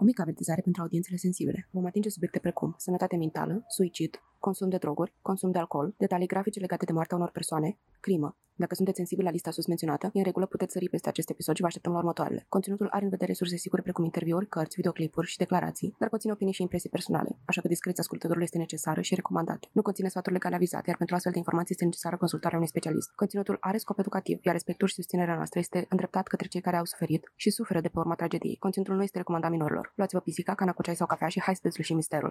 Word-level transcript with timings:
O 0.00 0.04
mică 0.04 0.22
avertizare 0.22 0.60
pentru 0.60 0.82
audiențele 0.82 1.16
sensibile. 1.16 1.68
Vom 1.70 1.86
atinge 1.86 2.08
subiecte 2.08 2.38
precum 2.38 2.74
sănătate 2.78 3.16
mentală, 3.16 3.64
suicid, 3.68 4.22
consum 4.38 4.68
de 4.68 4.76
droguri, 4.76 5.14
consum 5.22 5.50
de 5.50 5.58
alcool, 5.58 5.94
detalii 5.98 6.26
grafice 6.26 6.60
legate 6.60 6.84
de 6.84 6.92
moartea 6.92 7.16
unor 7.16 7.30
persoane, 7.30 7.78
crimă. 8.00 8.36
Dacă 8.60 8.74
sunteți 8.74 8.96
sensibili 8.96 9.26
la 9.26 9.32
lista 9.32 9.50
sus 9.50 9.66
menționată, 9.66 10.10
e 10.12 10.18
în 10.18 10.24
regulă 10.24 10.46
puteți 10.46 10.72
sări 10.72 10.88
peste 10.88 11.08
acest 11.08 11.30
episod 11.30 11.54
și 11.54 11.60
vă 11.60 11.66
așteptăm 11.66 11.92
la 11.92 11.98
următoarele. 11.98 12.46
Conținutul 12.48 12.88
are 12.90 13.04
în 13.04 13.10
vedere 13.10 13.32
surse 13.32 13.56
sigure 13.56 13.82
precum 13.82 14.04
interviuri, 14.04 14.48
cărți, 14.48 14.74
videoclipuri 14.76 15.26
și 15.26 15.36
declarații, 15.36 15.94
dar 15.98 16.08
conține 16.08 16.32
opinii 16.32 16.52
și 16.52 16.62
impresii 16.62 16.88
personale, 16.88 17.38
așa 17.44 17.60
că 17.60 17.68
discreția 17.68 18.02
ascultătorului 18.02 18.44
este 18.44 18.58
necesară 18.58 19.00
și 19.00 19.14
recomandată. 19.14 19.68
Nu 19.72 19.82
conține 19.82 20.08
sfaturi 20.08 20.34
legale 20.34 20.54
avizate, 20.54 20.84
iar 20.88 20.96
pentru 20.96 21.14
astfel 21.14 21.32
de 21.32 21.38
informații 21.38 21.72
este 21.74 21.84
necesară 21.84 22.16
consultarea 22.16 22.56
unui 22.56 22.68
specialist. 22.68 23.10
Conținutul 23.14 23.56
are 23.60 23.78
scop 23.78 23.98
educativ, 23.98 24.38
iar 24.42 24.54
respectul 24.54 24.88
și 24.88 24.94
susținerea 24.94 25.34
noastră 25.34 25.58
este 25.58 25.86
îndreptat 25.88 26.26
către 26.26 26.48
cei 26.48 26.60
care 26.60 26.76
au 26.76 26.84
suferit 26.84 27.32
și 27.36 27.50
suferă 27.50 27.80
de 27.80 27.88
pe 27.88 27.98
urma 27.98 28.14
tragediei. 28.14 28.56
Conținutul 28.56 28.94
nu 28.94 29.02
este 29.02 29.18
recomandat 29.18 29.50
minorilor. 29.50 29.92
Luați-vă 29.94 30.20
pisica, 30.20 30.54
cana 30.54 30.72
cu 30.72 30.82
ceai 30.82 30.96
sau 30.96 31.06
cafea 31.06 31.28
și 31.28 31.40
hai 31.40 31.54
să 31.54 31.60
dezlușim 31.64 31.96
misterul. 31.96 32.30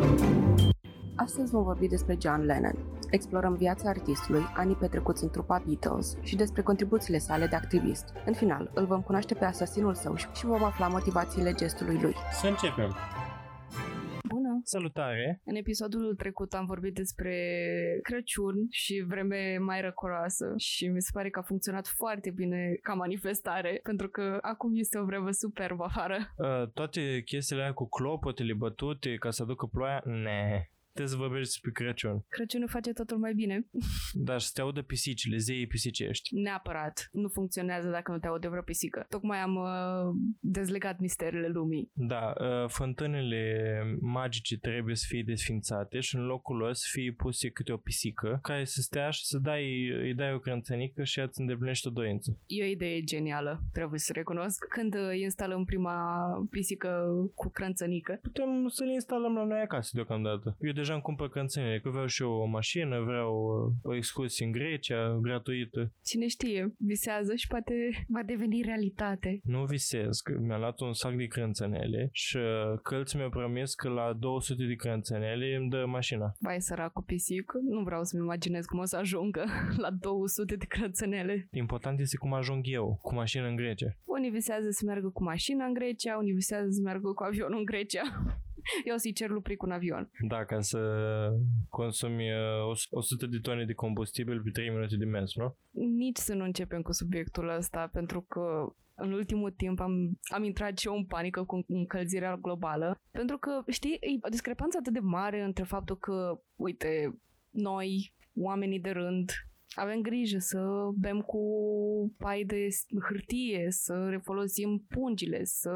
Astăzi 1.25 1.51
vom 1.51 1.63
vorbi 1.63 1.87
despre 1.87 2.17
John 2.21 2.41
Lennon. 2.41 2.75
Explorăm 3.09 3.55
viața 3.55 3.89
artistului, 3.89 4.41
anii 4.55 4.75
petrecuți 4.75 5.23
în 5.23 5.29
trupa 5.29 5.63
Beatles 5.65 6.17
și 6.21 6.35
despre 6.35 6.61
contribuțiile 6.61 7.17
sale 7.17 7.45
de 7.47 7.55
activist. 7.55 8.05
În 8.25 8.33
final, 8.33 8.71
îl 8.73 8.85
vom 8.85 9.01
cunoaște 9.01 9.33
pe 9.33 9.45
asasinul 9.45 9.93
său 9.93 10.15
și 10.15 10.45
vom 10.45 10.63
afla 10.63 10.87
motivațiile 10.87 11.53
gestului 11.53 11.99
lui. 12.01 12.13
Să 12.31 12.47
începem. 12.47 12.95
Bună! 14.27 14.61
Salutare! 14.63 15.41
În 15.43 15.55
episodul 15.55 16.15
trecut 16.15 16.53
am 16.53 16.65
vorbit 16.65 16.93
despre 16.93 17.35
Crăciun 18.01 18.55
și 18.69 19.03
vreme 19.07 19.57
mai 19.57 19.81
răcoroasă 19.81 20.53
și 20.57 20.87
mi 20.87 21.01
se 21.01 21.09
pare 21.13 21.29
că 21.29 21.39
a 21.39 21.49
funcționat 21.51 21.87
foarte 21.87 22.29
bine 22.31 22.77
ca 22.81 22.93
manifestare, 22.93 23.79
pentru 23.83 24.09
că 24.09 24.37
acum 24.41 24.71
este 24.73 24.99
o 24.99 25.05
vreme 25.05 25.31
superbă 25.31 25.83
afară. 25.83 26.17
Uh, 26.37 26.69
toate 26.73 27.21
chestiile 27.25 27.61
alea 27.61 27.73
cu 27.73 27.87
clopotele 27.89 28.53
bătute 28.53 29.15
ca 29.15 29.29
să 29.29 29.43
aducă 29.43 29.65
ploaia, 29.65 30.01
ne. 30.05 30.65
Trebuie 31.01 31.19
să 31.19 31.27
vorbești 31.27 31.51
despre 31.53 31.71
Crăciun. 31.71 32.25
Crăciunul 32.27 32.67
face 32.67 32.93
totul 32.93 33.17
mai 33.17 33.33
bine. 33.33 33.67
Dar 34.13 34.39
să 34.39 34.49
te 34.53 34.61
audă 34.61 34.81
pisicile, 34.81 35.37
zeii 35.37 35.67
pisicești. 35.67 36.35
Neapărat. 36.35 37.09
Nu 37.11 37.27
funcționează 37.27 37.89
dacă 37.89 38.11
nu 38.11 38.17
te 38.19 38.27
aude 38.27 38.47
vreo 38.47 38.61
pisică. 38.61 39.05
Tocmai 39.09 39.37
am 39.37 39.55
uh, 39.55 40.15
dezlegat 40.39 40.99
misterele 40.99 41.47
lumii. 41.47 41.91
Da, 41.93 42.33
uh, 42.39 42.69
fântânele 42.69 43.43
magice 44.01 44.57
trebuie 44.57 44.95
să 44.95 45.05
fie 45.07 45.23
desfințate 45.25 45.99
și 45.99 46.15
în 46.15 46.25
locul 46.25 46.57
lor 46.57 46.73
să 46.73 46.87
fie 46.91 47.13
puse 47.13 47.49
câte 47.49 47.71
o 47.71 47.77
pisică 47.77 48.39
care 48.41 48.63
să 48.63 48.81
stea 48.81 49.09
și 49.09 49.25
să 49.25 49.37
dai, 49.37 49.87
îi 49.87 50.13
dai 50.13 50.33
o 50.33 50.39
crânțănică 50.39 51.03
și 51.03 51.19
ea 51.19 51.25
îți 51.25 51.39
îndeplinește 51.39 51.87
o 51.87 51.91
dorință. 51.91 52.39
E 52.45 52.63
o 52.63 52.67
idee 52.67 53.01
genială, 53.03 53.63
trebuie 53.73 53.99
să 53.99 54.11
recunosc. 54.13 54.65
Când 54.69 54.95
uh, 54.95 55.19
instalăm 55.21 55.63
prima 55.63 55.95
pisică 56.49 56.89
cu 57.35 57.49
crânțănică, 57.49 58.19
Putem 58.21 58.67
să 58.67 58.83
le 58.83 58.93
instalăm 58.93 59.33
la 59.33 59.43
noi 59.43 59.59
acasă 59.59 59.91
deocamdată. 59.93 60.57
Eu 60.59 60.71
deja 60.71 60.90
îmi 60.93 61.01
cumpăr 61.01 61.29
crânțănile, 61.29 61.79
că 61.79 61.89
vreau 61.89 62.05
și 62.05 62.21
eu 62.21 62.31
o 62.31 62.45
mașină, 62.45 63.01
vreau 63.01 63.33
uh, 63.33 63.91
o 63.91 63.95
excursie 63.95 64.45
în 64.45 64.51
Grecia, 64.51 65.17
gratuită. 65.21 65.93
cine 66.03 66.27
știe, 66.27 66.73
visează 66.77 67.35
și 67.35 67.47
poate 67.47 67.73
va 68.07 68.23
deveni 68.23 68.61
realitate. 68.61 69.39
Nu 69.43 69.65
visez, 69.65 70.19
că 70.19 70.37
mi-am 70.39 70.59
luat 70.59 70.79
un 70.79 70.93
sac 70.93 71.15
de 71.15 71.25
crânțănele 71.25 72.09
și 72.11 72.37
uh, 72.37 72.79
călți 72.83 73.15
mi-a 73.15 73.29
promis 73.29 73.73
că 73.73 73.89
la 73.89 74.13
200 74.13 74.65
de 74.65 74.73
crânțănele 74.73 75.55
îmi 75.55 75.69
dă 75.69 75.85
mașina. 75.87 76.35
Vai 76.39 76.61
săracul 76.61 77.03
pisic, 77.03 77.51
nu 77.69 77.83
vreau 77.83 78.03
să-mi 78.03 78.23
imaginez 78.23 78.65
cum 78.65 78.79
o 78.79 78.85
să 78.85 78.97
ajungă 78.97 79.43
la 79.83 79.89
200 79.89 80.55
de 80.55 80.65
crățănele. 80.65 81.47
Important 81.51 81.99
este 81.99 82.17
cum 82.17 82.33
ajung 82.33 82.63
eu, 82.67 82.99
cu 83.01 83.13
mașină 83.13 83.47
în 83.47 83.55
Grecia. 83.55 83.97
Unii 84.05 84.29
visează 84.29 84.69
să 84.69 84.85
meargă 84.85 85.09
cu 85.09 85.23
mașina 85.23 85.65
în 85.65 85.73
Grecia, 85.73 86.17
unii 86.17 86.33
visează 86.33 86.67
să 86.69 86.81
meargă 86.83 87.11
cu 87.13 87.23
avionul 87.23 87.57
în 87.57 87.65
Grecia. 87.65 88.01
Eu 88.87 88.95
o 88.95 88.97
să-i 88.97 89.13
cer 89.13 89.29
lui 89.29 89.41
Pric 89.41 89.61
un 89.63 89.71
avion. 89.71 90.11
Da, 90.27 90.45
ca 90.45 90.61
să 90.61 90.79
consumi 91.69 92.31
uh, 92.31 92.77
100 92.89 93.25
de 93.25 93.37
tone 93.41 93.65
de 93.65 93.73
combustibil 93.73 94.41
pe 94.41 94.49
3 94.49 94.69
minute 94.69 94.95
de 94.95 95.05
mers, 95.05 95.35
nu? 95.35 95.55
Nici 95.71 96.17
să 96.17 96.33
nu 96.33 96.43
începem 96.43 96.81
cu 96.81 96.91
subiectul 96.91 97.49
ăsta, 97.49 97.89
pentru 97.91 98.21
că 98.21 98.73
în 98.95 99.11
ultimul 99.11 99.51
timp 99.51 99.79
am, 99.79 100.19
am 100.33 100.43
intrat 100.43 100.77
și 100.77 100.87
eu 100.87 100.95
în 100.95 101.05
panică 101.05 101.43
cu 101.43 101.63
încălzirea 101.67 102.35
globală, 102.35 102.95
pentru 103.11 103.37
că, 103.37 103.61
știi, 103.67 103.93
e 103.93 104.17
o 104.21 104.29
discrepanță 104.29 104.77
atât 104.77 104.93
de 104.93 104.99
mare 104.99 105.41
între 105.41 105.63
faptul 105.63 105.97
că, 105.97 106.41
uite, 106.55 107.19
noi, 107.49 108.13
oamenii 108.33 108.79
de 108.79 108.89
rând, 108.89 109.31
avem 109.75 110.01
grijă 110.01 110.37
să 110.37 110.89
bem 110.99 111.19
cu 111.21 111.41
pai 112.17 112.43
de 112.43 112.67
s- 112.69 112.85
hârtie, 113.09 113.67
să 113.69 114.07
refolosim 114.09 114.85
pungile, 114.89 115.43
să 115.43 115.73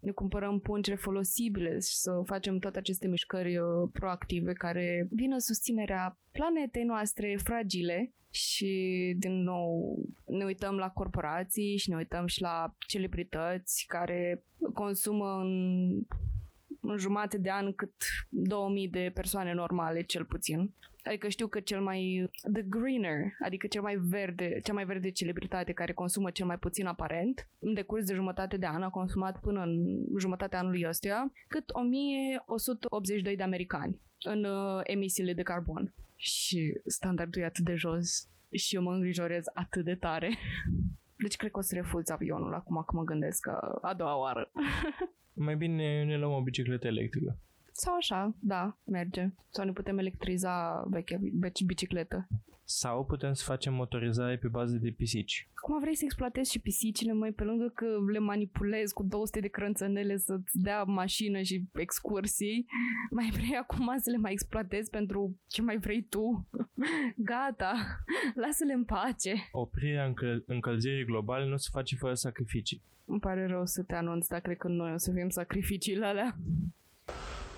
ne 0.00 0.10
cumpărăm 0.10 0.60
pungi 0.60 0.90
refolosibile 0.90 1.72
și 1.74 1.96
să 1.96 2.22
facem 2.24 2.58
toate 2.58 2.78
aceste 2.78 3.08
mișcări 3.08 3.56
uh, 3.56 3.90
proactive 3.92 4.52
care 4.52 5.08
vin 5.10 5.32
în 5.32 5.40
susținerea 5.40 6.18
planetei 6.32 6.84
noastre 6.84 7.38
fragile 7.42 8.12
și, 8.30 9.14
din 9.18 9.42
nou, 9.42 9.96
ne 10.26 10.44
uităm 10.44 10.76
la 10.76 10.90
corporații 10.90 11.76
și 11.76 11.90
ne 11.90 11.96
uităm 11.96 12.26
și 12.26 12.40
la 12.40 12.74
celebrități 12.86 13.84
care 13.86 14.44
consumă 14.74 15.40
în, 15.40 15.52
în 15.90 16.47
jumate 16.96 17.38
de 17.38 17.50
an 17.50 17.72
cât 17.72 17.92
2000 18.28 18.88
de 18.88 19.10
persoane 19.14 19.54
normale, 19.54 20.02
cel 20.02 20.24
puțin. 20.24 20.74
Adică 21.02 21.28
știu 21.28 21.46
că 21.46 21.60
cel 21.60 21.80
mai 21.80 22.30
the 22.52 22.62
greener, 22.62 23.32
adică 23.44 23.66
cel 23.66 23.82
mai 23.82 23.96
verde, 23.96 24.60
cea 24.62 24.72
mai 24.72 24.84
verde 24.84 25.10
celebritate 25.10 25.72
care 25.72 25.92
consumă 25.92 26.30
cel 26.30 26.46
mai 26.46 26.58
puțin 26.58 26.86
aparent, 26.86 27.48
în 27.58 27.74
decurs 27.74 28.04
de 28.04 28.14
jumătate 28.14 28.56
de 28.56 28.66
an 28.66 28.82
a 28.82 28.90
consumat 28.90 29.40
până 29.40 29.60
în 29.60 30.04
jumătatea 30.18 30.58
anului 30.58 30.84
ăstuia, 30.88 31.32
cât 31.48 31.64
1182 31.72 33.36
de 33.36 33.42
americani 33.42 34.00
în 34.22 34.44
uh, 34.44 34.80
emisiile 34.82 35.32
de 35.32 35.42
carbon. 35.42 35.94
Și 36.16 36.80
standardul 36.86 37.42
e 37.42 37.44
atât 37.44 37.64
de 37.64 37.74
jos 37.74 38.28
și 38.50 38.74
eu 38.74 38.82
mă 38.82 38.92
îngrijorez 38.92 39.44
atât 39.54 39.84
de 39.84 39.94
tare. 39.94 40.36
Deci 41.22 41.36
cred 41.36 41.50
că 41.50 41.58
o 41.58 41.62
să 41.62 41.74
refuz 41.74 42.08
avionul 42.08 42.54
acum 42.54 42.82
că 42.86 42.96
mă 42.96 43.04
gândesc 43.04 43.40
că 43.40 43.78
a 43.82 43.94
doua 43.94 44.18
oară. 44.18 44.50
Mai 45.38 45.56
bine 45.56 46.04
ne 46.04 46.16
luăm 46.18 46.32
o 46.32 46.42
bicicletă 46.42 46.86
electrică. 46.86 47.38
Sau 47.72 47.94
așa, 47.94 48.34
da, 48.40 48.78
merge. 48.84 49.28
Sau 49.50 49.64
ne 49.64 49.72
putem 49.72 49.98
electriza 49.98 50.84
vechea 50.90 51.16
bici- 51.18 51.64
bicicletă. 51.66 52.26
Sau 52.70 53.04
putem 53.04 53.32
să 53.32 53.44
facem 53.44 53.74
motorizare 53.74 54.36
pe 54.36 54.48
bază 54.48 54.76
de 54.76 54.90
pisici. 54.90 55.48
Acum 55.54 55.80
vrei 55.80 55.94
să 55.94 56.04
exploatezi 56.04 56.50
și 56.50 56.60
pisicile, 56.60 57.12
mai 57.12 57.30
pe 57.32 57.44
lângă 57.44 57.72
că 57.74 57.86
le 58.12 58.18
manipulezi 58.18 58.94
cu 58.94 59.02
200 59.02 59.40
de 59.40 59.48
crânțănele 59.48 60.16
să-ți 60.16 60.58
dea 60.58 60.82
mașină 60.82 61.40
și 61.40 61.64
excursii, 61.74 62.66
mai 63.18 63.30
vrei 63.30 63.56
acum 63.56 63.94
să 63.96 64.10
le 64.10 64.16
mai 64.16 64.32
exploatezi 64.32 64.90
pentru 64.90 65.38
ce 65.46 65.62
mai 65.62 65.78
vrei 65.78 66.02
tu? 66.02 66.48
Gata, 67.30 67.72
lasă-le 68.44 68.72
în 68.72 68.84
pace. 68.84 69.34
Oprirea 69.52 70.04
încăl- 70.04 70.44
încălzirii 70.46 71.04
globale 71.04 71.46
nu 71.46 71.56
se 71.56 71.68
face 71.72 71.96
fără 71.96 72.14
sacrificii. 72.14 72.82
Îmi 73.04 73.20
pare 73.20 73.46
rău 73.46 73.66
să 73.66 73.82
te 73.82 73.94
anunț, 73.94 74.26
dar 74.26 74.40
cred 74.40 74.56
că 74.56 74.68
noi 74.68 74.92
o 74.92 74.96
să 74.96 75.12
fim 75.12 75.28
sacrificiile 75.28 76.06
alea. 76.06 76.36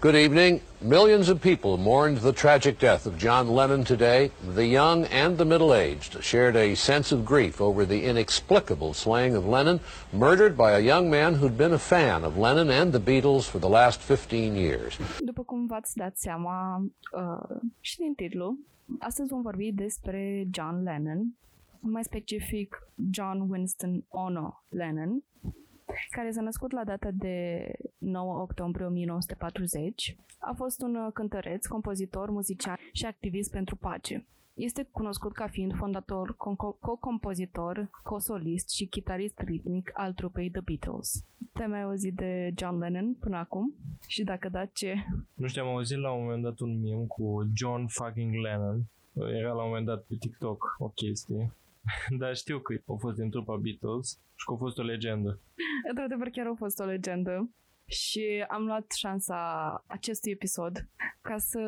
Good 0.00 0.16
evening. 0.16 0.62
Millions 0.80 1.28
of 1.28 1.42
people 1.42 1.76
mourned 1.76 2.22
the 2.22 2.32
tragic 2.32 2.78
death 2.78 3.04
of 3.04 3.18
John 3.18 3.50
Lennon 3.50 3.84
today. 3.84 4.30
The 4.54 4.64
young 4.64 5.04
and 5.04 5.36
the 5.36 5.44
middle 5.44 5.74
aged 5.74 6.24
shared 6.24 6.56
a 6.56 6.74
sense 6.74 7.12
of 7.12 7.26
grief 7.26 7.60
over 7.60 7.84
the 7.84 8.06
inexplicable 8.06 8.94
slaying 8.94 9.34
of 9.36 9.44
Lennon, 9.44 9.78
murdered 10.10 10.56
by 10.56 10.70
a 10.72 10.80
young 10.80 11.10
man 11.10 11.34
who'd 11.34 11.58
been 11.58 11.74
a 11.74 11.78
fan 11.78 12.24
of 12.24 12.38
Lennon 12.38 12.70
and 12.70 12.94
the 12.94 12.98
Beatles 12.98 13.44
for 13.44 13.58
the 13.58 13.68
last 13.68 14.00
15 14.00 14.56
years. 14.56 14.98
După 15.18 15.42
cum 15.42 15.66
v-ați 15.66 15.96
dat 15.96 16.16
seama 16.16 16.86
uh, 17.12 17.56
și 17.80 17.96
din 17.96 18.14
titlu, 18.14 18.58
astăzi 18.98 19.28
vom 19.28 19.42
vorbi 19.42 19.72
despre 19.72 20.46
John 20.50 20.82
Lennon, 20.82 21.34
mai 21.80 22.04
specific 22.04 22.86
John 23.10 23.46
Winston 23.50 24.04
Ono 24.08 24.64
Lennon, 24.68 25.22
care 26.10 26.30
s-a 26.30 26.40
născut 26.40 26.72
la 26.72 26.84
data 26.84 27.10
de 27.12 27.66
9 27.98 28.40
octombrie 28.40 28.86
1940. 28.86 30.16
A 30.38 30.52
fost 30.56 30.82
un 30.82 30.94
uh, 30.94 31.12
cântăreț, 31.12 31.66
compozitor, 31.66 32.30
muzician 32.30 32.76
și 32.92 33.06
activist 33.06 33.50
pentru 33.50 33.76
pace. 33.76 34.26
Este 34.54 34.88
cunoscut 34.90 35.32
ca 35.32 35.46
fiind 35.46 35.74
fondator, 35.76 36.36
co-compozitor, 36.80 37.90
co-solist 38.02 38.70
și 38.70 38.86
chitarist 38.86 39.38
ritmic 39.38 39.90
al 39.94 40.12
trupei 40.12 40.50
The 40.50 40.60
Beatles. 40.60 41.24
Te-ai 41.52 41.66
mai 41.66 41.82
auzit 41.82 42.14
de 42.14 42.52
John 42.56 42.78
Lennon 42.78 43.14
până 43.14 43.36
acum? 43.36 43.74
Și 44.06 44.24
dacă 44.24 44.48
da, 44.48 44.64
ce? 44.64 44.94
Nu 45.34 45.46
știu, 45.46 45.62
am 45.62 45.68
auzit 45.68 45.98
la 45.98 46.12
un 46.12 46.22
moment 46.22 46.42
dat 46.42 46.58
un 46.58 46.80
meme 46.80 47.04
cu 47.06 47.50
John 47.54 47.86
fucking 47.86 48.34
Lennon. 48.34 48.84
Era 49.14 49.52
la 49.52 49.62
un 49.62 49.68
moment 49.68 49.86
dat 49.86 50.04
pe 50.04 50.14
TikTok 50.18 50.76
o 50.78 50.88
chestie. 50.88 51.52
Dar 52.18 52.36
știu 52.36 52.58
că 52.58 52.74
a 52.86 52.94
fost 52.98 53.16
din 53.16 53.30
trupa 53.30 53.56
Beatles 53.56 54.18
și 54.40 54.46
că 54.46 54.52
a 54.52 54.56
fost 54.56 54.78
o 54.78 54.82
legendă. 54.82 55.40
Într-adevăr, 55.88 56.28
chiar 56.28 56.46
a 56.46 56.54
fost 56.54 56.78
o 56.80 56.84
legendă. 56.84 57.50
Și 57.84 58.44
am 58.48 58.64
luat 58.64 58.92
șansa 58.92 59.36
acestui 59.86 60.32
episod 60.32 60.88
ca 61.20 61.38
să 61.38 61.60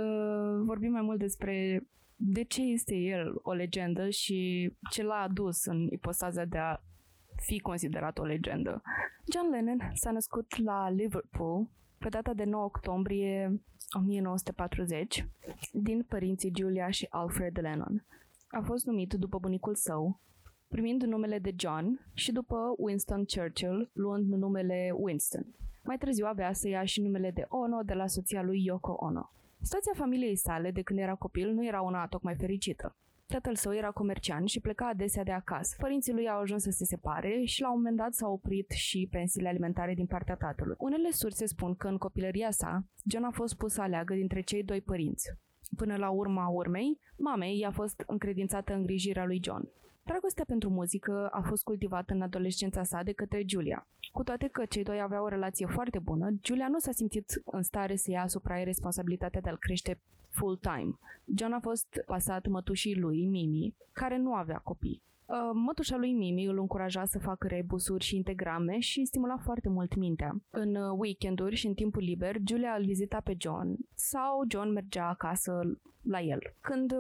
vorbim 0.65 0.91
mai 0.91 1.03
mult 1.03 1.19
despre 1.19 1.87
de 2.17 2.43
ce 2.43 2.63
este 2.63 2.95
el 2.95 3.35
o 3.43 3.53
legendă 3.53 4.11
și 4.11 4.71
ce 4.91 5.03
l-a 5.03 5.21
adus 5.21 5.65
în 5.65 5.87
ipostaza 5.91 6.45
de 6.45 6.59
a 6.59 6.77
fi 7.37 7.61
considerat 7.61 8.19
o 8.19 8.25
legendă. 8.25 8.83
John 9.33 9.51
Lennon 9.51 9.91
s-a 9.95 10.11
născut 10.11 10.57
la 10.57 10.91
Liverpool 10.91 11.69
pe 11.99 12.09
data 12.09 12.35
de 12.35 12.45
9 12.45 12.65
octombrie 12.65 13.61
1940 13.91 15.27
din 15.73 16.03
părinții 16.03 16.53
Julia 16.59 16.91
și 16.91 17.07
Alfred 17.11 17.59
Lennon. 17.61 18.05
A 18.49 18.61
fost 18.61 18.87
numit 18.87 19.13
după 19.13 19.39
bunicul 19.39 19.75
său, 19.75 20.21
primind 20.73 21.03
numele 21.03 21.39
de 21.39 21.55
John 21.57 22.01
și 22.15 22.33
după 22.33 22.75
Winston 22.79 23.25
Churchill, 23.25 23.91
luând 23.93 24.33
numele 24.33 24.93
Winston. 24.95 25.47
Mai 25.85 25.99
târziu 25.99 26.27
avea 26.27 26.53
să 26.53 26.69
ia 26.69 26.85
și 26.85 27.01
numele 27.01 27.31
de 27.31 27.45
Ono 27.49 27.83
de 27.83 27.95
la 27.95 28.07
soția 28.07 28.43
lui 28.43 28.65
Yoko 28.65 28.97
Ono. 29.01 29.33
Situația 29.61 29.93
familiei 29.95 30.37
sale 30.37 30.71
de 30.71 30.83
când 30.83 30.99
era 30.99 31.15
copil 31.15 31.53
nu 31.53 31.67
era 31.67 31.81
una 31.81 32.07
tocmai 32.07 32.35
fericită. 32.35 32.97
Tatăl 33.27 33.55
său 33.55 33.75
era 33.75 33.91
comerciant 33.91 34.49
și 34.49 34.61
pleca 34.61 34.89
adesea 34.89 35.25
de 35.25 35.31
acasă. 35.31 35.77
Părinții 35.79 36.13
lui 36.13 36.29
au 36.29 36.41
ajuns 36.41 36.63
să 36.63 36.71
se 36.71 36.85
separe 36.85 37.43
și 37.45 37.61
la 37.61 37.71
un 37.71 37.77
moment 37.77 37.97
dat 37.97 38.15
s-au 38.15 38.33
oprit 38.33 38.71
și 38.71 39.09
pensiile 39.11 39.49
alimentare 39.49 39.95
din 39.95 40.07
partea 40.07 40.35
tatălui. 40.35 40.75
Unele 40.79 41.11
surse 41.11 41.47
spun 41.47 41.75
că 41.75 41.89
în 41.89 41.99
copilăria 41.99 42.51
sa, 42.51 42.85
John 43.05 43.25
a 43.25 43.31
fost 43.31 43.57
pus 43.57 43.73
să 43.73 43.83
aleagă 43.83 44.15
dintre 44.15 44.41
cei 44.41 44.63
doi 44.63 44.81
părinți. 44.81 45.31
Până 45.77 45.97
la 45.97 46.11
urma 46.11 46.49
urmei, 46.49 46.99
mamei 47.17 47.59
i-a 47.59 47.71
fost 47.71 48.03
încredințată 48.07 48.75
îngrijirea 48.75 49.25
lui 49.25 49.41
John. 49.43 49.69
Dragostea 50.05 50.45
pentru 50.45 50.71
muzică 50.71 51.29
a 51.33 51.41
fost 51.41 51.63
cultivată 51.63 52.13
în 52.13 52.23
adolescența 52.23 52.83
sa 52.83 53.03
de 53.03 53.13
către 53.13 53.43
Julia. 53.47 53.87
Cu 54.13 54.23
toate 54.23 54.49
că 54.49 54.65
cei 54.65 54.83
doi 54.83 55.01
aveau 55.01 55.25
o 55.25 55.29
relație 55.29 55.67
foarte 55.67 55.99
bună, 55.99 56.31
Julia 56.43 56.69
nu 56.69 56.79
s-a 56.79 56.93
simțit 56.93 57.43
în 57.45 57.63
stare 57.63 57.97
să 57.97 58.11
ia 58.11 58.23
asupra 58.23 58.59
ei 58.59 58.65
responsabilitatea 58.65 59.41
de 59.41 59.49
a-l 59.49 59.59
crește 59.59 60.01
full-time. 60.29 60.99
John 61.37 61.53
a 61.53 61.61
fost 61.61 62.03
pasat 62.07 62.47
mătușii 62.47 62.99
lui, 62.99 63.27
Mimi, 63.27 63.75
care 63.93 64.17
nu 64.17 64.35
avea 64.35 64.59
copii. 64.59 65.03
Uh, 65.33 65.51
mătușa 65.53 65.97
lui 65.97 66.13
Mimi 66.13 66.45
îl 66.47 66.59
încuraja 66.59 67.05
să 67.05 67.19
facă 67.19 67.47
rebusuri 67.47 68.05
și 68.05 68.17
integrame 68.17 68.79
și 68.79 69.05
stimula 69.05 69.37
foarte 69.37 69.69
mult 69.69 69.95
mintea. 69.95 70.43
În 70.51 70.75
uh, 70.75 70.97
weekenduri 70.99 71.57
și 71.57 71.67
în 71.67 71.75
timpul 71.75 72.03
liber, 72.03 72.37
Julia 72.49 72.75
îl 72.79 72.85
vizita 72.85 73.21
pe 73.25 73.37
John 73.39 73.77
sau 73.95 74.45
John 74.51 74.69
mergea 74.69 75.09
acasă 75.09 75.61
la 76.03 76.21
el. 76.21 76.39
Când 76.61 76.93
uh, 76.93 76.99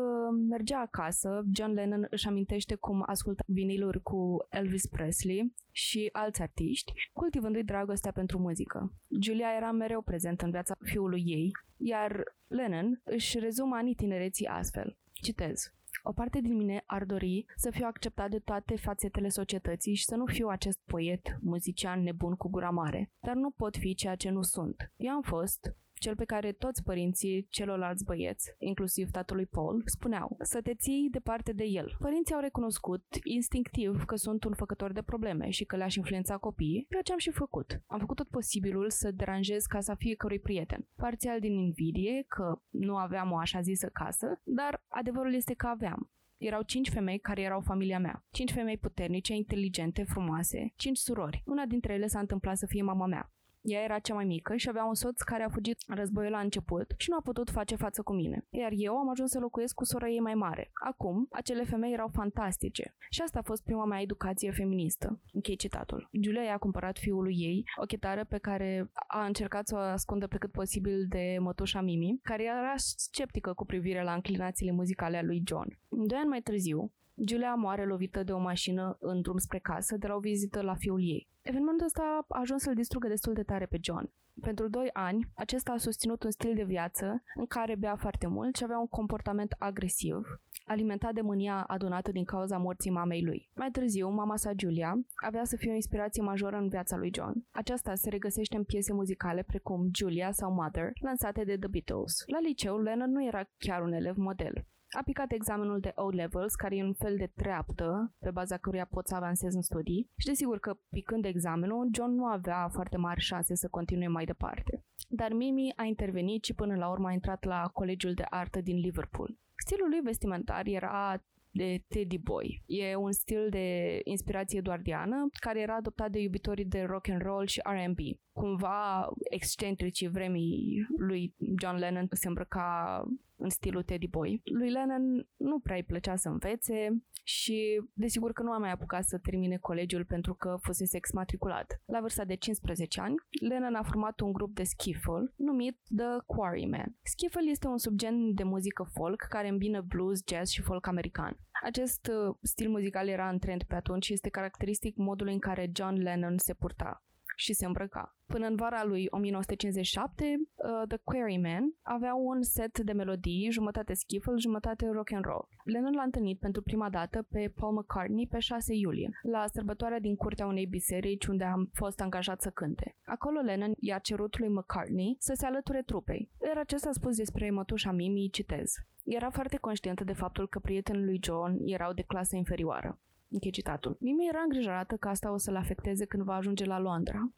mergea 0.48 0.80
acasă, 0.80 1.42
John 1.54 1.72
Lennon 1.72 2.06
își 2.10 2.26
amintește 2.28 2.74
cum 2.74 3.02
asculta 3.06 3.42
viniluri 3.46 4.02
cu 4.02 4.46
Elvis 4.50 4.86
Presley 4.86 5.54
și 5.70 6.08
alți 6.12 6.42
artiști, 6.42 6.92
cultivându-i 7.12 7.64
dragostea 7.64 8.12
pentru 8.12 8.38
muzică. 8.38 8.92
Julia 9.22 9.48
era 9.56 9.70
mereu 9.70 10.02
prezentă 10.02 10.44
în 10.44 10.50
viața 10.50 10.74
fiului 10.84 11.22
ei, 11.26 11.50
iar 11.76 12.22
Lennon 12.46 13.00
își 13.04 13.38
rezumă 13.38 13.76
anii 13.76 13.94
tinereții 13.94 14.46
astfel. 14.46 14.96
Citez. 15.12 15.72
O 16.04 16.12
parte 16.12 16.40
din 16.40 16.56
mine 16.56 16.82
ar 16.86 17.04
dori 17.04 17.44
să 17.56 17.70
fiu 17.70 17.86
acceptat 17.86 18.30
de 18.30 18.38
toate 18.38 18.76
fațetele 18.76 19.28
societății 19.28 19.94
și 19.94 20.04
să 20.04 20.16
nu 20.16 20.26
fiu 20.26 20.48
acest 20.48 20.78
poet, 20.84 21.36
muzician 21.40 22.02
nebun 22.02 22.34
cu 22.34 22.48
gura 22.48 22.70
mare. 22.70 23.10
Dar 23.20 23.34
nu 23.34 23.50
pot 23.50 23.76
fi 23.76 23.94
ceea 23.94 24.14
ce 24.14 24.30
nu 24.30 24.42
sunt. 24.42 24.92
Eu 24.96 25.12
am 25.12 25.22
fost, 25.22 25.76
cel 26.02 26.16
pe 26.16 26.24
care 26.24 26.52
toți 26.52 26.82
părinții 26.82 27.46
celorlalți 27.50 28.04
băieți, 28.04 28.54
inclusiv 28.58 29.10
tatălui 29.10 29.46
Paul, 29.46 29.82
spuneau 29.84 30.36
să 30.40 30.60
te 30.60 30.74
ții 30.74 31.08
departe 31.10 31.52
de 31.52 31.64
el. 31.64 31.96
Părinții 31.98 32.34
au 32.34 32.40
recunoscut 32.40 33.04
instinctiv 33.24 34.04
că 34.04 34.16
sunt 34.16 34.44
un 34.44 34.54
făcător 34.54 34.92
de 34.92 35.02
probleme 35.02 35.50
și 35.50 35.64
că 35.64 35.76
le-aș 35.76 35.94
influența 35.94 36.36
copiii, 36.36 36.86
ceea 36.90 37.02
ce 37.02 37.12
am 37.12 37.18
și 37.18 37.30
făcut. 37.30 37.82
Am 37.86 37.98
făcut 37.98 38.16
tot 38.16 38.28
posibilul 38.28 38.90
să 38.90 39.10
deranjez 39.10 39.64
casa 39.64 39.94
fiecărui 39.94 40.38
prieten. 40.38 40.88
Parțial 40.96 41.40
din 41.40 41.52
invidie 41.52 42.24
că 42.28 42.60
nu 42.68 42.96
aveam 42.96 43.30
o 43.30 43.36
așa 43.36 43.60
zisă 43.60 43.88
casă, 43.92 44.40
dar 44.42 44.84
adevărul 44.88 45.34
este 45.34 45.54
că 45.54 45.66
aveam. 45.66 46.10
Erau 46.36 46.62
cinci 46.62 46.90
femei 46.90 47.18
care 47.18 47.40
erau 47.42 47.60
familia 47.60 47.98
mea. 47.98 48.24
Cinci 48.30 48.52
femei 48.52 48.78
puternice, 48.78 49.34
inteligente, 49.34 50.02
frumoase, 50.02 50.72
cinci 50.76 50.96
surori. 50.96 51.42
Una 51.46 51.64
dintre 51.64 51.92
ele 51.92 52.06
s-a 52.06 52.18
întâmplat 52.18 52.56
să 52.56 52.66
fie 52.66 52.82
mama 52.82 53.06
mea. 53.06 53.32
Ea 53.62 53.82
era 53.82 53.98
cea 53.98 54.14
mai 54.14 54.24
mică 54.24 54.56
și 54.56 54.68
avea 54.68 54.84
un 54.84 54.94
soț 54.94 55.20
care 55.20 55.42
a 55.42 55.48
fugit 55.48 55.78
în 55.86 55.96
războiul 55.96 56.30
la 56.30 56.38
început 56.38 56.94
și 56.96 57.10
nu 57.10 57.16
a 57.16 57.20
putut 57.20 57.50
face 57.50 57.76
față 57.76 58.02
cu 58.02 58.12
mine. 58.12 58.46
Iar 58.50 58.72
eu 58.74 58.96
am 58.96 59.08
ajuns 59.08 59.30
să 59.30 59.38
locuiesc 59.38 59.74
cu 59.74 59.84
sora 59.84 60.08
ei 60.08 60.20
mai 60.20 60.34
mare. 60.34 60.70
Acum, 60.72 61.26
acele 61.30 61.64
femei 61.64 61.92
erau 61.92 62.08
fantastice. 62.08 62.94
Și 63.10 63.22
asta 63.22 63.38
a 63.38 63.42
fost 63.42 63.62
prima 63.64 63.84
mea 63.84 64.00
educație 64.00 64.50
feministă. 64.50 65.20
Închei 65.32 65.56
citatul. 65.56 66.08
Julia 66.22 66.42
i-a 66.42 66.58
cumpărat 66.58 66.98
fiului 66.98 67.34
ei 67.38 67.64
o 67.80 67.84
chitară 67.84 68.24
pe 68.24 68.38
care 68.38 68.90
a 69.06 69.24
încercat 69.24 69.66
să 69.66 69.74
o 69.74 69.78
ascundă 69.78 70.26
pe 70.26 70.38
cât 70.38 70.50
posibil 70.50 71.06
de 71.08 71.36
mătușa 71.40 71.80
Mimi, 71.80 72.18
care 72.22 72.42
era 72.42 72.74
sceptică 72.76 73.52
cu 73.52 73.64
privire 73.64 74.02
la 74.02 74.14
înclinațiile 74.14 74.72
muzicale 74.72 75.16
a 75.16 75.22
lui 75.22 75.42
John. 75.46 75.78
Doi 75.88 76.18
ani 76.18 76.28
mai 76.28 76.40
târziu, 76.40 76.92
Julia 77.14 77.54
moare 77.54 77.84
lovită 77.84 78.22
de 78.22 78.32
o 78.32 78.38
mașină 78.38 78.96
în 79.00 79.20
drum 79.20 79.38
spre 79.38 79.58
casă 79.58 79.96
de 79.96 80.06
la 80.06 80.14
o 80.14 80.18
vizită 80.18 80.60
la 80.62 80.74
fiul 80.74 81.00
ei. 81.00 81.28
Evenimentul 81.42 81.86
ăsta 81.86 82.24
a 82.28 82.38
ajuns 82.40 82.62
să-l 82.62 82.74
distrugă 82.74 83.08
destul 83.08 83.32
de 83.32 83.42
tare 83.42 83.66
pe 83.66 83.78
John. 83.80 84.12
Pentru 84.40 84.68
doi 84.68 84.90
ani, 84.92 85.28
acesta 85.34 85.72
a 85.72 85.76
susținut 85.76 86.22
un 86.22 86.30
stil 86.30 86.54
de 86.54 86.62
viață 86.64 87.22
în 87.34 87.46
care 87.46 87.74
bea 87.74 87.96
foarte 87.96 88.26
mult 88.26 88.56
și 88.56 88.64
avea 88.64 88.78
un 88.78 88.86
comportament 88.86 89.54
agresiv, 89.58 90.40
alimentat 90.64 91.12
de 91.12 91.20
mânia 91.20 91.62
adunată 91.62 92.12
din 92.12 92.24
cauza 92.24 92.56
morții 92.58 92.90
mamei 92.90 93.24
lui. 93.24 93.50
Mai 93.54 93.70
târziu, 93.70 94.08
mama 94.08 94.36
sa, 94.36 94.50
Julia, 94.56 94.94
avea 95.14 95.44
să 95.44 95.56
fie 95.56 95.70
o 95.70 95.74
inspirație 95.74 96.22
majoră 96.22 96.56
în 96.56 96.68
viața 96.68 96.96
lui 96.96 97.10
John. 97.14 97.46
Aceasta 97.50 97.94
se 97.94 98.08
regăsește 98.08 98.56
în 98.56 98.64
piese 98.64 98.92
muzicale 98.92 99.42
precum 99.42 99.88
Julia 99.94 100.32
sau 100.32 100.52
Mother, 100.52 100.90
lansate 101.00 101.44
de 101.44 101.56
The 101.56 101.68
Beatles. 101.68 102.22
La 102.26 102.40
liceu, 102.40 102.78
Lennon 102.78 103.10
nu 103.10 103.24
era 103.26 103.42
chiar 103.58 103.82
un 103.82 103.92
elev 103.92 104.16
model. 104.16 104.64
A 104.94 105.02
picat 105.04 105.32
examenul 105.32 105.80
de 105.80 105.92
O-Levels, 105.94 106.54
care 106.54 106.76
e 106.76 106.84
un 106.84 106.92
fel 106.92 107.16
de 107.16 107.30
treaptă 107.34 108.14
pe 108.18 108.30
baza 108.30 108.56
căruia 108.56 108.84
poți 108.90 109.08
să 109.08 109.14
avansezi 109.14 109.56
în 109.56 109.62
studii 109.62 110.10
și 110.16 110.26
desigur 110.26 110.58
că 110.58 110.78
picând 110.90 111.24
examenul, 111.24 111.90
John 111.94 112.14
nu 112.14 112.24
avea 112.24 112.68
foarte 112.68 112.96
mari 112.96 113.20
șanse 113.20 113.54
să 113.54 113.68
continue 113.68 114.08
mai 114.08 114.24
departe. 114.24 114.84
Dar 115.08 115.32
Mimi 115.32 115.72
a 115.76 115.84
intervenit 115.84 116.44
și 116.44 116.54
până 116.54 116.74
la 116.74 116.90
urmă 116.90 117.08
a 117.08 117.12
intrat 117.12 117.44
la 117.44 117.70
Colegiul 117.72 118.14
de 118.14 118.24
Artă 118.30 118.60
din 118.60 118.76
Liverpool. 118.76 119.38
Stilul 119.54 119.88
lui 119.88 120.00
vestimentar 120.00 120.66
era 120.66 121.22
de 121.52 121.84
Teddy 121.88 122.18
Boy. 122.18 122.62
E 122.66 122.96
un 122.96 123.12
stil 123.12 123.46
de 123.50 124.00
inspirație 124.04 124.58
eduardiană 124.58 125.28
care 125.40 125.60
era 125.60 125.74
adoptat 125.74 126.10
de 126.10 126.18
iubitorii 126.18 126.64
de 126.64 126.82
rock 126.82 127.08
and 127.08 127.22
roll 127.22 127.46
și 127.46 127.60
R&B. 127.64 127.98
Cumva 128.32 129.08
excentricii 129.30 130.08
vremii 130.08 130.86
lui 130.96 131.34
John 131.60 131.76
Lennon 131.76 132.08
se 132.10 132.28
îmbrăca 132.28 133.02
în 133.42 133.50
stilul 133.50 133.82
Teddy 133.82 134.08
Boy. 134.08 134.40
Lui 134.44 134.70
Lennon 134.70 135.28
nu 135.36 135.58
prea 135.58 135.76
îi 135.76 135.82
plăcea 135.82 136.16
să 136.16 136.28
învețe 136.28 137.02
și 137.24 137.82
desigur 137.92 138.32
că 138.32 138.42
nu 138.42 138.52
a 138.52 138.58
mai 138.58 138.70
apucat 138.70 139.04
să 139.04 139.18
termine 139.18 139.56
colegiul 139.56 140.04
pentru 140.04 140.34
că 140.34 140.58
fusese 140.60 140.96
exmatriculat. 140.96 141.82
La 141.86 142.00
vârsta 142.00 142.24
de 142.24 142.34
15 142.34 143.00
ani, 143.00 143.14
Lennon 143.48 143.74
a 143.74 143.82
format 143.82 144.20
un 144.20 144.32
grup 144.32 144.54
de 144.54 144.62
skiffle 144.62 145.32
numit 145.36 145.78
The 145.96 146.18
Quarrymen. 146.26 146.96
Skiffle 147.02 147.50
este 147.50 147.66
un 147.66 147.78
subgen 147.78 148.34
de 148.34 148.42
muzică 148.42 148.88
folk 148.92 149.26
care 149.28 149.48
îmbină 149.48 149.80
blues, 149.80 150.20
jazz 150.28 150.50
și 150.50 150.62
folk 150.62 150.86
american. 150.86 151.36
Acest 151.62 152.06
uh, 152.06 152.34
stil 152.42 152.68
muzical 152.68 153.08
era 153.08 153.28
în 153.28 153.38
trend 153.38 153.62
pe 153.62 153.74
atunci 153.74 154.04
și 154.04 154.12
este 154.12 154.28
caracteristic 154.28 154.96
modul 154.96 155.26
în 155.26 155.38
care 155.38 155.70
John 155.74 155.94
Lennon 155.94 156.38
se 156.38 156.54
purta 156.54 157.04
și 157.42 157.52
se 157.52 157.66
îmbrăca. 157.66 158.16
Până 158.26 158.46
în 158.46 158.56
vara 158.56 158.84
lui 158.84 159.06
1957, 159.10 160.24
uh, 160.24 160.82
The 160.88 160.98
Quarrymen 161.04 161.64
avea 161.82 162.14
un 162.14 162.42
set 162.42 162.78
de 162.78 162.92
melodii, 162.92 163.50
jumătate 163.50 163.94
skiffle, 163.94 164.34
jumătate 164.36 164.88
rock 164.92 165.12
and 165.12 165.24
roll. 165.24 165.48
Lennon 165.64 165.94
l-a 165.94 166.02
întâlnit 166.02 166.38
pentru 166.38 166.62
prima 166.62 166.90
dată 166.90 167.26
pe 167.30 167.52
Paul 167.54 167.72
McCartney 167.72 168.26
pe 168.26 168.38
6 168.38 168.74
iulie, 168.74 169.08
la 169.22 169.44
sărbătoarea 169.46 169.98
din 169.98 170.16
curtea 170.16 170.46
unei 170.46 170.66
biserici 170.66 171.26
unde 171.26 171.44
am 171.44 171.70
fost 171.72 172.00
angajat 172.00 172.40
să 172.40 172.50
cânte. 172.50 172.96
Acolo 173.04 173.40
Lennon 173.40 173.72
i-a 173.76 173.98
cerut 173.98 174.38
lui 174.38 174.48
McCartney 174.48 175.16
să 175.18 175.32
se 175.36 175.46
alăture 175.46 175.82
trupei. 175.82 176.30
Iar 176.46 176.58
acesta 176.58 176.88
a 176.88 176.92
spus 176.92 177.16
despre 177.16 177.50
mătușa 177.50 177.92
Mimi, 177.92 178.28
citez. 178.32 178.72
Era 179.04 179.30
foarte 179.30 179.56
conștientă 179.56 180.04
de 180.04 180.12
faptul 180.12 180.48
că 180.48 180.58
prietenii 180.58 181.04
lui 181.04 181.20
John 181.22 181.56
erau 181.64 181.92
de 181.92 182.02
clasă 182.02 182.36
inferioară. 182.36 183.00
Închei 183.32 183.50
citatul. 183.50 183.96
Mimi 184.00 184.28
era 184.28 184.40
îngrijorată 184.42 184.96
că 184.96 185.08
asta 185.08 185.32
o 185.32 185.36
să-l 185.36 185.56
afecteze 185.56 186.04
când 186.04 186.22
va 186.22 186.34
ajunge 186.34 186.64
la 186.64 186.78
Londra. 186.78 187.32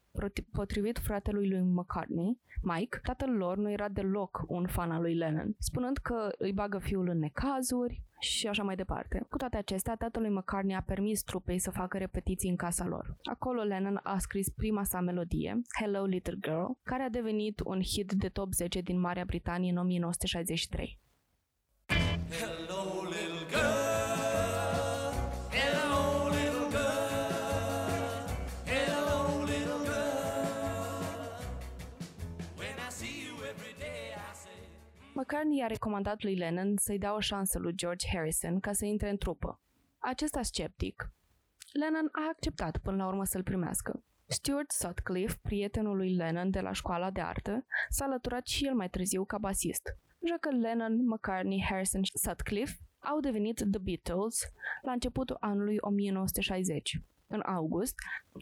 Potrivit 0.52 0.98
fratelui 0.98 1.48
lui 1.48 1.60
McCartney, 1.60 2.38
Mike, 2.62 3.00
tatăl 3.02 3.30
lor 3.30 3.56
nu 3.56 3.70
era 3.70 3.88
deloc 3.88 4.44
un 4.46 4.66
fan 4.66 4.90
al 4.90 5.00
lui 5.00 5.14
Lennon, 5.14 5.54
spunând 5.58 5.96
că 5.96 6.28
îi 6.38 6.52
bagă 6.52 6.78
fiul 6.78 7.08
în 7.08 7.18
necazuri 7.18 8.02
și 8.20 8.46
așa 8.46 8.62
mai 8.62 8.76
departe. 8.76 9.26
Cu 9.28 9.36
toate 9.36 9.56
acestea, 9.56 9.96
tatălui 9.96 10.30
McCartney 10.30 10.74
a 10.74 10.82
permis 10.86 11.22
trupei 11.22 11.58
să 11.58 11.70
facă 11.70 11.98
repetiții 11.98 12.50
în 12.50 12.56
casa 12.56 12.86
lor. 12.86 13.16
Acolo 13.22 13.62
Lennon 13.62 14.00
a 14.02 14.18
scris 14.18 14.48
prima 14.48 14.84
sa 14.84 15.00
melodie, 15.00 15.60
Hello 15.80 16.04
Little 16.04 16.38
Girl, 16.40 16.64
care 16.82 17.02
a 17.02 17.08
devenit 17.08 17.60
un 17.64 17.82
hit 17.82 18.12
de 18.12 18.28
top 18.28 18.52
10 18.52 18.80
din 18.80 19.00
Marea 19.00 19.24
Britanie 19.24 19.70
în 19.70 19.76
1963. 19.76 20.98
Hello, 21.86 23.02
little 23.02 23.46
girl. 23.48 23.83
McCartney 35.16 35.62
a 35.62 35.66
recomandat 35.66 36.22
lui 36.22 36.34
Lennon 36.34 36.76
să-i 36.76 36.98
dea 36.98 37.14
o 37.14 37.20
șansă 37.20 37.58
lui 37.58 37.74
George 37.74 38.06
Harrison 38.12 38.60
ca 38.60 38.72
să 38.72 38.84
intre 38.84 39.10
în 39.10 39.16
trupă. 39.16 39.60
Acesta 39.98 40.42
sceptic, 40.42 41.12
Lennon 41.72 42.08
a 42.12 42.28
acceptat 42.30 42.76
până 42.76 42.96
la 42.96 43.06
urmă 43.06 43.24
să-l 43.24 43.42
primească. 43.42 44.02
Stuart 44.26 44.70
Sutcliffe, 44.70 45.38
prietenul 45.42 45.96
lui 45.96 46.14
Lennon 46.14 46.50
de 46.50 46.60
la 46.60 46.72
școala 46.72 47.10
de 47.10 47.20
artă, 47.20 47.66
s-a 47.88 48.04
alăturat 48.04 48.46
și 48.46 48.66
el 48.66 48.74
mai 48.74 48.88
târziu 48.88 49.24
ca 49.24 49.38
basist. 49.38 49.96
Așa 50.24 50.36
că 50.40 50.50
Lennon, 50.50 51.06
McCartney, 51.06 51.64
Harrison 51.68 52.02
și 52.02 52.18
Sutcliffe 52.18 52.76
au 52.98 53.20
devenit 53.20 53.56
The 53.56 53.80
Beatles 53.80 54.52
la 54.82 54.92
începutul 54.92 55.36
anului 55.40 55.76
1960. 55.80 57.00
În 57.26 57.40
august, 57.46 57.94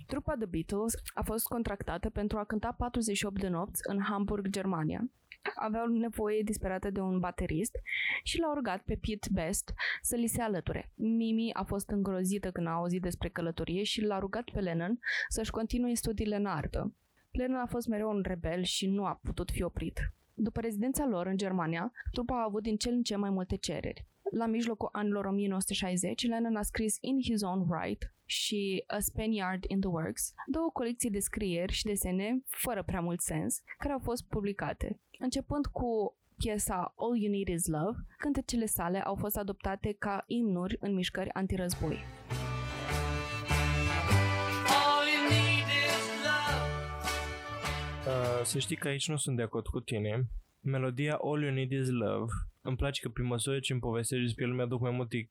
trupa 0.07 0.35
The 0.35 0.47
Beatles 0.47 0.95
a 1.15 1.23
fost 1.23 1.47
contractată 1.47 2.11
pentru 2.11 2.39
a 2.39 2.45
cânta 2.45 2.75
48 2.79 3.41
de 3.41 3.49
nopți 3.49 3.83
în 3.85 4.01
Hamburg, 4.01 4.49
Germania. 4.49 5.11
Aveau 5.55 5.87
nevoie 5.87 6.43
disperată 6.43 6.91
de 6.91 7.01
un 7.01 7.19
baterist 7.19 7.79
și 8.23 8.39
l-au 8.39 8.55
rugat 8.55 8.83
pe 8.83 8.95
Pete 8.95 9.29
Best 9.33 9.75
să 10.03 10.17
li 10.17 10.27
se 10.27 10.43
alăture. 10.43 10.91
Mimi 10.95 11.53
a 11.53 11.63
fost 11.63 11.89
îngrozită 11.89 12.51
când 12.51 12.67
a 12.67 12.71
auzit 12.71 13.03
despre 13.03 13.29
călătorie 13.29 13.83
și 13.83 14.01
l-a 14.01 14.19
rugat 14.19 14.51
pe 14.53 14.61
Lennon 14.61 14.99
să-și 15.29 15.51
continue 15.51 15.95
studiile 15.95 16.37
în 16.37 16.47
artă. 16.47 16.95
Lennon 17.31 17.61
a 17.61 17.67
fost 17.67 17.87
mereu 17.87 18.11
un 18.11 18.23
rebel 18.25 18.63
și 18.63 18.87
nu 18.87 19.05
a 19.05 19.21
putut 19.23 19.51
fi 19.51 19.63
oprit. 19.63 20.01
După 20.35 20.61
rezidența 20.61 21.07
lor 21.07 21.27
în 21.27 21.37
Germania, 21.37 21.93
trupa 22.11 22.41
a 22.41 22.45
avut 22.45 22.63
din 22.63 22.77
cel 22.77 22.93
în 22.93 23.03
ce 23.03 23.17
mai 23.17 23.31
multe 23.31 23.57
cereri. 23.57 24.07
La 24.39 24.47
mijlocul 24.47 24.89
anilor 24.93 25.25
1960, 25.25 26.27
Lennon 26.27 26.57
a 26.57 26.63
scris 26.63 26.97
In 27.01 27.21
His 27.23 27.43
Own 27.43 27.67
Right 27.71 28.15
și 28.25 28.85
A 28.87 28.99
Spaniard 28.99 29.65
in 29.69 29.81
the 29.81 29.89
Works, 29.89 30.35
două 30.47 30.71
colecții 30.73 31.11
de 31.11 31.19
scrieri 31.19 31.73
și 31.73 31.85
desene 31.85 32.43
fără 32.47 32.83
prea 32.83 33.01
mult 33.01 33.21
sens, 33.21 33.63
care 33.79 33.93
au 33.93 33.99
fost 33.99 34.25
publicate. 34.29 35.01
Începând 35.19 35.67
cu 35.67 36.17
piesa 36.37 36.95
All 36.97 37.17
You 37.17 37.33
Need 37.33 37.49
Is 37.49 37.67
Love, 37.67 37.99
cântecele 38.19 38.67
sale 38.67 39.03
au 39.03 39.15
fost 39.15 39.37
adoptate 39.37 39.93
ca 39.99 40.25
imnuri 40.27 40.77
în 40.81 40.95
mișcări 40.95 41.33
antirăzboi. 41.33 41.99
All 44.85 45.07
you 45.15 45.23
need 45.29 45.69
is 45.89 46.07
love. 46.27 46.75
Uh, 48.07 48.45
să 48.45 48.59
știi 48.59 48.77
că 48.77 48.89
aici 48.89 49.09
nu 49.09 49.17
sunt 49.17 49.37
de 49.37 49.43
acord 49.43 49.67
cu 49.67 49.81
tine. 49.81 50.25
Melodia 50.61 51.15
All 51.15 51.43
You 51.43 51.53
Need 51.53 51.71
Is 51.71 51.89
Love 51.89 52.33
îmi 52.63 52.77
place 52.77 53.01
că 53.01 53.09
prin 53.09 53.27
măsură 53.27 53.59
ce 53.59 53.73
îmi 53.73 53.81
povestești 53.81 54.25
despre 54.25 54.45
el 54.45 54.53
mi-aduc 54.53 54.81
mai 54.81 54.91
multe 54.91 55.31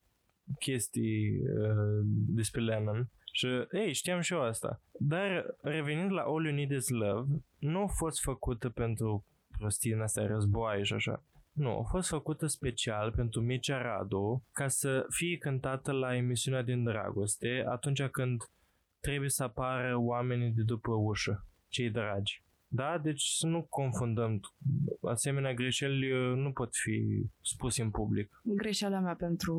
chestii 0.58 1.38
uh, 1.38 2.00
despre 2.28 2.60
Lennon. 2.60 3.10
Și, 3.32 3.46
ei, 3.72 3.92
știam 3.92 4.20
și 4.20 4.32
eu 4.32 4.42
asta. 4.42 4.80
Dar, 4.92 5.56
revenind 5.60 6.12
la 6.12 6.22
All 6.22 6.44
You 6.44 6.54
Need 6.54 6.70
Is 6.70 6.88
Love, 6.88 7.42
nu 7.58 7.82
a 7.82 7.86
fost 7.86 8.20
făcută 8.22 8.68
pentru 8.68 9.26
prostii 9.58 9.92
în 9.92 10.00
astea 10.00 10.26
războaie 10.26 10.82
și 10.82 10.92
așa. 10.92 11.24
Nu, 11.52 11.78
a 11.78 11.82
fost 11.82 12.08
făcută 12.08 12.46
special 12.46 13.12
pentru 13.12 13.40
Mircea 13.40 13.82
Radu 13.82 14.44
ca 14.52 14.68
să 14.68 15.06
fie 15.08 15.36
cântată 15.36 15.92
la 15.92 16.16
emisiunea 16.16 16.62
din 16.62 16.84
dragoste 16.84 17.64
atunci 17.68 18.02
când 18.02 18.42
trebuie 19.00 19.28
să 19.28 19.42
apară 19.42 19.96
oamenii 19.96 20.50
de 20.50 20.62
după 20.62 20.92
ușă, 20.92 21.46
cei 21.68 21.90
dragi. 21.90 22.42
Da, 22.74 22.98
deci 22.98 23.22
să 23.22 23.46
nu 23.46 23.62
confundăm. 23.62 24.40
Asemenea 25.02 25.54
greșeli 25.54 26.12
uh, 26.12 26.36
nu 26.36 26.52
pot 26.52 26.68
fi 26.72 27.26
spuse 27.40 27.82
în 27.82 27.90
public. 27.90 28.40
Greșeala 28.44 29.00
mea 29.00 29.14
pentru 29.14 29.54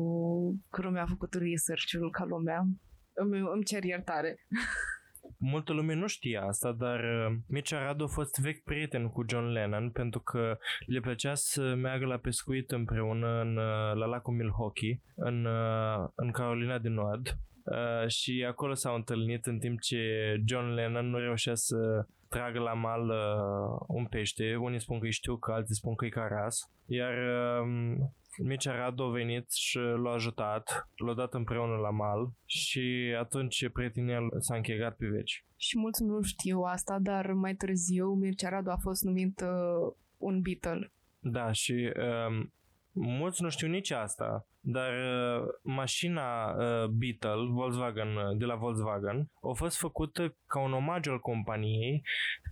că 0.70 0.82
nu 0.82 0.90
mi-a 0.90 1.06
făcut 1.06 1.34
research-ul 1.34 2.10
ca 2.10 2.24
lumea. 2.24 2.66
Îmi, 3.12 3.38
îmi 3.38 3.64
cer 3.64 3.84
iertare. 3.84 4.36
Multă 5.38 5.72
lume 5.72 5.94
nu 5.94 6.06
știa 6.06 6.42
asta, 6.42 6.72
dar 6.72 7.00
uh, 7.00 7.36
Mircea 7.48 7.84
Radu 7.84 8.04
a 8.04 8.06
fost 8.06 8.38
vechi 8.38 8.64
prieten 8.64 9.08
cu 9.08 9.24
John 9.28 9.46
Lennon 9.46 9.90
pentru 9.90 10.20
că 10.20 10.58
le 10.86 11.00
plăcea 11.00 11.34
să 11.34 11.74
meargă 11.74 12.06
la 12.06 12.16
pescuit 12.16 12.70
împreună 12.70 13.40
în, 13.40 13.56
uh, 13.56 13.94
la 13.94 14.06
lacul 14.06 14.34
Milwaukee, 14.34 15.00
în, 15.14 15.44
uh, 15.44 16.08
în 16.14 16.30
Carolina 16.30 16.78
de 16.78 16.88
Nord. 16.88 17.38
Uh, 17.64 18.08
și 18.08 18.44
acolo 18.48 18.74
s-au 18.74 18.94
întâlnit 18.94 19.46
în 19.46 19.58
timp 19.58 19.80
ce 19.80 19.98
John 20.46 20.66
Lennon 20.66 21.10
nu 21.10 21.18
reușea 21.18 21.54
să 21.54 22.06
tragă 22.36 22.58
la 22.58 22.72
mal 22.72 23.04
uh, 23.08 23.84
un 23.86 24.04
pește. 24.06 24.56
Unii 24.56 24.80
spun 24.80 24.98
că 24.98 25.06
e 25.06 25.10
știucă, 25.10 25.52
alții 25.52 25.74
spun 25.74 25.94
că 25.94 26.04
e 26.04 26.08
caras. 26.08 26.70
Iar 26.86 27.12
uh, 27.12 27.66
Mircea 28.38 28.76
Radu 28.76 29.02
a 29.02 29.10
venit 29.10 29.52
și 29.52 29.78
l-a 29.78 30.12
ajutat, 30.12 30.88
l-a 31.06 31.14
dat 31.14 31.34
împreună 31.34 31.76
la 31.76 31.90
mal 31.90 32.32
și 32.44 33.14
atunci 33.18 33.68
prietenia 33.68 34.18
s-a 34.38 34.54
încheiat 34.54 34.96
pe 34.96 35.06
veci. 35.06 35.44
Și 35.56 35.78
mulți 35.78 36.02
nu 36.02 36.22
știu 36.22 36.60
asta, 36.60 36.98
dar 37.00 37.32
mai 37.32 37.54
târziu 37.54 38.06
Mircea 38.12 38.48
Radu 38.48 38.70
a 38.70 38.76
fost 38.76 39.02
numit 39.02 39.40
uh, 39.40 39.92
un 40.16 40.40
Beatle. 40.40 40.92
Da, 41.18 41.52
și 41.52 41.92
um, 42.28 42.52
mulți 42.94 43.42
nu 43.42 43.48
știu 43.48 43.68
nici 43.68 43.90
asta, 43.90 44.46
dar 44.60 44.92
uh, 44.92 45.46
mașina 45.62 46.50
uh, 46.50 46.88
Beetle, 46.88 47.50
Volkswagen, 47.50 48.16
uh, 48.16 48.36
de 48.38 48.44
la 48.44 48.54
Volkswagen, 48.54 49.30
a 49.42 49.52
fost 49.54 49.78
făcută 49.78 50.36
ca 50.46 50.60
un 50.60 50.72
omagiu 50.72 51.10
al 51.10 51.20
companiei 51.20 52.02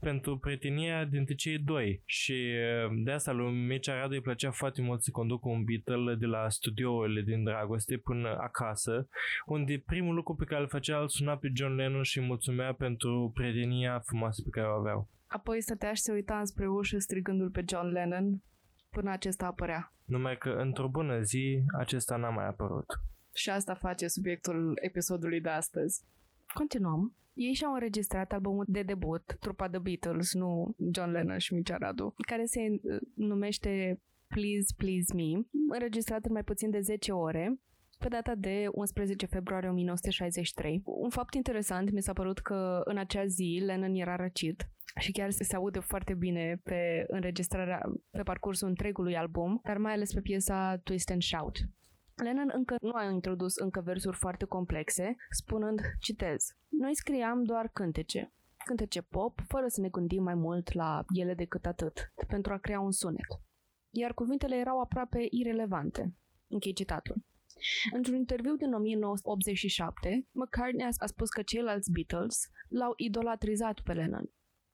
pentru 0.00 0.38
prietenia 0.38 1.04
dintre 1.04 1.34
cei 1.34 1.58
doi. 1.58 2.02
Și 2.04 2.32
uh, 2.32 2.92
de 3.04 3.10
asta 3.10 3.32
lui 3.32 3.52
Mircea 3.52 3.94
Radu 3.94 4.14
îi 4.14 4.20
plăcea 4.20 4.50
foarte 4.50 4.82
mult 4.82 5.02
să 5.02 5.10
conducă 5.10 5.48
un 5.48 5.64
Beetle 5.64 6.14
de 6.14 6.26
la 6.26 6.48
studiourile 6.48 7.20
din 7.20 7.44
Dragoste 7.44 7.96
până 7.96 8.36
acasă, 8.40 9.08
unde 9.46 9.82
primul 9.86 10.14
lucru 10.14 10.34
pe 10.34 10.44
care 10.44 10.60
îl 10.60 10.68
făcea 10.68 11.00
îl 11.00 11.08
suna 11.08 11.36
pe 11.36 11.50
John 11.54 11.74
Lennon 11.74 12.02
și 12.02 12.18
îi 12.18 12.26
mulțumea 12.26 12.72
pentru 12.72 13.30
prietenia 13.34 13.98
frumoasă 13.98 14.42
pe 14.42 14.50
care 14.50 14.66
o 14.66 14.78
aveau. 14.78 15.08
Apoi 15.26 15.60
stătea 15.60 15.92
și 15.92 16.02
se 16.02 16.12
uita 16.12 16.38
înspre 16.38 16.68
ușă 16.68 16.98
strigându-l 16.98 17.50
pe 17.50 17.64
John 17.68 17.86
Lennon 17.86 18.42
până 18.92 19.10
acesta 19.10 19.46
apărea. 19.46 19.92
Numai 20.04 20.38
că 20.38 20.48
într-o 20.48 20.88
bună 20.88 21.20
zi 21.20 21.62
acesta 21.78 22.16
n-a 22.16 22.30
mai 22.30 22.46
apărut. 22.46 22.86
Și 23.34 23.50
asta 23.50 23.74
face 23.74 24.08
subiectul 24.08 24.78
episodului 24.82 25.40
de 25.40 25.48
astăzi. 25.48 26.04
Continuăm. 26.54 27.16
Ei 27.32 27.54
și-au 27.54 27.72
înregistrat 27.72 28.32
albumul 28.32 28.64
de 28.68 28.82
debut, 28.82 29.36
trupa 29.40 29.68
The 29.68 29.78
Beatles, 29.78 30.34
nu 30.34 30.74
John 30.92 31.10
Lennon 31.10 31.38
și 31.38 31.54
Mircea 31.54 31.76
Radu, 31.76 32.14
care 32.26 32.44
se 32.44 32.60
uh, 32.70 33.00
numește 33.14 34.00
Please 34.26 34.74
Please 34.76 35.14
Me, 35.14 35.42
înregistrat 35.68 36.24
în 36.24 36.32
mai 36.32 36.44
puțin 36.44 36.70
de 36.70 36.80
10 36.80 37.12
ore, 37.12 37.60
pe 38.02 38.08
data 38.08 38.34
de 38.34 38.66
11 38.72 39.26
februarie 39.26 39.68
1963. 39.68 40.82
Un 40.84 41.10
fapt 41.10 41.34
interesant 41.34 41.90
mi 41.90 42.02
s-a 42.02 42.12
părut 42.12 42.38
că 42.38 42.80
în 42.84 42.98
acea 42.98 43.26
zi 43.26 43.62
Lennon 43.64 43.94
era 43.94 44.16
răcit 44.16 44.68
și 45.00 45.12
chiar 45.12 45.30
se 45.30 45.56
aude 45.56 45.78
foarte 45.78 46.14
bine 46.14 46.60
pe 46.64 47.04
înregistrarea, 47.06 47.80
pe 48.10 48.22
parcursul 48.22 48.68
întregului 48.68 49.16
album, 49.16 49.60
dar 49.64 49.76
mai 49.76 49.92
ales 49.92 50.12
pe 50.12 50.20
piesa 50.20 50.76
Twist 50.84 51.10
and 51.10 51.22
Shout. 51.22 51.56
Lennon 52.14 52.50
încă 52.54 52.76
nu 52.80 52.92
a 52.94 53.04
introdus 53.04 53.56
încă 53.56 53.80
versuri 53.80 54.16
foarte 54.16 54.44
complexe, 54.44 55.16
spunând, 55.30 55.80
citez, 56.00 56.56
Noi 56.68 56.96
scriam 56.96 57.42
doar 57.44 57.68
cântece, 57.72 58.32
cântece 58.64 59.02
pop, 59.02 59.40
fără 59.48 59.66
să 59.68 59.80
ne 59.80 59.88
gândim 59.88 60.22
mai 60.22 60.34
mult 60.34 60.72
la 60.72 61.04
ele 61.14 61.34
decât 61.34 61.66
atât, 61.66 62.12
pentru 62.26 62.52
a 62.52 62.58
crea 62.58 62.80
un 62.80 62.92
sunet. 62.92 63.40
Iar 63.90 64.14
cuvintele 64.14 64.56
erau 64.56 64.80
aproape 64.80 65.26
irelevante. 65.30 66.14
Închei 66.48 66.72
citatul. 66.72 67.16
Într-un 67.92 68.16
interviu 68.16 68.56
din 68.56 68.72
1987, 68.72 70.26
McCartney 70.32 70.86
a 70.98 71.06
spus 71.06 71.28
că 71.28 71.42
ceilalți 71.42 71.90
Beatles 71.90 72.50
l-au 72.68 72.92
idolatrizat 72.96 73.80
pe 73.80 73.92
Lennon. 73.92 74.30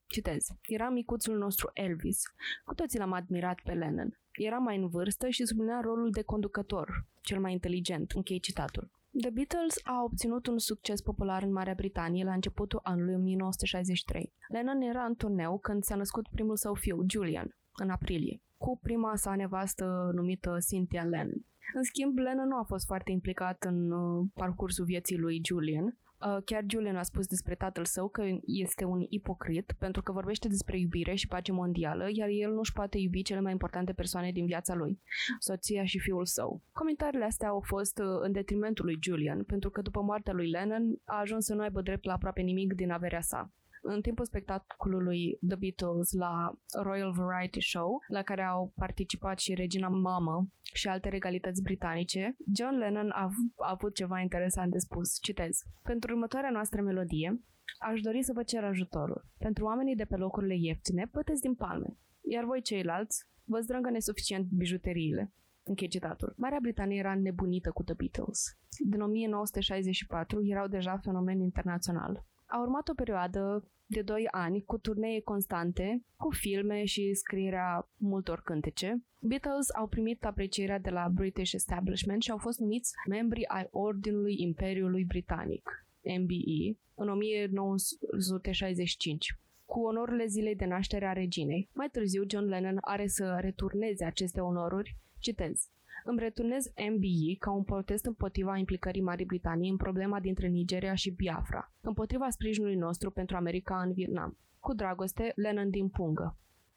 Citez. 0.07 0.47
Era 0.63 0.89
micuțul 0.89 1.39
nostru 1.39 1.71
Elvis. 1.73 2.23
Cu 2.65 2.75
toții 2.75 2.99
l-am 2.99 3.13
admirat 3.13 3.61
pe 3.65 3.73
Lennon. 3.73 4.19
Era 4.33 4.59
mai 4.59 4.77
în 4.77 4.89
vârstă 4.89 5.29
și 5.29 5.45
sublinea 5.45 5.81
rolul 5.81 6.11
de 6.11 6.23
conducător, 6.23 7.07
cel 7.23 7.41
mai 7.41 7.53
inteligent. 7.53 8.11
Închei 8.11 8.41
citatul. 8.41 8.91
The 9.21 9.31
Beatles 9.31 9.77
a 9.85 10.03
obținut 10.03 10.47
un 10.47 10.59
succes 10.59 11.01
popular 11.01 11.43
în 11.43 11.53
Marea 11.53 11.75
Britanie 11.75 12.25
la 12.25 12.33
începutul 12.33 12.81
anului 12.83 13.15
1963. 13.15 14.33
Lennon 14.49 14.81
era 14.81 15.05
în 15.05 15.15
turneu 15.15 15.59
când 15.59 15.83
s-a 15.83 15.95
născut 15.95 16.29
primul 16.29 16.57
său 16.57 16.75
fiu, 16.75 17.05
Julian, 17.09 17.57
în 17.73 17.91
aprilie, 17.91 18.43
cu 18.57 18.79
prima 18.83 19.17
sa 19.17 19.35
nevastă 19.35 20.11
numită 20.15 20.59
Cynthia 20.69 21.05
Lennon. 21.05 21.47
În 21.75 21.83
schimb, 21.83 22.19
Lennon 22.19 22.49
nu 22.49 22.57
a 22.57 22.63
fost 22.63 22.87
foarte 22.87 23.11
implicat 23.11 23.63
în 23.63 23.91
uh, 23.91 24.27
parcursul 24.35 24.85
vieții 24.85 25.19
lui 25.19 25.41
Julian, 25.45 25.99
Uh, 26.27 26.37
chiar 26.45 26.65
Julian 26.67 26.97
a 26.97 27.03
spus 27.03 27.27
despre 27.27 27.55
tatăl 27.55 27.85
său 27.85 28.09
că 28.09 28.23
este 28.45 28.85
un 28.85 29.07
ipocrit 29.09 29.75
pentru 29.79 30.03
că 30.03 30.13
vorbește 30.13 30.49
despre 30.49 30.79
iubire 30.79 31.15
și 31.15 31.27
pace 31.27 31.53
mondială, 31.53 32.09
iar 32.13 32.29
el 32.29 32.53
nu-și 32.53 32.73
poate 32.73 32.99
iubi 32.99 33.23
cele 33.23 33.41
mai 33.41 33.53
importante 33.53 33.93
persoane 33.93 34.33
din 34.33 34.47
viața 34.47 34.75
lui, 34.75 35.01
soția 35.39 35.85
și 35.85 35.99
fiul 35.99 36.27
său. 36.27 36.63
Comentariile 36.73 37.25
astea 37.25 37.49
au 37.49 37.61
fost 37.61 37.99
uh, 37.99 38.07
în 38.21 38.33
detrimentul 38.33 38.85
lui 38.85 38.99
Julian, 39.03 39.43
pentru 39.43 39.71
că 39.71 39.83
după 39.83 40.01
moartea 40.01 40.33
lui 40.33 40.51
Lennon 40.51 40.99
a 41.05 41.21
ajuns 41.21 41.45
să 41.45 41.55
nu 41.55 41.63
aibă 41.63 41.81
drept 41.81 42.05
la 42.05 42.13
aproape 42.13 42.41
nimic 42.41 42.73
din 42.73 42.91
averea 42.91 43.21
sa 43.21 43.53
în 43.83 44.01
timpul 44.01 44.25
spectacolului 44.25 45.39
The 45.49 45.57
Beatles 45.57 46.13
la 46.13 46.59
Royal 46.83 47.13
Variety 47.13 47.61
Show, 47.61 47.99
la 48.07 48.23
care 48.23 48.43
au 48.43 48.73
participat 48.77 49.39
și 49.39 49.55
Regina 49.55 49.89
Mamă 49.89 50.49
și 50.73 50.89
alte 50.89 51.09
regalități 51.09 51.63
britanice, 51.63 52.37
John 52.55 52.77
Lennon 52.77 53.11
a, 53.11 53.31
a 53.57 53.71
avut 53.71 53.95
ceva 53.95 54.21
interesant 54.21 54.71
de 54.71 54.79
spus. 54.79 55.19
Citez. 55.21 55.59
Pentru 55.83 56.13
următoarea 56.13 56.51
noastră 56.51 56.83
melodie, 56.83 57.43
aș 57.79 58.01
dori 58.01 58.23
să 58.23 58.33
vă 58.33 58.43
cer 58.43 58.65
ajutorul. 58.65 59.25
Pentru 59.39 59.65
oamenii 59.65 59.97
de 59.97 60.05
pe 60.05 60.17
locurile 60.17 60.57
ieftine, 60.57 61.09
plătesc 61.11 61.41
din 61.41 61.55
palme, 61.55 61.97
iar 62.21 62.45
voi 62.45 62.63
ceilalți 62.63 63.27
vă 63.45 63.61
zdrângă 63.61 63.91
nesuficient 63.91 64.47
bijuteriile. 64.51 65.33
Închei 65.63 65.89
citatul. 65.89 66.35
Marea 66.37 66.59
Britanie 66.63 66.99
era 66.99 67.15
nebunită 67.15 67.71
cu 67.71 67.83
The 67.83 67.95
Beatles. 67.95 68.41
Din 68.79 69.01
1964 69.01 70.41
erau 70.45 70.67
deja 70.67 70.97
fenomen 70.97 71.41
internațional. 71.41 72.25
A 72.51 72.61
urmat 72.61 72.89
o 72.89 72.95
perioadă 72.95 73.71
de 73.87 74.03
2 74.03 74.29
ani 74.31 74.63
cu 74.63 74.79
turnee 74.79 75.21
constante, 75.21 76.05
cu 76.17 76.31
filme 76.31 76.85
și 76.85 77.15
scrierea 77.15 77.89
multor 77.97 78.41
cântece. 78.41 79.03
Beatles 79.21 79.75
au 79.75 79.87
primit 79.87 80.25
aprecierea 80.25 80.79
de 80.79 80.91
la 80.91 81.09
British 81.15 81.53
Establishment 81.53 82.23
și 82.23 82.31
au 82.31 82.39
fost 82.39 82.59
numiți 82.59 82.95
membri 83.09 83.47
ai 83.47 83.69
Ordinului 83.71 84.41
Imperiului 84.41 85.05
Britanic, 85.05 85.87
MBE, 86.03 86.77
în 86.95 87.09
1965 87.09 89.39
cu 89.65 89.81
onorurile 89.81 90.27
zilei 90.27 90.57
de 90.57 90.65
naștere 90.65 91.07
a 91.07 91.13
reginei. 91.13 91.69
Mai 91.73 91.89
târziu, 91.89 92.25
John 92.29 92.45
Lennon 92.45 92.79
are 92.81 93.07
să 93.07 93.39
returneze 93.41 94.05
aceste 94.05 94.41
onoruri, 94.41 94.97
citez, 95.19 95.69
îmi 96.11 96.19
returnez 96.19 96.65
MBE 96.93 97.37
ca 97.39 97.51
un 97.51 97.63
protest 97.63 98.05
împotriva 98.05 98.57
implicării 98.57 99.03
Marii 99.03 99.25
Britanii 99.25 99.71
în 99.71 99.77
problema 99.77 100.21
dintre 100.21 100.47
Nigeria 100.47 100.95
și 100.95 101.11
Biafra, 101.11 101.73
împotriva 101.81 102.31
sprijinului 102.31 102.77
nostru 102.77 103.11
pentru 103.11 103.37
America 103.37 103.83
în 103.83 103.93
Vietnam. 103.93 104.39
Cu 104.59 104.75
dragoste, 104.75 105.33
Lennon 105.35 105.71
din 105.71 105.89
pungă. 105.89 106.37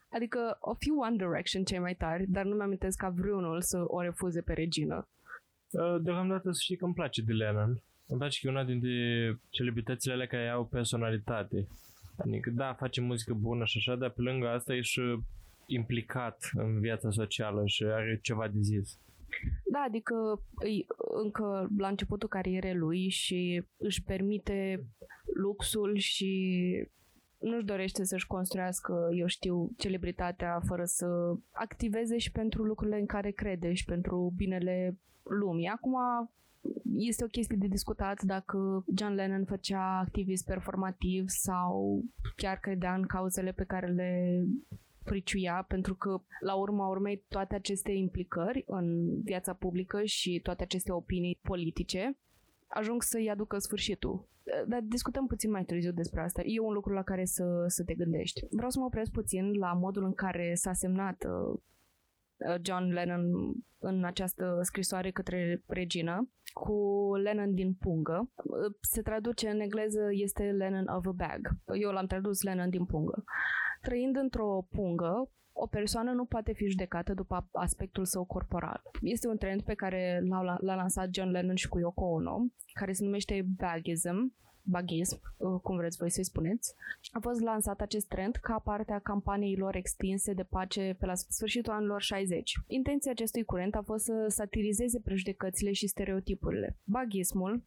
Adică 0.09 0.57
o 0.59 0.73
fi 0.73 0.89
One 0.91 1.15
Direction 1.15 1.63
cei 1.63 1.79
mai 1.79 1.95
tari, 1.95 2.25
dar 2.27 2.45
nu 2.45 2.55
mi-amintesc 2.55 2.97
ca 2.97 3.09
vreunul 3.09 3.61
să 3.61 3.83
o 3.87 4.01
refuze 4.01 4.41
pe 4.41 4.53
regină. 4.53 5.07
Uh, 5.69 6.01
Deocamdată 6.01 6.51
să 6.51 6.59
știi 6.61 6.75
că 6.75 6.85
îmi 6.85 6.93
place 6.93 7.21
de 7.21 7.33
Lennon. 7.33 7.81
Îmi 8.07 8.19
place 8.19 8.39
că 8.41 8.47
e 8.47 8.49
una 8.49 8.63
dintre 8.63 8.91
celebritățile 9.49 10.13
alea 10.13 10.27
care 10.27 10.49
au 10.49 10.65
personalitate. 10.65 11.67
Adică, 12.17 12.49
da, 12.49 12.73
face 12.73 13.01
muzică 13.01 13.33
bună 13.33 13.65
și 13.65 13.77
așa, 13.77 13.95
dar 13.95 14.09
pe 14.09 14.21
lângă 14.21 14.47
asta 14.47 14.73
e 14.73 14.81
și 14.81 15.01
implicat 15.65 16.49
în 16.53 16.79
viața 16.79 17.09
socială 17.09 17.61
și 17.65 17.83
are 17.83 18.19
ceva 18.21 18.47
de 18.47 18.59
zis. 18.61 18.99
Da, 19.71 19.79
adică 19.87 20.15
îi, 20.63 20.85
încă 21.23 21.67
la 21.77 21.87
începutul 21.87 22.29
carierei 22.29 22.75
lui 22.75 23.09
și 23.09 23.63
își 23.77 24.03
permite 24.03 24.85
luxul 25.33 25.97
și 25.97 26.31
nu-și 27.39 27.65
dorește 27.65 28.03
să-și 28.03 28.27
construiască, 28.27 29.09
eu 29.17 29.27
știu, 29.27 29.69
celebritatea 29.77 30.61
fără 30.67 30.83
să 30.85 31.05
activeze 31.51 32.17
și 32.17 32.31
pentru 32.31 32.63
lucrurile 32.63 32.99
în 32.99 33.05
care 33.05 33.31
crede 33.31 33.73
și 33.73 33.85
pentru 33.85 34.33
binele 34.35 34.97
lumii. 35.23 35.67
Acum 35.67 35.93
este 36.97 37.23
o 37.23 37.27
chestie 37.27 37.57
de 37.59 37.67
discutat 37.67 38.21
dacă 38.21 38.83
John 38.97 39.13
Lennon 39.13 39.45
făcea 39.45 39.99
activism 39.99 40.45
performativ 40.45 41.23
sau 41.27 42.03
chiar 42.35 42.57
credea 42.57 42.93
în 42.93 43.05
cauzele 43.05 43.51
pe 43.51 43.63
care 43.63 43.87
le 43.87 44.43
priciuia, 45.03 45.65
pentru 45.67 45.95
că, 45.95 46.21
la 46.39 46.55
urma 46.55 46.87
urmei, 46.87 47.23
toate 47.27 47.55
aceste 47.55 47.91
implicări 47.91 48.63
în 48.67 49.15
viața 49.21 49.53
publică 49.53 50.03
și 50.03 50.39
toate 50.43 50.63
aceste 50.63 50.91
opinii 50.91 51.39
politice 51.41 52.17
ajung 52.67 53.03
să-i 53.03 53.29
aducă 53.29 53.57
sfârșitul. 53.57 54.29
Dar 54.67 54.79
discutăm 54.81 55.27
puțin 55.27 55.51
mai 55.51 55.63
târziu 55.63 55.91
despre 55.91 56.21
asta. 56.21 56.41
E 56.45 56.59
un 56.59 56.73
lucru 56.73 56.93
la 56.93 57.03
care 57.03 57.25
să, 57.25 57.63
să 57.67 57.83
te 57.83 57.93
gândești. 57.93 58.45
Vreau 58.49 58.69
să 58.69 58.79
mă 58.79 58.85
opresc 58.85 59.11
puțin 59.11 59.53
la 59.53 59.73
modul 59.73 60.03
în 60.03 60.13
care 60.13 60.53
s-a 60.55 60.73
semnat 60.73 61.23
uh, 61.23 61.59
John 62.61 62.83
Lennon 62.83 63.23
în 63.79 64.03
această 64.03 64.59
scrisoare 64.61 65.11
către 65.11 65.63
regină 65.67 66.29
cu 66.53 66.75
Lennon 67.15 67.53
din 67.53 67.73
pungă. 67.73 68.31
Se 68.81 69.01
traduce 69.01 69.49
în 69.49 69.59
engleză 69.59 70.07
este 70.11 70.43
Lennon 70.43 70.87
of 70.87 71.05
a 71.05 71.11
bag. 71.11 71.49
Eu 71.81 71.91
l-am 71.91 72.05
tradus 72.05 72.41
Lennon 72.41 72.69
din 72.69 72.85
pungă. 72.85 73.23
Trăind 73.81 74.15
într-o 74.15 74.67
pungă, 74.69 75.31
o 75.53 75.67
persoană 75.67 76.11
nu 76.11 76.25
poate 76.25 76.53
fi 76.53 76.67
judecată 76.67 77.13
după 77.13 77.49
aspectul 77.51 78.05
său 78.05 78.23
corporal. 78.25 78.81
Este 79.01 79.27
un 79.27 79.37
trend 79.37 79.61
pe 79.61 79.73
care 79.73 80.21
l-a, 80.29 80.57
l-a 80.59 80.75
lansat 80.75 81.09
John 81.13 81.29
Lennon 81.29 81.55
și 81.55 81.67
cu 81.67 81.79
Yoko 81.79 82.05
Ono, 82.05 82.45
care 82.73 82.93
se 82.93 83.03
numește 83.03 83.45
bagism, 83.57 84.33
bagism, 84.63 85.21
cum 85.61 85.77
vreți 85.77 85.97
voi 85.97 86.09
să-i 86.09 86.23
spuneți. 86.23 86.73
A 87.11 87.19
fost 87.19 87.41
lansat 87.41 87.81
acest 87.81 88.07
trend 88.07 88.35
ca 88.35 88.59
parte 88.59 88.93
a 88.93 88.99
campaniei 88.99 89.55
lor 89.55 89.75
extinse 89.75 90.33
de 90.33 90.43
pace 90.43 90.95
pe 90.99 91.05
la 91.05 91.15
sfârșitul 91.15 91.73
anilor 91.73 92.01
60. 92.01 92.53
Intenția 92.67 93.11
acestui 93.11 93.43
curent 93.43 93.75
a 93.75 93.81
fost 93.81 94.03
să 94.03 94.25
satirizeze 94.27 94.99
prejudecățile 94.99 95.71
și 95.71 95.87
stereotipurile. 95.87 96.77
Bagismul 96.83 97.63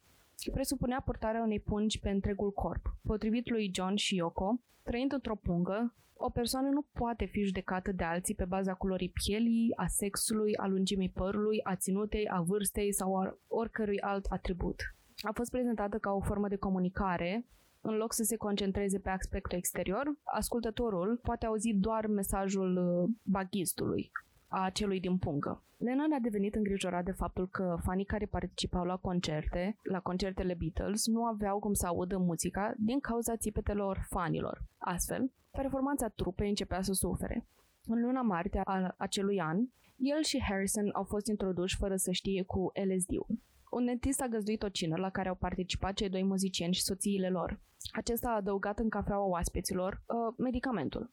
presupunea 0.51 1.01
purtarea 1.05 1.41
unei 1.41 1.59
pungi 1.59 1.99
pe 1.99 2.09
întregul 2.09 2.51
corp. 2.51 2.95
Potrivit 3.07 3.49
lui 3.49 3.71
John 3.73 3.95
și 3.95 4.15
Yoko, 4.15 4.59
trăind 4.83 5.11
într-o 5.13 5.35
pungă, 5.35 5.95
o 6.13 6.29
persoană 6.29 6.69
nu 6.69 6.81
poate 6.81 7.25
fi 7.25 7.43
judecată 7.43 7.91
de 7.91 8.03
alții 8.03 8.35
pe 8.35 8.45
baza 8.45 8.73
culorii 8.73 9.13
pielii, 9.23 9.73
a 9.75 9.85
sexului, 9.87 10.55
a 10.55 10.67
lungimii 10.67 11.09
părului, 11.09 11.63
a 11.63 11.75
ținutei, 11.75 12.27
a 12.27 12.41
vârstei 12.41 12.93
sau 12.93 13.15
a 13.15 13.37
oricărui 13.47 13.99
alt 13.99 14.25
atribut. 14.25 14.95
A 15.21 15.31
fost 15.33 15.51
prezentată 15.51 15.97
ca 15.97 16.11
o 16.11 16.19
formă 16.19 16.47
de 16.47 16.55
comunicare 16.55 17.45
în 17.81 17.95
loc 17.95 18.13
să 18.13 18.23
se 18.23 18.35
concentreze 18.35 18.99
pe 18.99 19.09
aspectul 19.09 19.57
exterior, 19.57 20.03
ascultătorul 20.23 21.19
poate 21.23 21.45
auzi 21.45 21.73
doar 21.73 22.07
mesajul 22.07 22.77
uh, 22.77 23.09
baghistului, 23.23 24.11
a 24.57 24.69
celui 24.69 24.99
din 24.99 25.17
pungă. 25.17 25.63
Lennon 25.77 26.11
a 26.13 26.19
devenit 26.19 26.55
îngrijorat 26.55 27.05
de 27.05 27.11
faptul 27.11 27.47
că 27.47 27.77
fanii 27.83 28.05
care 28.05 28.25
participau 28.25 28.83
la 28.83 28.95
concerte, 28.97 29.77
la 29.83 29.99
concertele 29.99 30.53
Beatles, 30.53 31.07
nu 31.07 31.25
aveau 31.25 31.59
cum 31.59 31.73
să 31.73 31.87
audă 31.87 32.17
muzica 32.17 32.73
din 32.77 32.99
cauza 32.99 33.35
țipetelor 33.35 34.05
fanilor. 34.09 34.63
Astfel, 34.77 35.31
performanța 35.51 36.07
trupei 36.07 36.49
începea 36.49 36.81
să 36.81 36.93
sufere. 36.93 37.47
În 37.85 38.01
luna 38.01 38.21
martie 38.21 38.61
a 38.63 38.95
acelui 38.97 39.39
an, 39.39 39.57
el 39.95 40.23
și 40.23 40.41
Harrison 40.41 40.89
au 40.93 41.03
fost 41.03 41.27
introduși 41.27 41.75
fără 41.75 41.95
să 41.95 42.11
știe 42.11 42.43
cu 42.43 42.71
LSD-ul. 42.87 43.39
Un 43.69 43.85
dentist 43.85 44.21
a 44.21 44.27
găzduit 44.27 44.63
o 44.63 44.69
cină 44.69 44.95
la 44.97 45.09
care 45.09 45.29
au 45.29 45.35
participat 45.35 45.93
cei 45.93 46.09
doi 46.09 46.23
muzicieni 46.23 46.73
și 46.73 46.83
soțiile 46.83 47.29
lor. 47.29 47.59
Acesta 47.91 48.29
a 48.29 48.35
adăugat 48.35 48.79
în 48.79 48.89
cafeaua 48.89 49.25
oaspeților 49.25 49.93
uh, 50.05 50.33
medicamentul. 50.37 51.11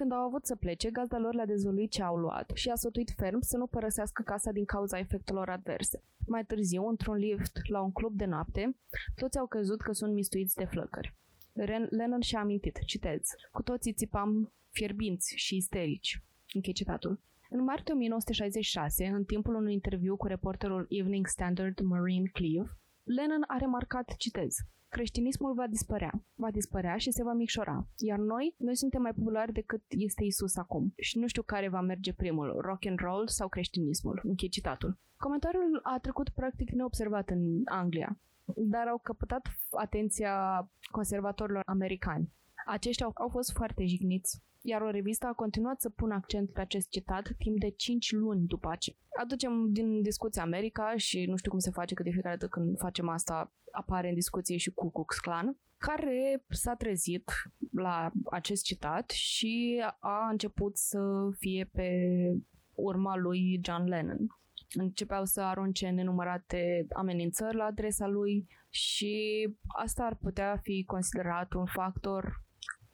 Când 0.00 0.12
au 0.12 0.18
avut 0.18 0.46
să 0.46 0.56
plece, 0.56 0.90
gazda 0.90 1.18
lor 1.18 1.34
le-a 1.34 1.46
dezvăluit 1.46 1.90
ce 1.90 2.02
au 2.02 2.16
luat 2.16 2.50
și 2.54 2.68
a 2.68 2.74
sfătuit 2.74 3.12
ferm 3.16 3.40
să 3.40 3.56
nu 3.56 3.66
părăsească 3.66 4.22
casa 4.22 4.52
din 4.52 4.64
cauza 4.64 4.98
efectelor 4.98 5.48
adverse. 5.48 6.02
Mai 6.26 6.44
târziu, 6.44 6.86
într-un 6.88 7.14
lift 7.14 7.68
la 7.68 7.80
un 7.80 7.92
club 7.92 8.16
de 8.16 8.24
noapte, 8.24 8.76
toți 9.14 9.38
au 9.38 9.46
căzut 9.46 9.80
că 9.80 9.92
sunt 9.92 10.12
mistuiți 10.12 10.54
de 10.54 10.64
flăcări. 10.64 11.14
Ren- 11.52 11.88
Lennon 11.88 12.20
și-a 12.20 12.40
amintit, 12.40 12.78
citez, 12.86 13.20
cu 13.52 13.62
toții 13.62 13.92
țipam 13.92 14.52
fierbinți 14.70 15.32
și 15.36 15.56
isterici. 15.56 16.22
Închei 16.54 16.72
citatul. 16.72 17.20
În 17.50 17.62
martie 17.62 17.94
1966, 17.94 19.06
în 19.06 19.24
timpul 19.24 19.54
unui 19.54 19.72
interviu 19.72 20.16
cu 20.16 20.26
reporterul 20.26 20.86
Evening 20.88 21.26
Standard 21.26 21.80
Maureen 21.80 22.24
Cleave, 22.24 22.70
Lennon 23.04 23.44
a 23.46 23.56
remarcat, 23.56 24.14
citez, 24.16 24.54
creștinismul 24.90 25.54
va 25.54 25.66
dispărea, 25.66 26.12
va 26.34 26.50
dispărea 26.50 26.96
și 26.96 27.10
se 27.10 27.22
va 27.22 27.32
micșora, 27.32 27.86
iar 27.96 28.18
noi, 28.18 28.54
noi 28.58 28.76
suntem 28.76 29.02
mai 29.02 29.12
populari 29.14 29.52
decât 29.52 29.82
este 29.88 30.24
Isus 30.24 30.56
acum. 30.56 30.92
Și 30.96 31.18
nu 31.18 31.26
știu 31.26 31.42
care 31.42 31.68
va 31.68 31.80
merge 31.80 32.12
primul, 32.12 32.60
rock 32.60 32.86
and 32.86 32.98
roll 32.98 33.28
sau 33.28 33.48
creștinismul. 33.48 34.20
Închei 34.22 34.48
citatul. 34.48 34.98
Comentariul 35.16 35.80
a 35.82 35.98
trecut 35.98 36.28
practic 36.28 36.70
neobservat 36.70 37.28
în 37.30 37.62
Anglia, 37.64 38.20
dar 38.56 38.86
au 38.88 38.98
căpătat 38.98 39.48
atenția 39.70 40.34
conservatorilor 40.90 41.62
americani. 41.66 42.32
Aceștia 42.66 43.06
au, 43.06 43.12
au 43.14 43.28
fost 43.28 43.52
foarte 43.52 43.86
jigniți 43.86 44.42
iar 44.62 44.80
o 44.80 44.90
revistă 44.90 45.26
a 45.26 45.32
continuat 45.32 45.80
să 45.80 45.88
pună 45.88 46.14
accent 46.14 46.52
pe 46.52 46.60
acest 46.60 46.88
citat 46.88 47.30
timp 47.38 47.58
de 47.58 47.70
5 47.70 48.12
luni 48.12 48.46
după 48.46 48.68
aceea. 48.70 48.96
Aducem 49.20 49.72
din 49.72 50.02
discuție 50.02 50.42
America 50.42 50.96
și 50.96 51.24
nu 51.24 51.36
știu 51.36 51.50
cum 51.50 51.60
se 51.60 51.70
face 51.70 51.94
că 51.94 52.02
de 52.02 52.10
fiecare 52.10 52.36
dată 52.36 52.50
când 52.50 52.78
facem 52.78 53.08
asta 53.08 53.52
apare 53.70 54.08
în 54.08 54.14
discuție 54.14 54.56
și 54.56 54.70
Ku 54.70 54.90
Klux 54.90 55.18
Klan, 55.18 55.56
care 55.76 56.44
s-a 56.48 56.74
trezit 56.74 57.30
la 57.72 58.10
acest 58.30 58.64
citat 58.64 59.10
și 59.10 59.82
a 59.98 60.28
început 60.30 60.76
să 60.76 61.28
fie 61.38 61.70
pe 61.72 61.88
urma 62.74 63.16
lui 63.16 63.60
John 63.62 63.88
Lennon. 63.88 64.18
începeau 64.74 65.24
să 65.24 65.40
arunce 65.40 65.88
nenumărate 65.88 66.86
amenințări 66.92 67.56
la 67.56 67.64
adresa 67.64 68.06
lui 68.06 68.46
și 68.68 69.48
asta 69.66 70.04
ar 70.04 70.14
putea 70.14 70.56
fi 70.62 70.84
considerat 70.86 71.52
un 71.52 71.66
factor 71.66 72.42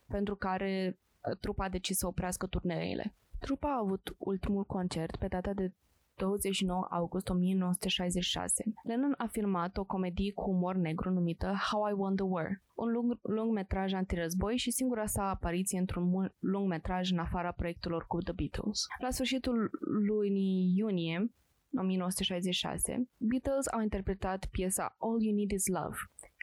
pentru 0.09 0.37
care 0.37 0.99
uh, 1.31 1.37
trupa 1.39 1.65
a 1.65 1.69
decis 1.69 1.99
să 1.99 2.07
oprească 2.07 2.47
turneele. 2.47 3.15
Trupa 3.39 3.69
a 3.69 3.81
avut 3.85 4.15
ultimul 4.19 4.65
concert 4.65 5.17
pe 5.17 5.27
data 5.27 5.53
de 5.53 5.73
29 6.17 6.87
august 6.91 7.29
1966. 7.29 8.65
Lennon 8.83 9.15
a 9.17 9.27
filmat 9.27 9.77
o 9.77 9.85
comedie 9.85 10.33
cu 10.33 10.51
umor 10.51 10.75
negru 10.75 11.11
numită 11.11 11.55
How 11.71 11.89
I 11.89 11.93
Won 11.93 12.17
the 12.17 12.25
War, 12.25 12.63
un 12.75 12.91
lung, 12.93 13.19
lung 13.23 13.53
metraj 13.53 13.93
antirăzboi 13.93 14.57
și 14.57 14.71
singura 14.71 15.07
sa 15.07 15.23
apariție 15.23 15.79
într-un 15.79 16.09
mu- 16.09 16.35
lung 16.39 16.69
metraj 16.69 17.11
în 17.11 17.19
afara 17.19 17.53
proiectelor 17.53 18.05
cu 18.07 18.19
The 18.19 18.33
Beatles. 18.33 18.81
La 19.01 19.11
sfârșitul 19.11 19.71
lunii 20.07 20.75
iunie 20.77 21.31
1966, 21.79 23.09
Beatles 23.17 23.67
au 23.73 23.81
interpretat 23.81 24.47
piesa 24.51 24.97
All 24.99 25.23
You 25.23 25.35
Need 25.35 25.51
Is 25.51 25.67
Love, 25.67 25.97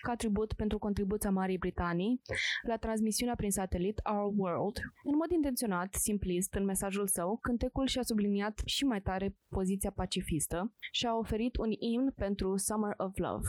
ca 0.03 0.15
tribut 0.15 0.53
pentru 0.53 0.77
contribuția 0.77 1.29
Marii 1.29 1.57
Britanii 1.57 2.21
la 2.67 2.77
transmisiunea 2.77 3.35
prin 3.35 3.51
satelit 3.51 4.01
Our 4.13 4.33
World. 4.37 4.77
În 5.03 5.15
mod 5.15 5.31
intenționat, 5.31 5.93
simplist, 5.93 6.53
în 6.53 6.65
mesajul 6.65 7.07
său, 7.07 7.37
cântecul 7.41 7.87
și-a 7.87 8.01
subliniat 8.01 8.61
și 8.65 8.83
mai 8.83 9.01
tare 9.01 9.35
poziția 9.49 9.91
pacifistă 9.91 10.73
și 10.91 11.05
a 11.05 11.17
oferit 11.17 11.57
un 11.57 11.71
imn 11.79 12.11
pentru 12.15 12.57
Summer 12.57 12.93
of 12.97 13.17
Love. 13.17 13.47